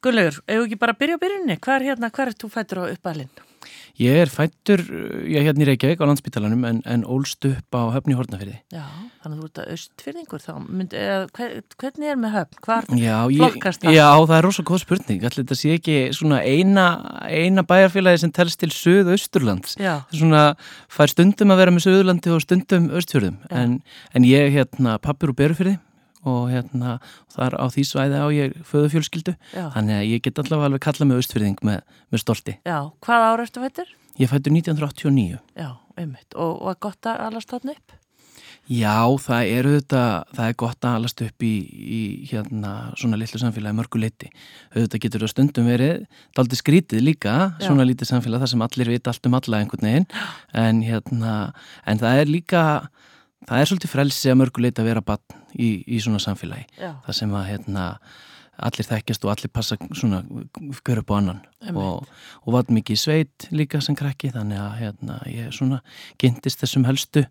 [0.02, 2.90] Gunnlaugur, ef ekki bara byrja á byrjunni, hvað er hérna, hvað er þú fættur á
[2.90, 3.45] uppalinn?
[3.96, 4.82] Ég er fættur,
[5.24, 8.58] ég er hérna í Reykjavík á landsbytalanum en, en ólst upp á höfni Hortnafyrði.
[8.74, 8.84] Já,
[9.22, 11.46] þannig að þú ert að austfyrðingur þá, mynd, eða,
[11.80, 12.60] hvernig er með höfn?
[12.66, 13.96] Hvar já, flokkast það?
[13.96, 16.86] Já, það er rosalega góð spurning, allir þetta sé ekki svona eina,
[17.24, 19.78] eina bæjarfélagi sem telst til söð-austurlands.
[20.12, 20.44] Svona
[20.92, 23.78] fær stundum að vera með söðurlandi og stundum austfjörðum, en,
[24.12, 25.78] en ég er hérna pappur og berufyrði
[26.28, 26.96] og hérna
[27.34, 29.66] þar á því svæði á ég föðu fjölskyldu Já.
[29.74, 32.56] þannig að ég get allavega alveg kalla mig austfyrðing með, með stolti.
[32.66, 33.92] Já, hvað ára ertu fættur?
[34.16, 35.38] Ég fættur 1989.
[35.56, 35.70] Já,
[36.00, 36.34] einmitt.
[36.34, 37.96] Og var gott að alast þarna upp?
[38.66, 43.38] Já, það er auðvitað, það er gott að alast upp í, í hérna svona litlu
[43.38, 44.30] samfélagi mörgu liti.
[44.72, 47.68] Auðvitað getur það stundum verið, það er aldrei skrítið líka, Já.
[47.68, 50.08] svona lítið samfélag þar sem allir vita allt um alla einhvern veginn,
[50.64, 51.36] en hérna,
[51.86, 52.64] en það er líka
[53.44, 56.94] það er svolítið frelsi að mörguleita að vera bann í, í svona samfélagi Já.
[57.06, 57.84] það sem að hérna,
[58.56, 60.22] allir þekkjast og allir passa svona
[60.86, 61.40] göra upp á annan
[61.72, 62.06] og,
[62.44, 65.80] og var mikið sveit líka sem krakki þannig að hérna, ég svona
[66.20, 67.24] kynntist þessum helstu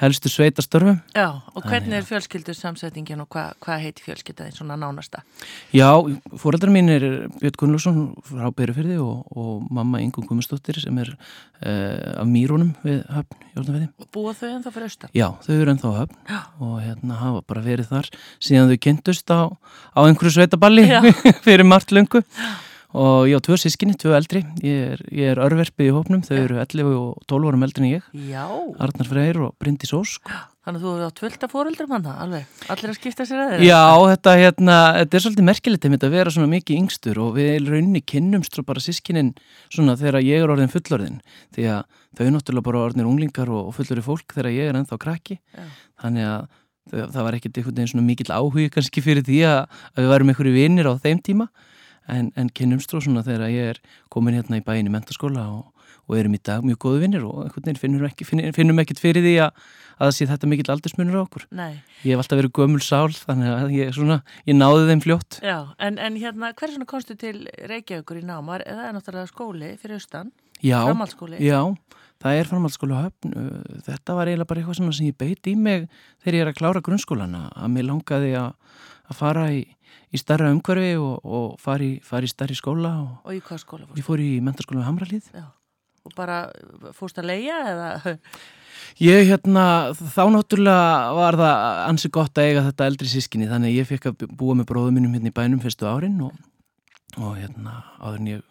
[0.00, 5.22] helstu sveitastörfum Já, og hvernig er fjölskyldur samsettingin og hvað hva heiti fjölskyldaðin svona nánasta?
[5.74, 5.90] Já,
[6.40, 7.06] fóreldrar mín er
[7.40, 13.02] Björn Gunnlússon frá Berufyrði og, og mamma Ingun Gummistóttir sem er uh, af Mýrónum við
[13.10, 13.88] höfn.
[14.00, 15.12] Og búa þau ennþá fyrir austan?
[15.16, 16.40] Já, þau eru ennþá höfn Já.
[16.62, 18.10] og hérna hafa bara verið þar
[18.40, 21.12] síðan þau kynntust á, á einhverju sveitaballi
[21.46, 22.22] fyrir margt löngu.
[22.90, 24.42] Og ég á tvö sískinni, tvö eldri.
[24.66, 26.22] Ég er, ég er örverfið í hópnum.
[26.26, 28.08] Þau eru 11 og 12 árum eldri en ég.
[28.26, 28.48] Já.
[28.82, 30.26] Arnar Freyr og Bryndis Ósk.
[30.66, 33.68] Þannig að þú eru á tvölda fóreldrum hann alveg, allir að skipta sér að þeirra
[33.70, 38.02] Já, þetta, hérna, þetta er svolítið merkilegt að vera svona mikið yngstur og við rauninni
[38.04, 39.30] kynnumst bara sískinin
[39.72, 41.22] svona þegar ég er orðin fullorðin.
[41.56, 41.80] Því að
[42.18, 45.40] þau náttúrulega bara orðinir unglingar og fullorði fólk þegar ég er ennþá krakki.
[45.54, 45.64] Já.
[46.04, 46.44] þannig að
[46.90, 49.60] það var ekkert einhvern veginn svona mikill áhugi kannski fyrir því að,
[49.94, 51.50] að við varum einhverju vinnir á þeim tíma
[52.10, 55.86] en, en kynnumst og svona þegar ég er komin hérna í bæin í mentaskóla og,
[56.10, 59.02] og erum í dag mjög góðu vinnir og einhvern veginn finnum, ekki, finnum, finnum ekkert
[59.02, 59.62] fyrir því að,
[59.98, 61.46] að það sé þetta mikill aldursmunur á okkur.
[61.54, 61.72] Nei.
[62.02, 65.40] Ég hef alltaf verið gömul sál þannig að ég, svona, ég náði þeim fljótt.
[65.46, 68.66] Já, en, en hérna, hver svona komstu til Reykjavíkur í námar?
[68.66, 70.32] Það er náttúrulega skóli fyrir austan,
[70.64, 71.42] framhaldsskóli.
[71.44, 71.62] Já,
[72.20, 73.34] það er framhaldsskóli á höfn.
[73.88, 75.88] Þetta var eiginlega bara eitthvað sem ég beiti í mig
[76.22, 78.50] þegar ég er að klára grunnskólana að mér langaði að,
[79.10, 79.62] að fara í
[80.10, 83.86] í starra umhverfi og, og fari, fari í starri skóla og, og í hvað skóla
[83.86, 83.98] fórst?
[84.00, 85.44] Ég fór í mentarskóla við Hamralið Já.
[86.06, 86.40] og bara
[86.96, 88.16] fórst að leia eða?
[89.00, 89.64] Ég hérna,
[89.94, 94.24] þá náttúrulega var það ansi gott að eiga þetta eldri sískinni þannig ég fekk að
[94.40, 96.34] búa með bróðum minnum hérna í bænum fyrstu árin og,
[97.20, 98.46] og hérna áður en ég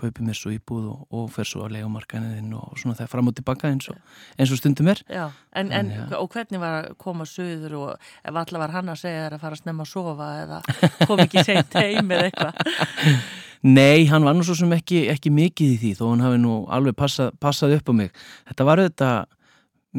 [0.00, 3.36] kaupi mér svo íbúð og, og fer svo að legumarkanin og svona það fram og
[3.38, 3.98] tilbaka eins og,
[4.36, 5.02] eins og stundum er.
[5.06, 5.26] Já,
[5.56, 7.90] en, en, en og hvernig var að koma söður og
[8.24, 10.62] ef alla var hann að segja þér að fara að snemma að sofa eða
[11.10, 13.20] kom ekki seint heim eða eitthvað?
[13.60, 16.54] Nei, hann var nú svo sem ekki, ekki mikið í því þó hann hafi nú
[16.72, 18.14] alveg passað, passað upp á mig.
[18.48, 19.18] Þetta var auðvitað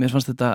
[0.01, 0.49] mér fannst þetta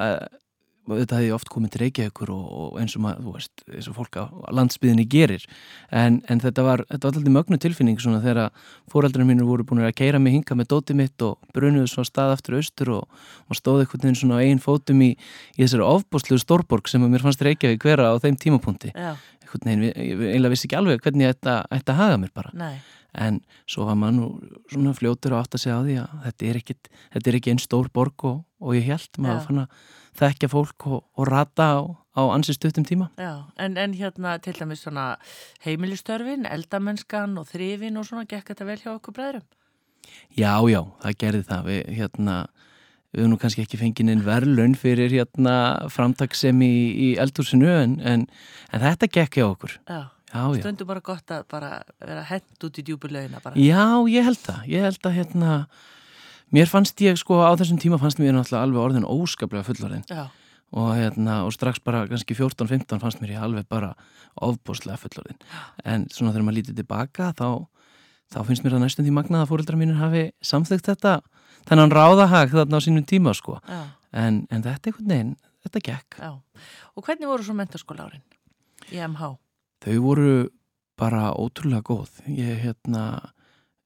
[0.86, 3.96] þetta hefði oft komið til Reykjavíkur og, og eins og maður, þú veist, eins og
[3.98, 4.24] fólk á
[4.56, 5.46] landsbyðinni gerir,
[5.90, 8.50] en, en þetta var þetta var alltaf mögnu tilfinning svona þegar
[8.92, 12.36] fóreldrarinn mínur voru búin að keira mig hinga með dótið mitt og brunuðu svo stað
[12.36, 15.12] aftur austur og, og stóði einhvern veginn svona einn fótum í,
[15.56, 18.92] í þessari ofbústlegu stórborg sem mér fannst Reykjavík vera á þeim tímapunkti.
[18.96, 21.56] Einhvern veginn, ég eiginlega vissi ekki alveg hvernig ætti
[21.92, 22.54] að haga mér bara.
[22.56, 22.76] Nei.
[23.16, 26.48] en svo var maður nú svona fljótur og átt að segja á því að þetta
[26.50, 26.74] er ekki,
[27.14, 29.78] þetta er ekki einn stór borg og, og ég held maður að fann að
[30.18, 31.80] þekkja fólk og, og rata á,
[32.16, 33.10] á ansi stuttum tíma.
[33.20, 35.16] Já, en, en hérna til dæmis svona
[35.66, 39.46] heimilistörfin, eldamennskan og þrifin og svona, gekk þetta vel hjá okkur bræðurum?
[40.36, 41.70] Já, já, það gerði það.
[41.70, 42.34] Við, hérna,
[43.12, 45.56] við höfum nú kannski ekki fengið einn verðlun fyrir hérna
[45.92, 48.28] framtagsemi í, í eldhúsinu en, en,
[48.70, 49.80] en þetta gekk hjá okkur.
[49.86, 50.04] Já.
[50.36, 50.60] Já, já.
[50.60, 51.68] Stundu bara gott að bara
[52.02, 53.56] vera hend út í djúbulauðina bara.
[53.62, 54.64] Já, ég held það.
[54.68, 55.52] Ég held að hérna
[56.54, 60.04] mér fannst ég sko á þessum tíma fannst mér náttúrulega alveg orðin óskaplega fullorðin.
[60.76, 63.94] Og, hérna, og strax bara kannski 14-15 fannst mér ég alveg bara
[64.42, 65.38] ofbúslega fullorðin.
[65.86, 67.48] En svona þegar maður lítið tilbaka þá,
[68.34, 71.20] þá finnst mér það næstum því magnað að fóröldra mínir hafi samþygt þetta
[71.70, 73.60] þennan ráðahag þarna á sínum tíma sko.
[74.16, 75.34] En, en þetta er veginn,
[75.66, 76.20] þetta gekk.
[76.22, 76.34] Já.
[76.94, 78.24] Og hvernig voru svo mentarskóla árin
[78.90, 79.34] í MH?
[79.86, 80.30] Þau voru
[80.98, 82.22] bara ótrúlega góð.
[82.32, 83.02] Ég hérna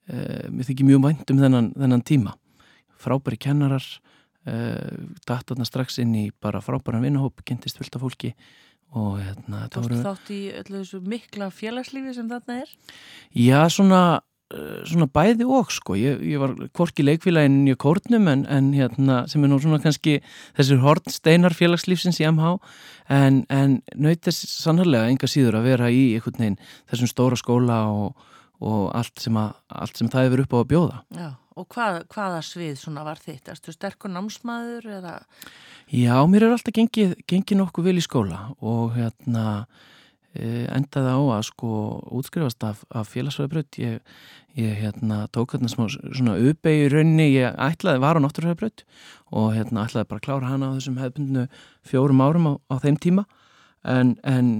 [0.09, 2.37] eh, mér þykir mjög vænt um þennan, þennan tíma
[3.01, 3.85] frábæri kennarar
[4.49, 8.35] uh, datt þarna strax inn í bara frábæran vinnahóp, kynntist fullt af fólki
[8.91, 10.01] og hérna Tókstu voru...
[10.03, 12.73] þátt í öllu þessu mikla félagslífi sem þarna er?
[13.39, 15.95] Já, svona uh, svona bæði og sko.
[15.99, 20.19] Ég, ég var korki leikfélaginn í kórnum en, en hérna sem er nú svona kannski
[20.59, 22.57] þessir hornsteinar félagslífsins í MH
[23.15, 26.59] en, en nautist sannarlega enga síður að vera í einhvern veginn
[26.91, 28.27] þessum stóra skóla og,
[28.59, 31.05] og allt sem, að, allt sem það hefur upp á að bjóða.
[31.15, 33.49] Já Og hvað, hvaða svið svona var þitt?
[33.51, 35.15] Erstu sterkur námsmaður eða?
[35.91, 39.47] Já, mér er alltaf gengið, gengið nokkuð vel í skóla og hérna
[40.31, 41.73] e, endaði á að sko
[42.21, 43.81] útskrifast af, af félagsfæðabraut.
[43.83, 43.99] Ég,
[44.61, 48.87] ég hérna tók hérna smá svona uppegi raunni, ég ætlaði, var á náttúrfæðabraut
[49.35, 51.47] og hérna ætlaði bara að klára hana á þessum hefðbundinu
[51.87, 53.27] fjórum árum á, á þeim tíma
[53.83, 54.51] en, en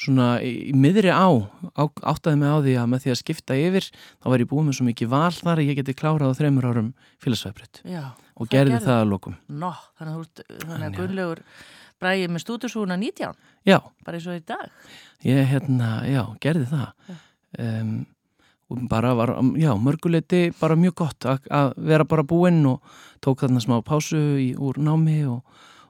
[0.00, 1.28] svona í miðri á,
[1.76, 1.82] á
[2.12, 4.78] áttaði mig á því að með því að skipta yfir þá var ég búið með
[4.78, 8.86] svo mikið val þar að ég geti klárað á þreymur árum félagsvæðbreytt og gerði gerði.
[8.86, 9.36] það að lokum.
[9.52, 11.42] Nó, þannig að, Gunnlaugur
[12.00, 13.36] bræði með stúdusúna 19
[13.68, 13.76] Já.
[14.06, 14.70] Bara eins og í dag?
[15.26, 17.12] Ég, hérna, já, gerði það.
[17.60, 17.92] Um,
[18.70, 22.80] og bara var, já, mörguleiti bara mjög gott að vera bara búinn og
[23.20, 25.42] tók þarna smá pásu í, úr námi og,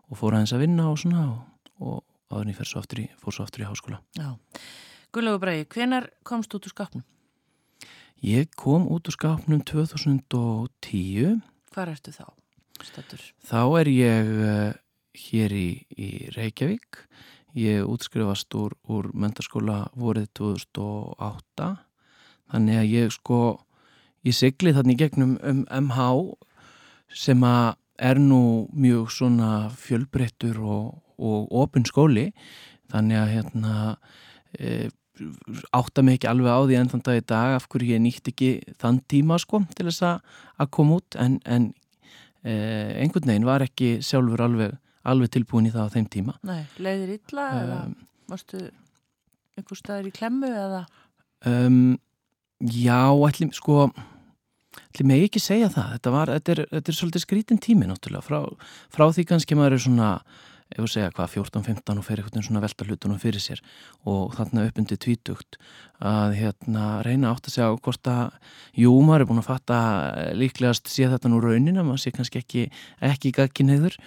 [0.09, 1.43] og fór aðeins að vinna og svona og,
[1.85, 2.01] og
[2.31, 4.01] áður en ég fór svo í, svo aftur í háskóla.
[4.19, 4.35] Já.
[5.11, 7.07] Guðlaugur Bræði, hvenar komst út úr skapnum?
[8.23, 11.41] Ég kom út úr skapnum 2010.
[11.75, 12.29] Hvar ertu þá?
[12.85, 13.25] Stættur?
[13.43, 14.71] Þá er ég uh,
[15.17, 17.03] hér í, í Reykjavík.
[17.59, 21.73] Ég útskrifast úr, úr mentarskóla vorið 2008.
[22.51, 23.41] Þannig að ég sko,
[24.27, 26.07] ég sigli þannig gegnum um MH
[27.11, 32.31] sem að er nú mjög svona fjölbreyttur og og ofin skóli.
[32.91, 33.75] Þannig að hérna
[34.59, 34.89] e,
[35.77, 38.31] átta mig ekki alveg á því enn þann dag í dag af hverju ég nýtt
[38.33, 38.51] ekki
[38.81, 41.19] þann tíma sko til þess að koma út.
[41.21, 41.71] En, en
[42.43, 42.53] e,
[43.05, 44.77] einhvern veginn var ekki sjálfur alveg,
[45.09, 46.37] alveg tilbúin í það á þeim tíma.
[46.49, 47.81] Nei, leiðir illa um, eða
[48.31, 48.63] varstu
[49.59, 50.85] einhver staðir í klemmu eða?
[51.49, 51.99] Um,
[52.61, 53.91] já, ætlum sko
[54.91, 55.97] ætlum ég ekki segja það.
[55.97, 58.27] Þetta, var, þetta, er, þetta er svolítið skrítin tími náttúrulega.
[58.27, 60.11] Frá, frá því kannski maður er svona
[60.71, 63.63] ef við segja hvað 14-15 og fer einhvern svona velta hlutunum fyrir sér
[64.09, 65.59] og þarna uppundi tvítugt
[66.01, 68.37] að hérna reyna átt að segja hvort að
[68.81, 69.81] jú maður er búin að fatta
[70.39, 72.67] líklegast sé þetta nú raunin að maður sé kannski ekki
[73.11, 73.99] ekki gaggi neyður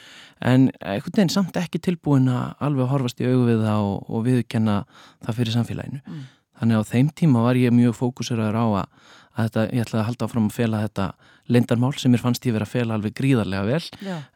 [0.43, 4.25] en einhvern veginn samt ekki tilbúin að alveg horfast í augu við það og, og
[4.29, 4.77] viðkenna
[5.25, 6.23] það fyrir samfélaginu mm.
[6.61, 10.07] þannig á þeim tíma var ég mjög fókuseraður á að, að þetta, ég ætlaði að
[10.09, 11.07] halda áfram að fela þetta
[11.53, 13.83] lindarmál sem mér fannst ég verið að fela alveg gríðarlega vel.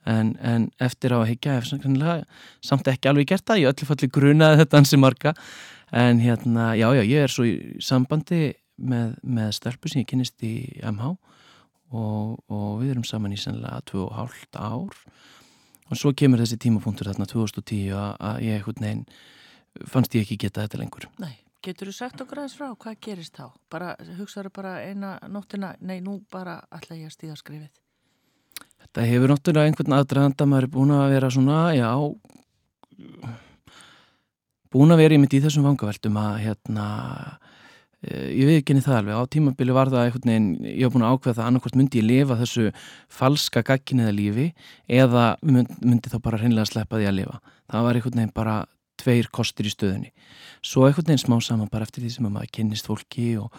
[0.09, 1.57] En, en eftir á að higgja
[2.65, 5.33] samt ekki alveg gert það, ég öllu falli grunaði þetta hansi marga.
[5.95, 10.43] En hérna, já já, ég er svo í sambandi með, með stelpu sem ég kynist
[10.43, 11.13] í MH
[11.95, 15.01] og, og við erum saman í sennilega 2,5 ár.
[15.87, 19.05] Og svo kemur þessi tímapunktur þarna 2010 að ég ekkert neginn
[19.87, 21.07] fannst ég ekki geta þetta lengur.
[21.21, 23.49] Nei, Getur þú sagt okkur aðeins frá, hvað gerist þá?
[23.73, 27.71] Bara, hugsaður bara eina nóttina, nei, nú bara ætla ég að stíða skrifið.
[28.83, 31.89] Þetta hefur náttúrulega einhvern aðdraðanda, maður er búin að vera svona, já,
[34.73, 36.85] búin að vera í mitt í þessum vangaveltum að, hérna,
[38.05, 40.93] eh, ég veit ekki henni það alveg, á tímabili var það einhvern veginn, ég hef
[40.93, 42.69] búin að ákveða það annarkvæmt myndi ég lifa þessu
[43.09, 44.47] falska gagginniða lífi
[44.87, 47.39] eða myndi þá bara hreinlega sleppa því að lifa.
[47.67, 48.57] Það var einhvern veginn bara
[49.07, 50.13] tveir kostur í stöðunni.
[50.65, 53.53] Svo einhvern veginn smá saman bara eftir því sem maður kynnist fólki og,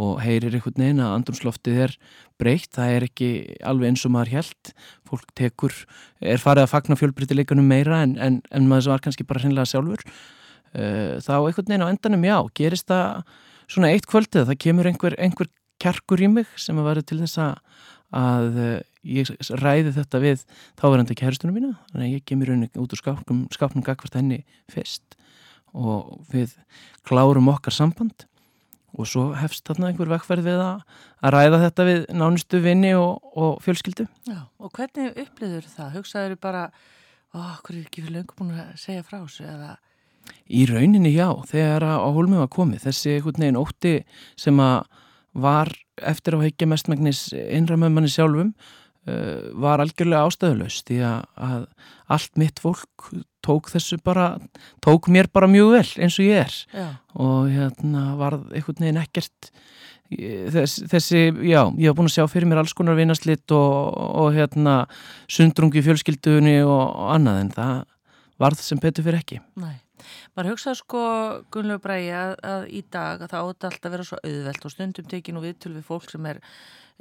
[0.00, 1.96] og heyrir einhvern veginn að andrumsloftið er
[2.40, 3.30] breytt, það er ekki
[3.66, 4.72] alveg eins og maður held,
[5.10, 5.76] fólk tekur,
[6.24, 10.06] er farið að fagna fjölbrytileikunum meira en, en, en maður var kannski bara hreinlega sjálfur.
[10.74, 13.36] Eh, þá einhvern veginn á endanum já, gerist það
[13.68, 15.52] svona eitt kvöldið, það kemur einhver, einhver
[15.82, 19.30] kjarkur í mig sem að vera til þess að eh, ég
[19.60, 20.44] ræði þetta við
[20.80, 24.42] þáverandi kæristunum mína þannig að ég gemur henni út úr skápnum skápnum gagvart henni
[24.72, 25.18] fyrst
[25.74, 26.54] og við
[27.06, 28.26] klárum okkar samband.
[28.94, 30.82] Og svo hefst þarna einhver vekkverð við að,
[31.18, 34.06] að ræða þetta við nánustu vinni og, og fjölskyldu.
[34.28, 35.96] Já, og hvernig upplýður það?
[35.96, 36.68] Hugsaður bara,
[37.34, 39.48] hvað er ekki fyrir löngu búin að segja frá þessu?
[39.50, 39.72] Eða
[40.48, 43.94] Í rauninni já, þegar að á hólmum var komið, þessi veginn ótti
[44.40, 44.86] sem að
[45.34, 48.52] var eftir á heikja mestmægnis innramöðmanni sjálfum
[49.04, 51.64] var algjörlega ástæðulegs því að,
[52.08, 53.10] allt mitt fólk
[53.44, 54.38] tók þessu bara
[54.84, 56.58] tók mér bara mjög vel eins og ég er.
[56.72, 56.86] Já.
[57.14, 59.50] og hérna var einhvern veginn ekkert
[60.08, 64.34] þess, þessi, já, ég hef búin að sjá fyrir mér alls konar vinaslitt og, og
[64.36, 64.84] hérna
[65.30, 67.74] sundrungi fjölskyldunni og, og annað en það
[68.44, 69.40] varð sem betur fyrir ekki.
[69.60, 69.76] Nei,
[70.34, 71.02] maður hugsaði sko
[71.54, 74.74] Gunnlegu Bræi að, að í dag að það átti alltaf að vera svo auðvelt og
[74.74, 76.40] stundum tekinu viðtölu við fólk sem er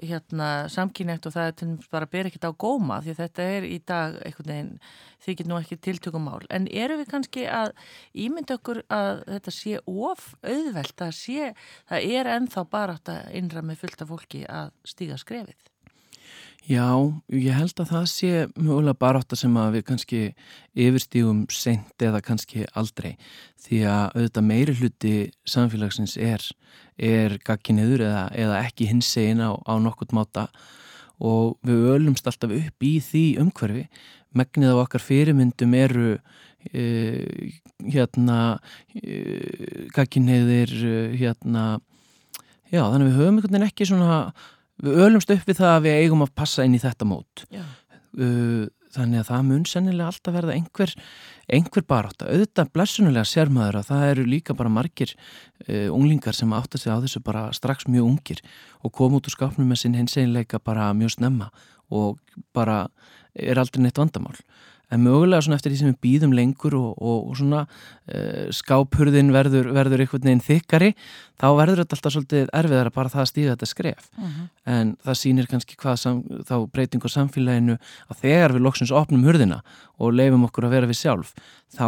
[0.01, 3.45] hérna, samkynægt og það er til dæmis bara að bera ekkert á góma því þetta
[3.57, 4.71] er í dag einhvern veginn
[5.23, 6.41] þykir nú ekki tiltökumál.
[6.49, 7.75] En eru við kannski að
[8.25, 11.53] ímynda okkur að þetta sé of auðvelt að sé,
[11.91, 15.72] það er enþá bara að innra með fullta fólki að stíga skrefið
[16.63, 16.95] Já,
[17.27, 20.19] ég held að það sé mjögulega barátta sem að við kannski
[20.79, 23.17] yfirstígum sent eða kannski aldrei
[23.65, 25.11] því að auðvitað meiri hluti
[25.43, 26.45] samfélagsins er,
[26.95, 30.47] er gagginniður eða, eða ekki hins segin á, á nokkurt máta
[31.19, 33.83] og við ölumst alltaf upp í því umhverfi.
[34.31, 36.15] Megnið af okkar fyrirmyndum eru
[36.71, 36.83] e,
[37.83, 38.39] hérna
[38.95, 39.19] e,
[39.91, 40.71] gagginniðir
[41.19, 41.67] hérna,
[42.71, 44.19] já þannig við höfum einhvern veginn ekki svona
[44.81, 47.45] við ölumst upp við það að við eigum að passa inn í þetta mót.
[48.13, 50.91] Uh, þannig að það mun sennilega alltaf verða einhver,
[51.49, 56.77] einhver barátt auðvitað blessunulega sérmaður að það eru líka bara margir uh, unglingar sem átt
[56.77, 58.43] að segja á þessu bara strax mjög ungir
[58.85, 61.49] og koma út úr skapnum með sinn hins einleika bara mjög snemma
[61.93, 62.21] og
[62.53, 62.83] bara
[63.33, 64.37] er aldrei neitt vandamál
[64.93, 69.33] en mögulega svona eftir því sem við býðum lengur og, og, og svona uh, skáphurðin
[69.33, 70.91] verður, verður einhvern veginn þykkari
[71.41, 74.31] þá verður þetta alltaf svolítið erfiðar að bara það að stíða þetta skref uh mhm.
[74.37, 74.47] -huh.
[74.75, 77.77] en það sýnir kannski hvað sam, þá breyting á samfélaginu
[78.09, 79.61] að þegar við loksins opnum hurðina
[79.97, 81.33] og leifum okkur að vera við sjálf
[81.73, 81.87] þá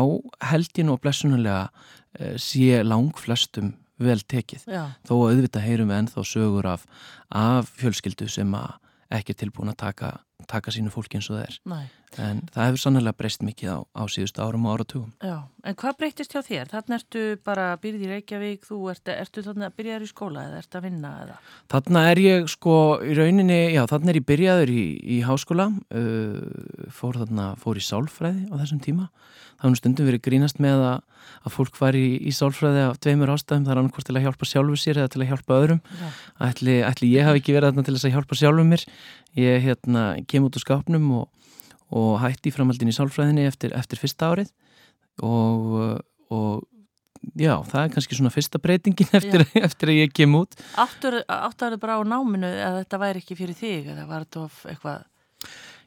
[0.51, 4.91] held ég nú blessunulega uh, sé lang flestum vel tekið Já.
[5.07, 6.83] þó að auðvitað heyrum við ennþá sögur af,
[7.31, 8.73] af fjölskyldu sem að
[9.15, 10.11] ekki tilbúin að taka,
[10.51, 11.85] taka sínu fólki eins og það er Nei
[12.21, 15.11] en það hefur sannlega breyst mikið á, á síðust árum og áratugum.
[15.23, 16.71] Já, en hvað breytist hjá þér?
[16.71, 20.61] Þannig ertu bara byrja í Reykjavík, þú ert, ertu þannig að byrjaður í skóla eða
[20.61, 21.39] ert að vinna eða?
[21.73, 24.85] Þannig er ég sko í rauninni, já þannig er ég byrjaður í,
[25.17, 29.09] í háskóla, uh, fór þannig að fór í sálfræði á þessum tíma.
[29.55, 33.31] Það var stundum verið grínast með að, að fólk var í, í sálfræði af tveimur
[33.31, 35.79] ástæðum, það er annarkvært til að hjálpa sjálfu sér eða til að hjálpa öðrum.
[36.43, 38.83] Ætli, ætli ég hafi ekki verið þarna til að hjálpa sjálfu mér.
[39.35, 41.25] Ég hérna, kem út úr skápnum og
[41.93, 44.49] og hætti framhaldin í sálfræðinni eftir, eftir fyrsta árið
[45.23, 45.99] og,
[46.33, 46.63] og
[47.37, 50.57] já, það er kannski svona fyrsta breytingin eftir, eftir að ég kem út.
[50.81, 55.05] Áttur það bara á náminu að þetta væri ekki fyrir þig eða var þetta eitthvað?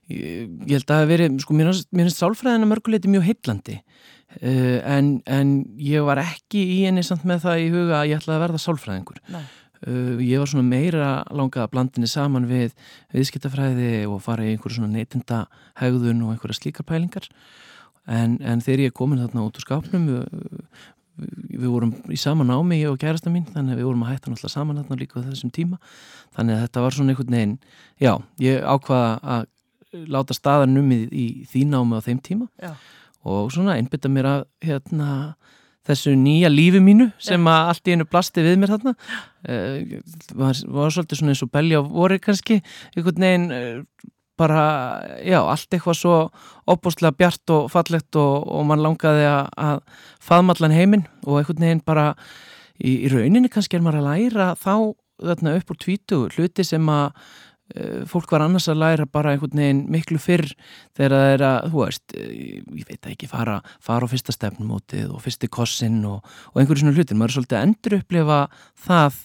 [0.09, 4.78] Ég, ég held að það hef verið, sko mér finnst sálfræðina mörguleiti mjög heillandi uh,
[4.94, 5.51] en, en
[5.82, 8.62] ég var ekki í henni samt með það í huga að ég ætlaði að verða
[8.64, 9.24] sálfræðingur.
[9.34, 9.44] Nei
[9.87, 12.72] Uh, ég var svona meira langað að blandinni saman við
[13.14, 15.45] viðskiptafræði og fara í einhverju svona neytinda
[15.79, 17.29] haugðun og einhverja slíkar pælingar
[18.11, 20.24] en, en þegar ég komin þarna út úr skápnum við,
[21.53, 24.33] við vorum í sama námi ég og kærasta mín þannig að við vorum að hætta
[24.33, 25.79] náttúrulega saman þarna líka þessum tíma
[26.37, 27.57] þannig að þetta var svona einhvern veginn
[28.03, 28.12] já,
[28.43, 29.49] ég ákvaða að
[30.11, 32.74] láta staðan um í, í því námi á þeim tíma já.
[33.22, 35.11] og svona einbytta mér að hérna
[35.89, 38.95] þessu nýja lífi mínu sem að allt í einu plasti við mér þarna.
[39.49, 39.99] Uh,
[40.36, 42.61] var, var svolítið svona eins og belja á voru kannski,
[42.95, 44.62] einhvern veginn uh, bara,
[45.24, 46.14] já, allt eitthvað svo
[46.70, 49.82] opbústlega bjart og fallegt og, og mann langaði að, að
[50.28, 51.05] faðmallan heiminn.
[51.26, 52.12] Og einhvern veginn bara
[52.78, 54.74] í, í rauninni kannski er maður að læra þá
[55.18, 57.09] þarna upp úr tvítu hluti sem að
[58.09, 60.47] fólk var annars að læra bara einhvern veginn miklu fyrr
[60.97, 65.25] þegar það er að, þú veist, ég veit ekki, fara, fara á fyrsta stefnumótið og
[65.25, 67.21] fyrsti kossin og, og einhverju svona hlutin.
[67.21, 68.41] Maður er svolítið að endur upplifa
[68.87, 69.21] það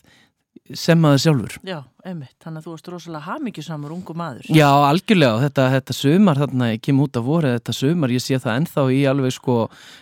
[0.71, 1.55] sem maður sjálfur.
[1.67, 4.47] Já, einmitt, þannig að þú varst rosalega hafmyggjusamur ungu maður.
[4.55, 8.39] Já, algjörlega, þetta, þetta sömar þarna, ég kem út af voru þetta sömar, ég sé
[8.39, 9.57] það ennþá í alveg sko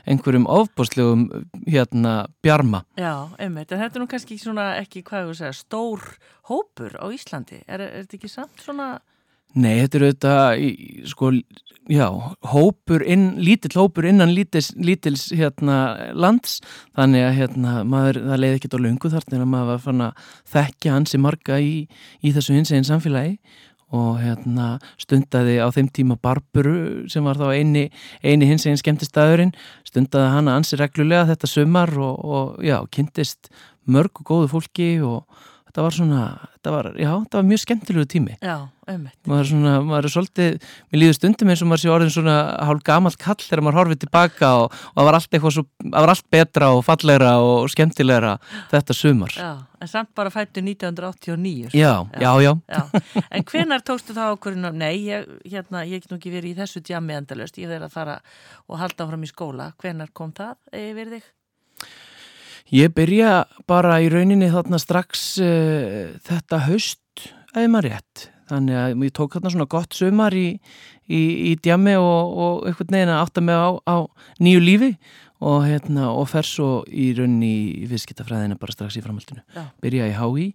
[0.06, 1.28] einhverjum ofbúrslegum
[1.66, 2.84] hérna bjarma.
[3.00, 6.06] Já, einmitt, en þetta er nú kannski svona ekki, hvað ég vil segja, stór
[6.52, 8.94] hópur á Íslandi, er, er þetta ekki samt svona...
[9.52, 10.62] Nei, þetta er auðvitað,
[11.12, 11.30] sko,
[11.92, 12.06] já,
[12.54, 16.62] hópur inn, lítill hópur innan lítils, lítils hérna, lands,
[16.96, 20.06] þannig að hérna, maður, það leiði ekkert á lungu þar til að maður var fann
[20.06, 21.74] að þekkja hansi marga í,
[22.24, 23.36] í þessu hins eginn samfélagi.
[23.92, 27.90] Og hérna, stundaði á þeim tíma Barburu sem var þá eini,
[28.24, 29.52] eini hins eginn skemmtistæðurinn,
[29.84, 33.52] stundaði hana ansi reglulega þetta sumar og, og já, kynntist
[33.92, 35.26] mörg og góðu fólki og
[35.72, 36.22] þetta var svona,
[36.58, 38.34] þetta var, já, þetta var mjög skemmtilegu tími.
[38.44, 38.56] Já,
[38.92, 39.30] auðvitað.
[39.32, 42.36] Maður er svona, maður er svolítið, mér líður stundum eins og maður sé orðin svona
[42.68, 45.98] hálf gamalt kall þegar maður horfið tilbaka og, og það var allt eitthvað svo, það
[45.98, 48.36] var allt betra og fallegra og skemmtilegra
[48.76, 49.40] þetta sumar.
[49.40, 51.72] Já, en samt bara fættu 1989.
[51.72, 52.54] Já, já, já.
[52.68, 52.82] já.
[53.32, 56.84] En hvenar tókstu það ákvörðinu, nei, ég, hérna, ég get nú ekki verið í þessu
[56.84, 58.20] djami endalust, ég verið að fara
[58.68, 59.72] og halda fram í skóla.
[59.80, 61.30] Hvenar kom það, verið þig?
[62.72, 68.30] Ég byrja bara í rauninni þarna strax uh, þetta haust eða maður rétt.
[68.52, 70.48] Þannig að ég tók þarna svona gott sumar í,
[71.08, 73.98] í, í djami og, og einhvern veginn að átta mig á, á
[74.44, 74.92] nýju lífi
[75.42, 77.52] og, hérna, og fer svo í rauninni
[77.82, 79.44] í viðskiptafræðina bara strax í framhaldinu.
[79.56, 79.66] Já.
[79.84, 80.48] Byrja í HÍ,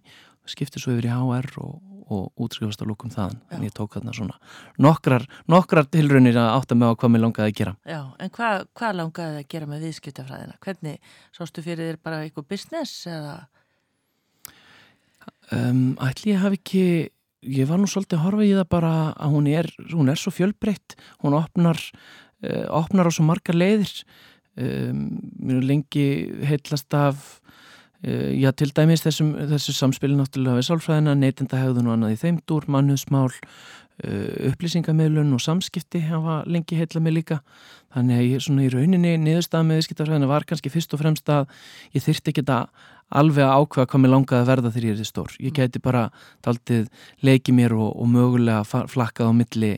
[0.49, 1.77] skipti svo yfir í HR og,
[2.13, 3.41] og útskrifast á lúkum þaðan.
[3.51, 4.37] En ég tók þarna svona
[4.81, 7.75] nokkrar, nokkrar tilraunir að átta mig á hvað mér langaði að gera.
[7.87, 10.57] Já, en hvað hva langaði að gera með viðskiptafræðina?
[10.63, 13.35] Hvernig sástu fyrir þér bara eitthvað business eða?
[15.51, 16.85] Um, ætli ég hafi ekki
[17.47, 20.33] ég var nú svolítið að horfa í það bara að hún er, hún er svo
[20.35, 21.79] fjölbreytt hún opnar,
[22.43, 23.93] uh, opnar á svo margar leiðir
[24.59, 25.05] um,
[25.39, 26.07] mér er lengi
[26.49, 27.37] heitlast af
[28.03, 33.31] já til dæmis þessum, þessu samspilin náttúrulega við sálfræðina, neytindahegðun og annað í þeimdur, mannuðsmál
[33.31, 37.39] uh, upplýsingamilun og samskipti hafa lengi heitla mig líka.
[37.95, 41.47] Þannig að ég svona í rauninni niðurstað með viðskiptafræðina var kannski fyrst og fremst að
[41.95, 42.67] ég þyrtti ekki að
[43.09, 45.35] alveg að ákveða hvað mér langaði að verða þegar ég er stór.
[45.43, 46.03] Ég geti bara
[46.45, 46.89] taldið
[47.23, 49.71] leikið mér og, og mögulega flakkað á milli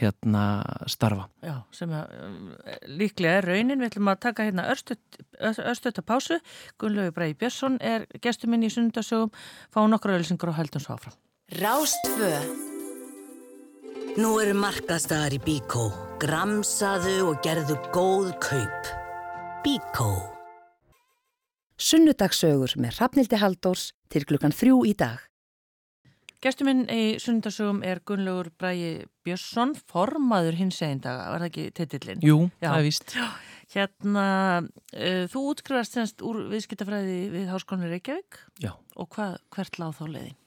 [0.00, 0.44] hérna
[0.88, 1.26] starfa.
[1.44, 2.14] Já, sem að
[2.88, 3.82] líklega er raunin.
[3.82, 6.40] Við ætlum að taka hérna örstötta pásu.
[6.80, 9.32] Gunnlegu Bræði Björnsson er gestur minn í sundarsögum.
[9.72, 11.16] Fá nokkru ölsingur og höldum svo áfram.
[11.60, 12.34] Rástfö
[14.18, 15.86] Nú eru markaðstæðar í Bíkó.
[16.22, 18.92] Gramsaðu og gerðu góð kaup.
[19.62, 20.39] Bíkó
[21.80, 25.22] Sunnudagsögur með Rafnildi Haldórs til klukkan þrjú í dag.
[26.44, 32.20] Gestuminn í sunnudagsögum er Gunnlaugur Bræi Björnsson, formaður hins einn dag, var það ekki titillin?
[32.24, 32.66] Jú, Já.
[32.66, 33.16] það er vist.
[33.72, 34.26] Hérna,
[34.92, 38.74] uh, þú útskrifast semst úr viðskiptafræði við Háskólanir Reykjavík Já.
[38.96, 40.38] og hvað, hvert láð þá leiðin?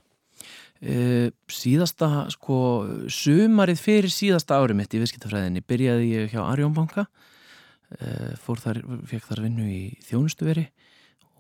[0.84, 2.62] Uh, síðasta, sko,
[3.10, 9.30] sumarið fyrir síðasta árið mitt í viðskiptafræðinni byrjaði ég hjá Arjónbanka, uh, fór þar, fekk
[9.32, 10.70] þar vinnu í þjónustuveri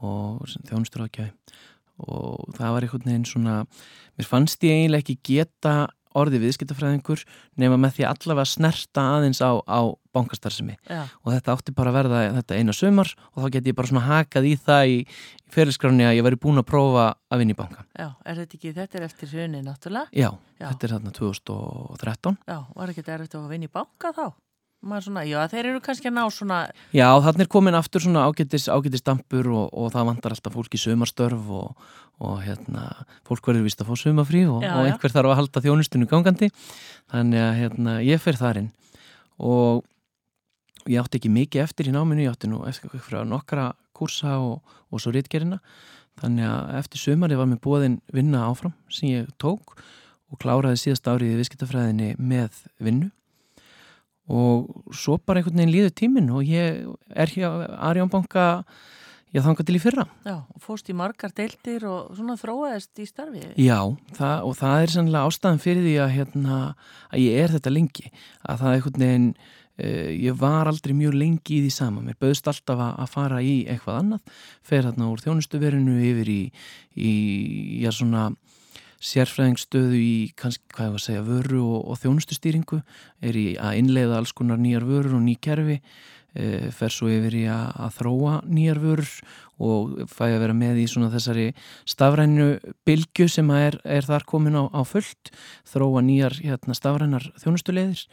[0.04, 1.32] og þjónustur ákjæði
[2.04, 3.58] og það var einhvern veginn svona
[4.18, 5.76] mér fannst ég eiginlega ekki geta
[6.14, 7.24] orðið viðskiptafræðingur
[7.62, 9.82] nema með því allavega snerta aðeins á, á
[10.14, 13.90] bankastarðsemi og þetta átti bara að verða þetta eina sömar og þá get ég bara
[13.90, 15.00] svona hakað í það í,
[15.54, 17.86] fyrirskráni að ég væri búin að prófa að vinna í banka.
[17.98, 20.10] Já, er þetta ekki, þetta er eftir hrunni náttúrulega?
[20.14, 20.30] Já,
[20.60, 22.40] Já, þetta er þarna 2013.
[22.54, 24.26] Já, var ekki þetta erfitt að vinna í banka þá?
[24.84, 26.58] Svona, já, þeir eru kannski að ná svona
[26.92, 30.76] Já, þannig er komin aftur svona ágættis, ágættis dampur og, og það vantar alltaf fólk
[30.76, 31.88] í sömarstörf og,
[32.20, 32.90] og hérna,
[33.28, 36.52] fólk verður vist að fá sömafrí og, og einhver þarf að halda þjónustunum gangandi.
[37.14, 38.70] Þannig að hérna, ég fer þarinn.
[39.40, 39.86] Og
[40.92, 45.14] ég átti ekki mikið eftir í náminu, ég átti nú eftir nokkra kursa og svo
[45.16, 45.62] rítgerina
[46.22, 49.76] þannig að eftir sömari var mér búin vinna áfram sem ég tók
[50.30, 53.10] og kláraði síðast árið í viðskiptafræðinni með vinnu
[54.32, 58.46] og svo bara einhvern veginn líður tímin og ég er hér Arjónbanka
[59.34, 60.06] ég þanga til í fyrra.
[60.28, 63.42] Já, og fóst í margar deildir og svona þróaðist í starfi.
[63.58, 63.80] Já,
[64.14, 66.62] það, og það er sannlega ástæðan fyrir því að, hérna,
[67.10, 68.14] að ég er þetta lengi.
[68.46, 72.06] Að það er einhvern veginn uh, ég var aldrei mjög lengi í því sama.
[72.06, 74.40] Mér bauðst alltaf að, að fara í eitthvað annað.
[74.70, 76.42] Fer þarna úr þjónustuverinu yfir í,
[76.94, 77.14] í
[77.82, 78.30] já svona
[79.04, 82.82] sérfræðingstöðu í kannski, hvað ég var að segja, vöru og, og þjónustustýringu,
[83.24, 85.80] er í að innleiða alls konar nýjar vörur og ný kerfi,
[86.34, 89.12] e, fer svo yfir í að, að þróa nýjar vörur
[89.64, 91.50] og fæ að vera með í svona þessari
[91.90, 92.48] stafrænu
[92.88, 95.34] bylgu sem er, er þar komin á, á fullt
[95.70, 98.08] þróa nýjar hérna, stafrænar þjónustulegðir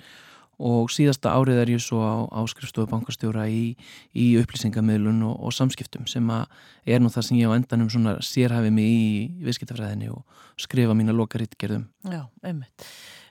[0.60, 3.76] og síðasta árið er ég svo á áskrifstofu bankastjóra í,
[4.12, 8.72] í upplýsingamöðlun og, og samskiptum sem er nú það sem ég á endanum svona sérhæfi
[8.74, 9.06] mig í
[9.46, 11.88] viðskiptafræðinni og skrifa mína lokaritgerðum.
[12.12, 12.90] Já, einmitt.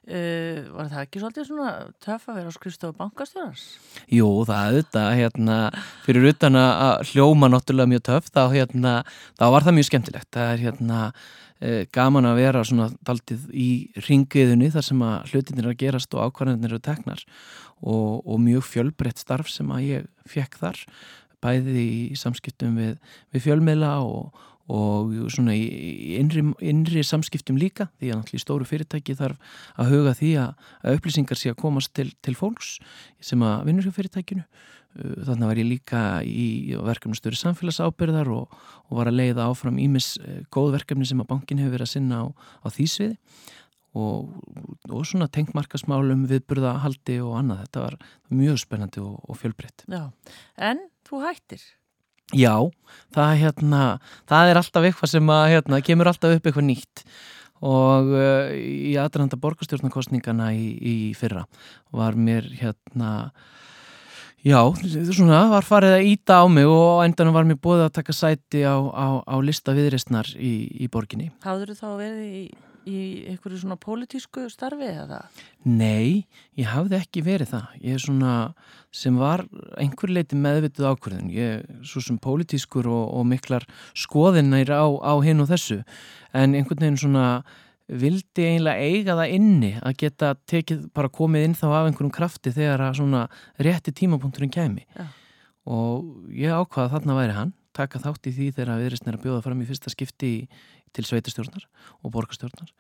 [0.10, 3.66] Uh, var það ekki svolítið svona töf að vera á skrifstofu bankastjórars?
[4.10, 5.58] Jú, það þetta, hérna,
[6.02, 8.94] fyrir utan að hljóma náttúrulega mjög töf, þá, hérna,
[9.38, 10.30] þá var það mjög skemmtilegt.
[10.34, 11.04] Það er hérna
[11.92, 13.70] gaman að vera svona daldið í
[14.08, 17.24] ringiðunni þar sem að hlutinir er að gerast og ákvarðanir eru teknar
[17.82, 20.80] og, og mjög fjölbreytt starf sem að ég fekk þar,
[21.44, 22.96] bæði í samskiptum við,
[23.36, 29.16] við fjölmiðla og og svona í innri, innri samskiptum líka því að náttúrulega stóru fyrirtæki
[29.18, 32.76] þarf að huga því að, að upplýsingar sé að komast til, til fólks
[33.24, 34.46] sem að vinnur hjá fyrirtækinu.
[34.98, 36.48] Uh, þannig var ég líka í
[36.86, 38.60] verkefni störu samfélagsábyrðar og,
[38.90, 41.94] og var að leiða áfram ímis uh, góð verkefni sem að bankin hefur verið að
[41.96, 42.26] sinna á,
[42.62, 43.18] á því sviði.
[43.98, 44.30] Og,
[44.94, 47.64] og svona tengmarkasmálum viðburðahaldi og annað.
[47.66, 47.96] Þetta var
[48.38, 49.88] mjög spennandi og, og fjölbreytt.
[49.90, 50.04] Já,
[50.62, 51.64] en þú hættir
[52.36, 52.54] Já,
[53.16, 53.84] það, hérna,
[54.30, 57.06] það er alltaf eitthvað sem að, hérna, kemur alltaf upp eitthvað nýtt
[57.66, 61.44] og uh, í aðranda borgarstjórnarkostningana í, í fyrra
[61.92, 63.32] var mér hérna
[64.46, 64.62] já,
[65.12, 68.64] svona var farið að íta á mig og endanum var mér bóðið að taka sæti
[68.64, 71.34] á, á, á lista viðristnar í, í borginni.
[71.44, 72.44] Háður þú þá verið í
[72.88, 73.00] í
[73.32, 75.22] einhverju svona pólitísku starfi eða?
[75.68, 76.26] Nei,
[76.60, 77.78] ég hafði ekki verið það.
[77.84, 78.34] Ég er svona
[78.96, 79.46] sem var
[79.80, 81.32] einhver leiti meðvitið ákvörðun.
[81.34, 85.82] Ég er svo sem pólitískur og, og miklar skoðinær á, á hinn og þessu
[86.34, 87.28] en einhvern veginn svona
[87.90, 92.54] vildi eiginlega eiga það inni að geta tekið, bara komið inn þá af einhverjum krafti
[92.54, 93.24] þegar að svona
[93.58, 95.08] rétti tímapunkturinn kæmi ja.
[95.66, 99.64] og ég ákvaða þarna væri hann taka þátt í því þegar viðristnir að bjóða fram
[99.64, 100.40] í fyrsta skipti í
[100.96, 101.68] til sveitastjórnar
[102.04, 102.72] og borgastjórnar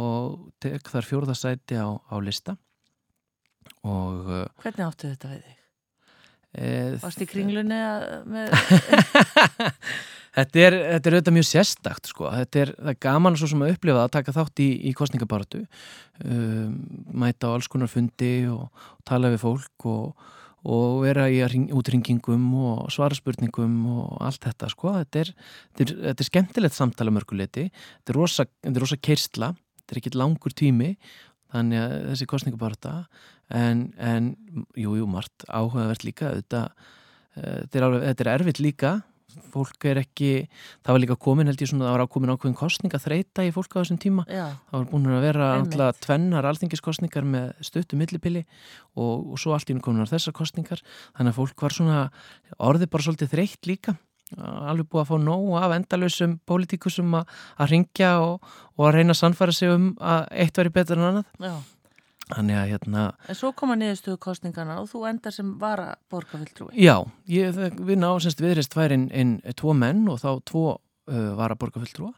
[0.00, 2.56] og tek þar fjórðasæti á, á lista
[3.86, 5.56] og uh, Hvernig áttu þetta við þig?
[6.50, 7.78] E, Varst í kringlunni
[8.26, 8.54] með...
[10.36, 12.26] þetta, er, þetta er auðvitað mjög sérstakt sko.
[12.34, 15.62] þetta er, er gaman svo sem að upplifa að taka þátt í, í kostningabaratu
[16.24, 16.74] um,
[17.22, 20.28] mæta á alls konar fundi og, og tala við fólk og
[20.68, 21.40] og vera í
[21.72, 24.92] útringingum og svaraspurningum og allt þetta sko.
[24.98, 25.32] Þetta er,
[25.72, 28.46] þetta er, þetta er skemmtilegt samtala mörguleiti, þetta er rosa,
[28.76, 30.94] rosa keirsla, þetta er ekkit langur tími
[31.50, 32.94] þannig að þessi kostningabarta
[33.50, 34.32] en, en
[34.78, 36.34] jú, jú, margt áhugavert líka.
[36.38, 36.66] Þetta,
[37.34, 38.92] eh, þetta er, þetta er erfitt líka
[39.54, 40.30] fólk er ekki,
[40.84, 43.52] það var líka komin held ég svona, það var ákomin ákveðin kostning að þreita í
[43.54, 44.44] fólk á þessum tíma, Já.
[44.70, 48.44] það var búin að vera alltaf tvennar alþingiskostningar með stöttu millipili
[48.94, 50.84] og, og svo allt í nú komin á þessar kostningar,
[51.16, 51.98] þannig að fólk var svona
[52.58, 53.96] orðið bara svolítið þreytt líka.
[54.38, 58.44] Alveg búið að fá nóg af endalösum pólitíkusum að ringja og,
[58.78, 61.32] og að reyna að sannfæra sig um að eitt veri betur en annað.
[61.42, 61.56] Já.
[62.30, 63.06] Þannig að hérna...
[63.30, 66.70] En svo koma niðurstöðu kostningana og þú endar sem var að borgarfylltrúi.
[66.78, 66.96] Já,
[67.30, 71.54] ég, við náðum semst viðrist tvær inn, inn tvo menn og þá tvo uh, var
[71.54, 72.14] að borgarfylltrúa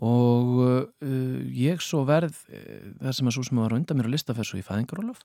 [0.00, 4.14] og uh, ég svo verð uh, það sem að svo sem var undan mér á
[4.14, 5.24] listaferð svo í fæðingarólof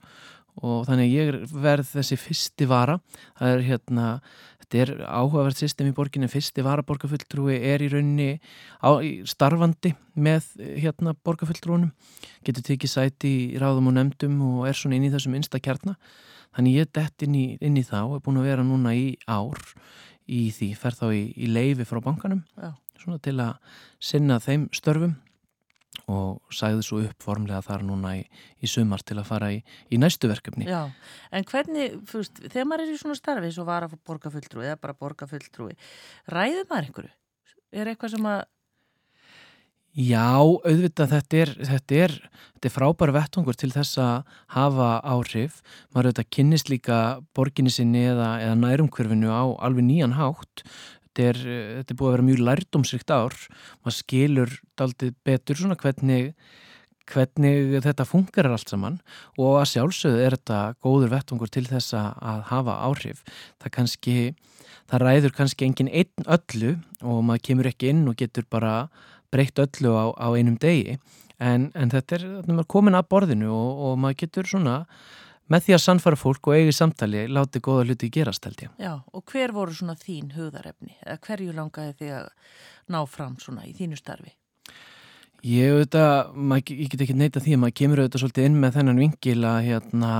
[0.64, 2.98] og þannig ég verð þessi fyrsti vara.
[3.40, 4.06] Það er hérna,
[4.64, 8.30] þetta er áhugavert system í borginni, fyrsti vara borgarfulltrúi er í rauninni
[8.80, 8.90] á,
[9.28, 10.48] starfandi með
[10.80, 11.92] hérna borgarfulltrúnum,
[12.48, 16.00] getur tekið sæti í ráðum og nefndum og er svona inn í þessum instakjarnar,
[16.56, 19.60] þannig ég dett inn í, inn í þá, er búin að vera núna í ár
[20.26, 22.46] í því, fer þá í, í leifi frá bankanum.
[22.58, 22.72] Já.
[22.96, 23.58] Svona til að
[24.02, 25.18] sinna þeim störfum
[26.12, 28.24] og sæði svo upp formlega þar núna í,
[28.62, 30.68] í sumar til að fara í, í næstu verkefni.
[30.70, 30.90] Já,
[31.36, 34.98] en hvernig, fyrst, þegar maður er í svona starfi svo var að borgarfulltrúi eða bara
[35.00, 35.78] borgarfulltrúi,
[36.34, 37.16] ræður maður einhverju?
[37.76, 38.44] Er eitthvað sem að
[39.96, 42.14] Já, auðvitað þetta er, þetta er,
[42.58, 45.62] þetta er frábær vettungur til þess að hafa áhrif.
[45.96, 46.98] Maður auðvitað kynnist líka
[47.32, 50.66] borginni sinni eða, eða nærumkverfinu á alveg nýjan hátt
[51.16, 51.40] þetta er,
[51.80, 53.36] þetta er búið að vera mjög lærdomsrikt ár.
[53.82, 56.34] Maður skilur daldið betur svona hvernig
[57.06, 59.00] hvernig þetta funkar allt saman.
[59.38, 63.22] Og að sjálfsögðu er þetta góður vettvangur til þess að hafa áhrif.
[63.62, 64.16] Það kannski,
[64.90, 68.88] það ræður kannski engin einn öllu og maður kemur ekki inn og getur bara
[69.32, 70.98] breytt öllu á, á einum degi.
[71.40, 74.82] En, en þetta er, þetta er komin að borðinu og, og maður getur svona
[75.52, 78.74] með því að sannfara fólk og eigi samtali láti góða hluti gerast held ég.
[78.82, 80.98] Já, og hver voru svona þín hugðarefni?
[81.06, 82.28] Eða hverju langaði þig að
[82.96, 84.34] ná fram svona í þínu starfi?
[85.46, 88.78] Ég, auðvitað, maður, ég get ekki neita því að maður kemur auðvitað svolítið inn með
[88.80, 90.14] þennan vingil að hérna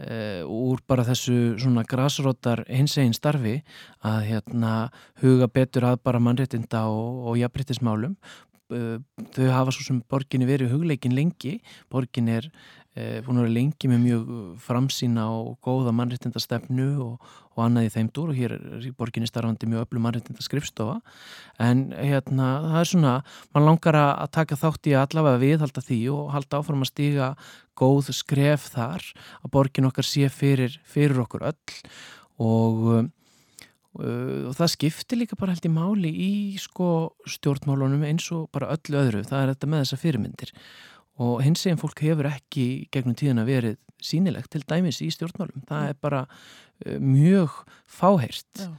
[0.00, 3.58] uh, úr bara þessu svona grasrótar hins eginn starfi
[4.06, 4.74] að hérna
[5.22, 8.16] huga betur að bara mannréttinda og, og jafnréttismálum
[8.72, 8.96] uh,
[9.34, 11.58] þau hafa svo sem borginni verið hugleikin lengi
[11.92, 12.48] borgin er
[12.96, 14.30] búin að vera lengi með mjög
[14.64, 19.68] framsýna og góða mannréttindastefnu og, og annað í þeim dúr og hér er borginni starfandi
[19.70, 20.96] mjög öllu mannréttindaskrifstofa
[21.62, 23.12] en hérna það er svona
[23.54, 27.30] mann langar að taka þátt í að allavega viðhalda því og halda áfram að stíga
[27.78, 29.06] góð skref þar
[29.42, 31.78] að borgin okkar sé fyrir, fyrir okkur öll.
[32.38, 38.46] Og, uh, og það skiptir líka bara held í máli í sko stjórnmálunum eins og
[38.54, 40.54] bara öllu öðru, það er þetta með þessa fyrirmyndir
[41.18, 45.64] og hins eginn fólk hefur ekki gegnum tíðan að verið sínilegt til dæmis í stjórnmálum,
[45.66, 48.70] það er bara uh, mjög fáheirt Já.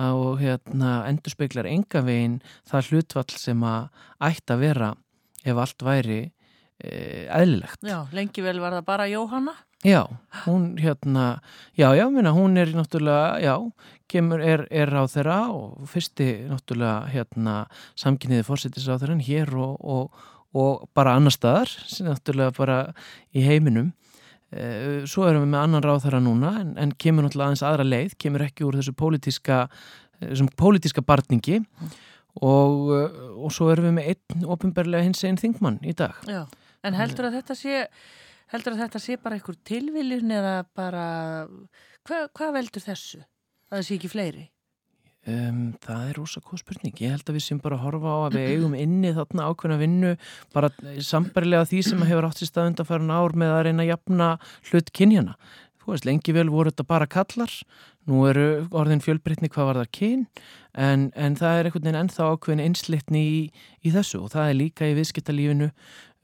[0.00, 2.38] og hérna endur speiklar enga veginn
[2.68, 3.90] það hlutvall sem að
[4.30, 4.94] ætti að vera
[5.42, 6.22] ef allt væri
[6.82, 7.78] Eh, eðlilegt.
[7.86, 9.52] Já, lengi vel var það bara Jóhanna?
[9.86, 10.02] Já,
[10.44, 11.40] hún hérna,
[11.78, 13.54] já, já, minna, hún er náttúrulega, já,
[14.10, 17.54] kemur, er, er á þeirra og fyrsti náttúrulega hérna
[17.98, 21.72] samkynniði fórsetis á þeirra hér og, og, og bara annar staðar,
[22.04, 22.78] náttúrulega bara
[23.32, 23.92] í heiminum.
[24.52, 27.86] Eh, svo erum við með annan ráð þeirra núna en, en kemur náttúrulega aðeins aðra
[27.88, 29.62] leið, kemur ekki úr þessu pólitíska,
[30.20, 31.62] þessum pólitíska barningi
[32.36, 36.20] og, og svo erum við með einn ofinberlega hins einn þingmann í dag.
[36.28, 36.44] Já.
[36.84, 37.82] En heldur að þetta sé,
[38.52, 41.06] heldur að þetta sé bara einhver tilviljun eða bara,
[42.04, 43.22] hvað hva veldur þessu?
[43.70, 44.46] Að það sé ekki fleiri?
[45.22, 46.94] Um, það er rosa góð spurning.
[46.98, 50.14] Ég held að við sem bara horfa á að við eigum inni þarna ákveðna vinnu
[50.50, 54.30] bara sambarilega því sem hefur átt í stað undanfæran ár með að reyna að jafna
[54.72, 55.36] hlut kynjana.
[55.82, 57.54] Þú veist, lengi vel voru þetta bara kallar,
[58.06, 60.20] nú eru orðin fjölbreytni hvað var það kyn,
[60.78, 63.40] en, en það er einhvern veginn ennþá ákveðin einslitni í,
[63.82, 65.72] í þessu og það er líka í viðskiptalífinu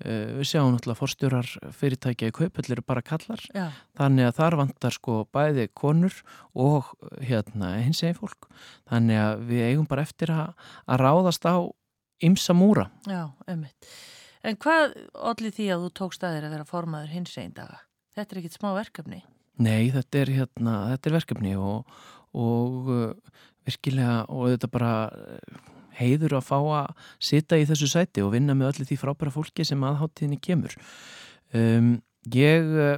[0.02, 3.42] við sjáum náttúrulega forstjórar fyrirtækja í kaupöld eru bara kallar.
[3.54, 3.70] Já.
[3.98, 6.20] þannig að þar vantar sko bæði konur
[6.54, 6.92] og
[7.24, 8.50] hérna hins eginn fólk.
[8.90, 10.54] Þannig að við eigum bara eftir að,
[10.86, 11.56] að ráðast á
[12.22, 12.88] ymsa múra.
[13.06, 13.90] Já, ummitt
[14.46, 14.94] En hvað
[15.28, 17.80] allir því að þú tókst að þér að vera formaður hins eginn daga?
[18.16, 19.18] Þetta er ekkit smá verkefni.
[19.58, 21.96] Nei, þetta er, hérna, þetta er verkefni og,
[22.38, 24.92] og uh, virkilega og þetta bara
[25.98, 29.66] heiður að fá að sita í þessu sæti og vinna með öllu því frábæra fólki
[29.66, 30.76] sem aðháttíðinni kemur.
[31.56, 31.96] Um,
[32.34, 32.96] ég uh,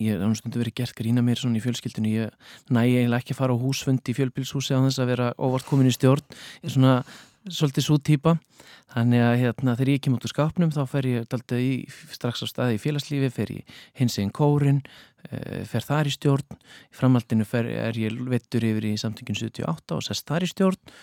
[0.00, 3.40] ég er að vera gert grína mér svona í fjölskyldinu ég næ eiginlega ekki að
[3.40, 6.24] fara á húsfund í fjölbilshúsi á þess að vera óvart komin í stjórn.
[6.62, 6.94] Ég er svona
[7.44, 8.36] svolítið svo týpa.
[8.94, 11.72] Þannig að hérna, þegar ég kem út úr skápnum þá fer ég í,
[12.14, 16.60] strax á staði í félagslífi fer ég hins eginn kórin uh, fer þar í stjórn.
[16.90, 20.94] Í framhaldinu fer, er ég vettur yfir í samtökjum 78 og sest þar í stjórn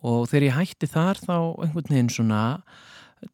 [0.00, 2.42] og þegar ég hætti þar þá einhvern veginn svona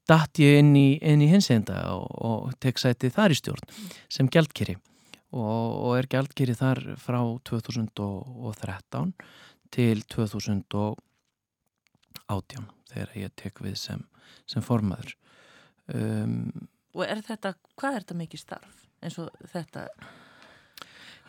[0.09, 3.65] datt ég inn í, í hinsenda og, og tek sæti þar í stjórn
[4.13, 4.77] sem gjaldkeri.
[5.29, 9.13] Og, og er gjaldkeri þar frá 2013
[9.75, 10.97] til 2018
[12.89, 14.01] þegar ég tek við sem,
[14.49, 15.11] sem formaður.
[15.93, 19.81] Um, Og er þetta, hvað er þetta mikið starf eins og þetta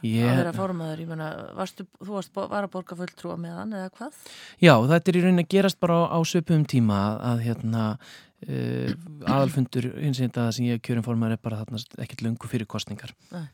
[0.05, 0.31] Yeah.
[0.31, 1.27] að vera fórmaður, ég menna,
[1.57, 4.19] varstu, þú varst var að borga fulltrúa með hann eða hvað?
[4.63, 7.85] Já, þetta er í rauninni að gerast bara á, á söpum tíma að, að hérna
[7.99, 8.93] uh,
[9.27, 13.15] aðalfundur hins veginn að sem ég kjörum fórmaður er bara þarna ekkert lungu fyrir kostningar
[13.33, 13.47] Nei.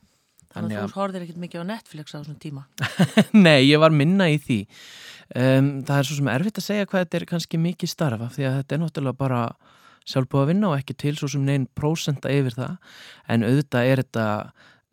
[0.56, 2.64] Þannig að þú horfir ekkert mikið á Netflix á þessum tíma
[3.46, 4.60] Nei, ég var minna í því
[5.36, 8.46] um, Það er svo sem erfitt að segja hvað þetta er kannski mikið starfa því
[8.48, 9.42] að þetta er náttúrulega bara
[10.06, 12.76] sjálfbúið að vinna og ekki til svo sem neinn prósenda yfir það
[13.34, 14.26] en auðvitað er þetta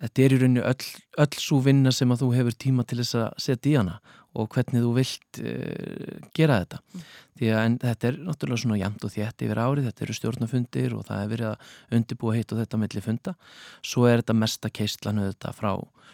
[0.04, 0.90] þetta er í rauninu öll,
[1.24, 4.00] öll svo vinna sem að þú hefur tíma til þess að setja í hana
[4.34, 7.06] og hvernig þú vilt uh, gera þetta mm.
[7.44, 11.08] Því að þetta er náttúrulega svona jæmt og þétt yfir árið, þetta eru stjórnafundir og
[11.10, 13.36] það er verið að undibúa heitt og þetta melli funda,
[13.84, 15.74] svo er þetta mesta keistlanu þetta frá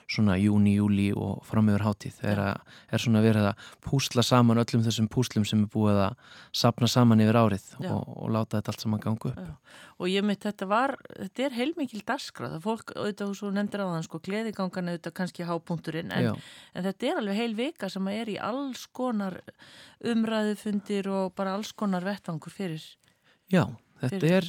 [0.10, 2.54] svona júni, júli og fram yfir hátíð þegar ja.
[2.90, 7.22] er svona verið að púsla saman öllum þessum púslum sem er búið að sapna saman
[7.22, 9.38] yfir árið og, og láta þetta allt saman gangu upp.
[9.38, 9.86] Já.
[10.00, 13.88] Og ég mitt þetta var, þetta er heilmikil dasgrað, það fólk auðvitað þú nefndir á
[13.92, 16.30] þann sko, gleðigangan auðvitað kannski hápunkturinn en,
[16.74, 19.42] en þetta er alveg heil vika sem er í alls konar
[20.00, 22.84] umræðufundir og bara alls konar vettvangur fyrir.
[23.50, 23.66] Já,
[24.00, 24.46] Þetta er,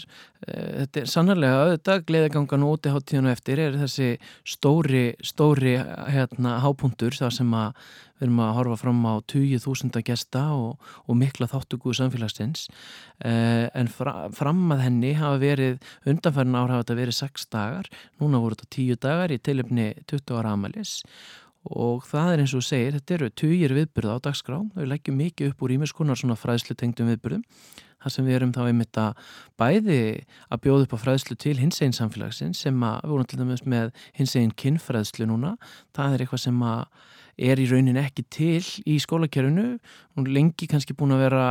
[0.47, 4.11] uh, þetta er sannarlega auðvitað, gleðigangan og útiháttíðinu eftir er þessi
[4.47, 5.75] stóri, stóri
[6.15, 7.83] hérna, hápuntur þar sem að
[8.21, 12.67] við erum að horfa fram á 20.000 gesta og, og mikla þáttuguðu samfélagsins.
[13.19, 15.79] Uh, en fra, fram að henni hafa verið,
[16.09, 17.93] undanfærin ár hafa þetta verið 6 dagar,
[18.23, 21.01] núna voru þetta 10 dagar í tilöfni 20 ára amalis
[21.69, 25.53] og það er eins og segir, þetta eru 20 viðbyrða á dagskrá, við leggjum mikið
[25.53, 27.45] upp úr ímiskunar svona fræðslu tengdum viðbyrðum
[28.01, 29.19] þar sem við erum þá einmitt að
[29.61, 30.01] bæði
[30.49, 33.65] að bjóða upp á fræðslu til hins einn samfélagsinn sem að við vorum til dæmis
[33.69, 35.57] með hins einn kinnfræðslu núna,
[35.97, 36.87] það er eitthvað sem að
[37.39, 39.69] er í raunin ekki til í skólakjörunu,
[40.17, 41.45] hún er lengi kannski búin að vera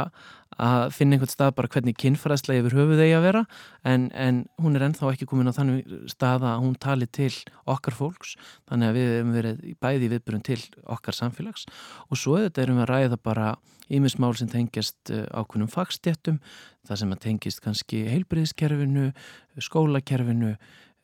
[0.60, 3.44] að finna einhvern stað bara hvernig kinnfræðsla yfir höfuð eigi að vera
[3.88, 7.32] en, en hún er ennþá ekki komin á þannig stað að hún tali til
[7.70, 8.36] okkar fólks.
[8.68, 10.60] Þannig að við hefum verið bæði viðbyrjum til
[10.98, 11.68] okkar samfélags.
[12.10, 13.54] Og svo þetta erum við að ræða bara
[13.90, 16.38] ímismál sem tengjast eh, ákveðnum fagstjættum,
[16.86, 19.10] það sem að tengjast kannski heilbriðskerfinu,
[19.64, 20.54] skólakerfinu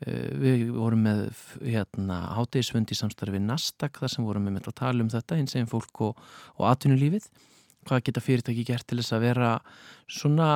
[0.03, 1.27] við vorum með
[1.63, 5.69] hérna, hátegisvönd í samstarfi Nasdaq þar sem vorum með að tala um þetta eins og
[5.71, 6.23] fólk og,
[6.59, 7.29] og atvinnulífið.
[7.85, 9.49] Hvað geta fyrirtæki gert til þess að vera
[10.09, 10.47] svona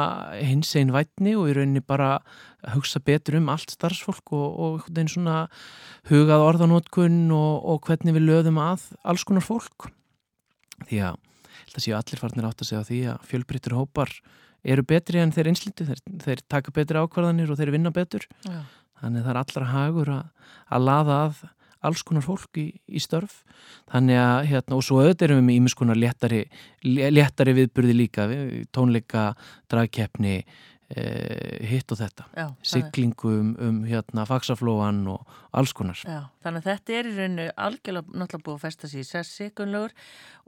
[0.41, 2.17] hins einn vætni og í rauninni bara
[2.73, 5.43] hugsa betur um allt starfsfólk og, og einn svona
[6.09, 9.91] hugað orðanótkun og, og hvernig við löðum að alls konar fólk.
[10.89, 11.21] Því að
[11.69, 14.13] þetta séu allir farnir átt að segja því að fjölbryttur hópar
[14.65, 18.25] eru betri en þeir einslindu, þeir, þeir taka betri ákvarðanir og þeir vinna betur.
[18.43, 18.65] Já
[18.99, 21.41] þannig það er allra hagur að, að laða að
[21.85, 23.43] alls konar fólk í, í störf.
[23.91, 26.41] Þannig að hérna og svo auðvitað erum við með ímis konar léttari,
[26.83, 28.25] léttari viðburði líka
[28.75, 29.29] tónleika,
[29.71, 32.27] dragkeppni eh, hitt og þetta.
[32.35, 36.03] Já, siglingu um, um hérna faksaflóan og alls konar.
[36.03, 39.51] Já, þannig að þetta er í rauninu algjörlega náttúrulega búið að festa sér í sessi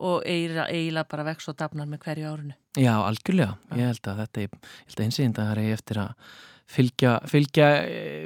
[0.02, 4.42] og eiginlega bara vex og dafnar með hverju árunu Já, algjörlega, ég held að þetta
[4.42, 6.32] ég held að einsýnd að það er eftir að
[6.72, 7.68] fylgja, fylgja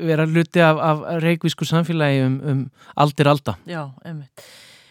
[0.06, 2.62] vera luti af, af reikvísku samfélagi um, um
[3.02, 3.58] aldir alda.
[3.70, 4.46] Já, einmitt.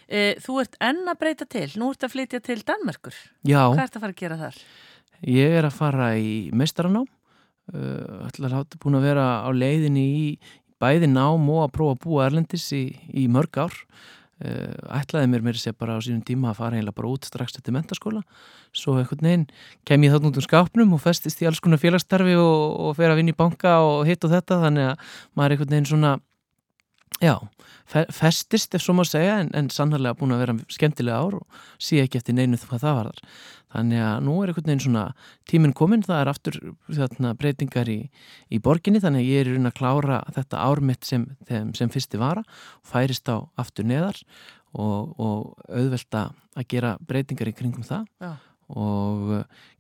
[0.05, 3.17] E, þú ert enn að breyta til, nú ert að flytja til Danmerkur.
[3.47, 3.63] Já.
[3.71, 4.59] Hvað ert að fara að gera þar?
[5.25, 7.07] Ég er að fara í meistaranám,
[8.29, 10.27] ætlar að búin að vera á leiðinni í
[10.83, 13.73] bæði nám og að prófa að búa Erlendis í, í mörg ár.
[13.73, 17.29] Eh, ætlaði mér mér að segja bara á sínum tíma að fara eiginlega bara út
[17.29, 18.23] strax til mentaskóla
[18.75, 19.47] svo einhvern veginn
[19.89, 23.13] kem ég þarna út um skápnum og festist í alls konar félagsstarfi og, og fer
[23.13, 26.15] að vinna í banka og hitt og þetta þannig að maður er einhvern veginn svona
[27.23, 27.35] já,
[28.13, 32.01] festist ef svo maður segja en, en sannarlega búin að vera skemmtilega ár og sé
[32.03, 33.23] ekki eftir neinu hvað það var þar
[33.75, 35.05] þannig að nú er einhvern veginn svona
[35.51, 37.99] tíminn kominn, það er aftur þarna, breytingar í,
[38.49, 42.45] í borginni þannig að ég er raun að klára þetta ármitt sem, sem fyrsti vara
[42.45, 44.21] og færist á aftur neðar
[44.75, 48.33] og, og auðvelda að gera breytingar í kringum það Já.
[48.75, 49.35] og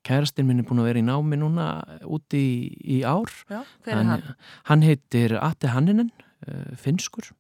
[0.07, 1.69] kærastinn minn er búin að vera í námi núna
[2.05, 2.59] úti í,
[2.99, 4.29] í ár Já, hver er hann?
[4.71, 6.11] Hann heitir Ati Hanninen
[6.49, 7.31] uh, finskur.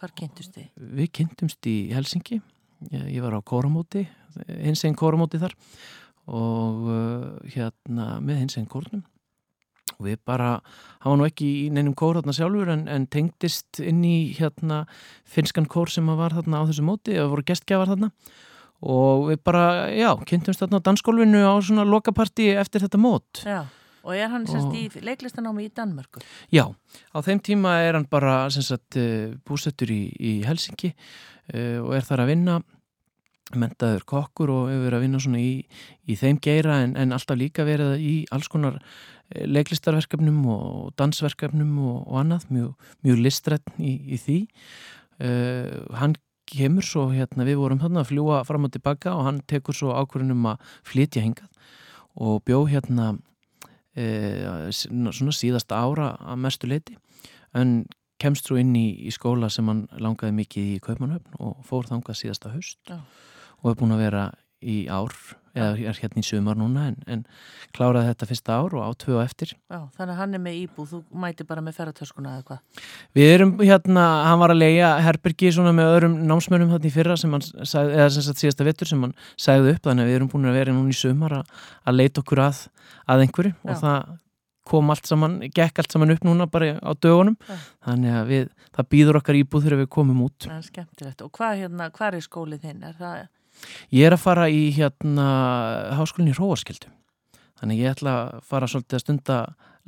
[0.00, 0.70] Hvar kynntumst þið?
[1.00, 2.40] Við kynntumst í Helsingi.
[2.90, 4.06] Ég var á kóramóti,
[4.48, 5.56] hins einn kóramóti þar
[6.30, 9.02] og uh, hérna með hins einn kórnum.
[9.98, 10.60] Og við bara,
[11.02, 14.84] hann var nú ekki í neinum kór þarna sjálfur en, en tengdist inn í hérna
[15.28, 18.12] finskan kór sem var þarna á þessu móti og voru gestgjafar þarna
[18.80, 23.42] og við bara, já, kynntumst þarna á dansgólfinu á svona lokaparti eftir þetta mót.
[23.44, 23.66] Já.
[24.00, 26.22] Og er hann semst í leiklistanámi í Danmörku?
[26.48, 26.64] Já,
[27.12, 32.06] á þeim tíma er hann bara sagt, eh, búsettur í, í Helsingi uh, og er
[32.06, 32.54] þar að vinna
[33.58, 35.52] mentaður kokkur og hefur verið að vinna svona í,
[36.06, 41.76] í þeim geira en, en alltaf líka verið í alls konar eh, leiklistarverkefnum og dansverkefnum
[41.82, 44.40] og, og annað, mjög, mjög listrætt í, í því
[45.20, 46.16] uh, hann
[46.50, 49.94] kemur svo hérna, við vorum hérna að fljúa fram og tilbaka og hann tekur svo
[49.94, 51.50] ákvörðunum að flytja hingað
[52.20, 53.12] og bjó hérna
[53.94, 56.96] e, svona síðasta ára að mestu leiti
[57.54, 57.84] en
[58.20, 62.20] kemst svo inn í, í skóla sem hann langaði mikið í Kaupmannhöfn og fór þangað
[62.20, 62.98] síðasta höst Já.
[63.60, 64.24] Og hefur búin að vera
[64.60, 65.14] í ár
[65.56, 67.22] eða er hérna í sumar núna en, en
[67.74, 70.58] kláraði þetta fyrsta ár og á tvö og eftir Já, þannig að hann er með
[70.60, 72.84] íbúð, þú mæti bara með ferratöskuna eða hvað?
[73.18, 77.18] Við erum hérna, hann var að leia Herbergi svona með öðrum námsmönum þarna í fyrra
[77.20, 80.20] sem hann sagði, eða sem sagt síðasta vittur sem hann sagði upp, þannig að við
[80.20, 82.62] erum búin að vera núna í sumar að, að leita okkur að,
[83.10, 83.60] að einhverju Já.
[83.66, 84.14] og það
[84.70, 87.58] kom allt saman, gekk allt saman upp núna bara á dögunum, Já.
[87.88, 90.46] þannig að við, það býður okkar íbúð þegar við komum út
[93.60, 95.26] Það það Ég er að fara í hérna
[95.98, 96.90] háskólinni Róaskildu
[97.60, 99.38] þannig ég ætla að fara svolítið að stunda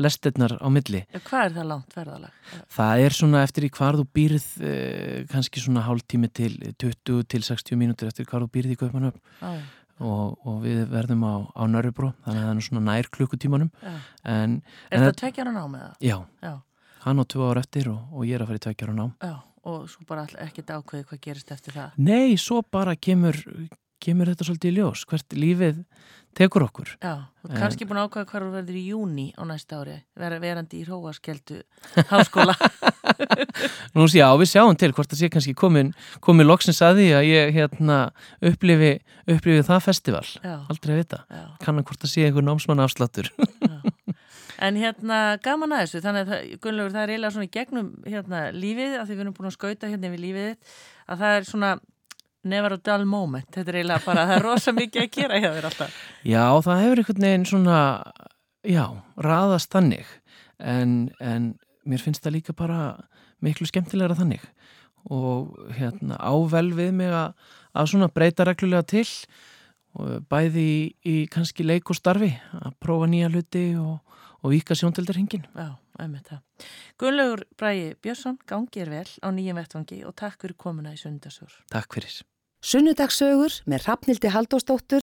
[0.02, 1.02] lestirnar á milli.
[1.26, 2.40] Hvað er það langt verðalag?
[2.72, 7.28] Það er svona eftir í hvar þú býrð eh, kannski svona hálf tími til 20
[7.28, 9.20] til 60 mínútur eftir hvar þú býrð í Kaupanöfn
[10.02, 13.72] og, og við verðum á, á Nörrubró þannig að það er svona nær klukkutímanum.
[13.84, 14.58] En,
[14.90, 15.94] er en þetta tveikjara nám eða?
[16.02, 16.54] Já, já.
[17.06, 19.16] hann á tvö ár eftir og, og ég er að fara í tveikjara nám.
[19.20, 19.36] Já
[19.68, 21.94] og svo bara ekkert ákveði hvað gerist eftir það.
[22.02, 23.38] Nei, svo bara kemur,
[24.02, 25.84] kemur þetta svolítið í ljós hvert lífið
[26.36, 26.94] tekur okkur.
[27.02, 30.38] Já, og kannski búin að ákvæða hvað þú verður í júni á næsta ári vera
[30.40, 31.60] verandi í Róaskeldu
[32.08, 32.54] háskóla.
[33.94, 35.92] Nú sé, já, við sjáum til hvort það sé kannski komin,
[36.24, 37.98] komin loksins að því að ég hérna
[38.40, 38.92] upplifi,
[39.26, 40.24] upplifi það festival.
[40.40, 40.56] Já.
[40.72, 41.20] aldrei að vita,
[41.62, 43.28] kannan hvort það sé einhver námsmann afslattur
[44.62, 48.42] En hérna, gaman að þessu, þannig að Gunnlaugur, það er eiginlega svona í gegnum hérna,
[48.54, 50.76] lífið, að því við erum búin að skauta hérna yfir lífið
[51.10, 51.70] að það er svona
[52.52, 55.48] never a dull moment, þetta er eiginlega bara, það er rosa mikið að gera hjá
[55.48, 55.98] þér alltaf.
[56.26, 57.78] Já, það hefur einhvern veginn svona
[58.66, 58.84] já,
[59.26, 60.10] raðast þannig.
[60.62, 61.48] En, en
[61.88, 62.80] mér finnst það líka bara
[63.42, 64.44] miklu skemmtilegra þannig.
[65.10, 67.34] Og hérna ável við mig að,
[67.74, 69.06] að svona breyta reglulega til
[70.30, 73.98] bæði í, í kannski leik og starfi að prófa nýja hluti og,
[74.42, 76.68] og vika sjóndeldarhingin Já, einmitt það.
[76.98, 81.54] Gunnlaugur Bræi Björnsson, gangi er vel á nýjum vettvangi og takk fyrir komuna í Sundasúr.
[81.72, 82.20] Takk fyrir
[82.62, 85.00] Sunnudagsögur með Hrafnildi Haldósdóttur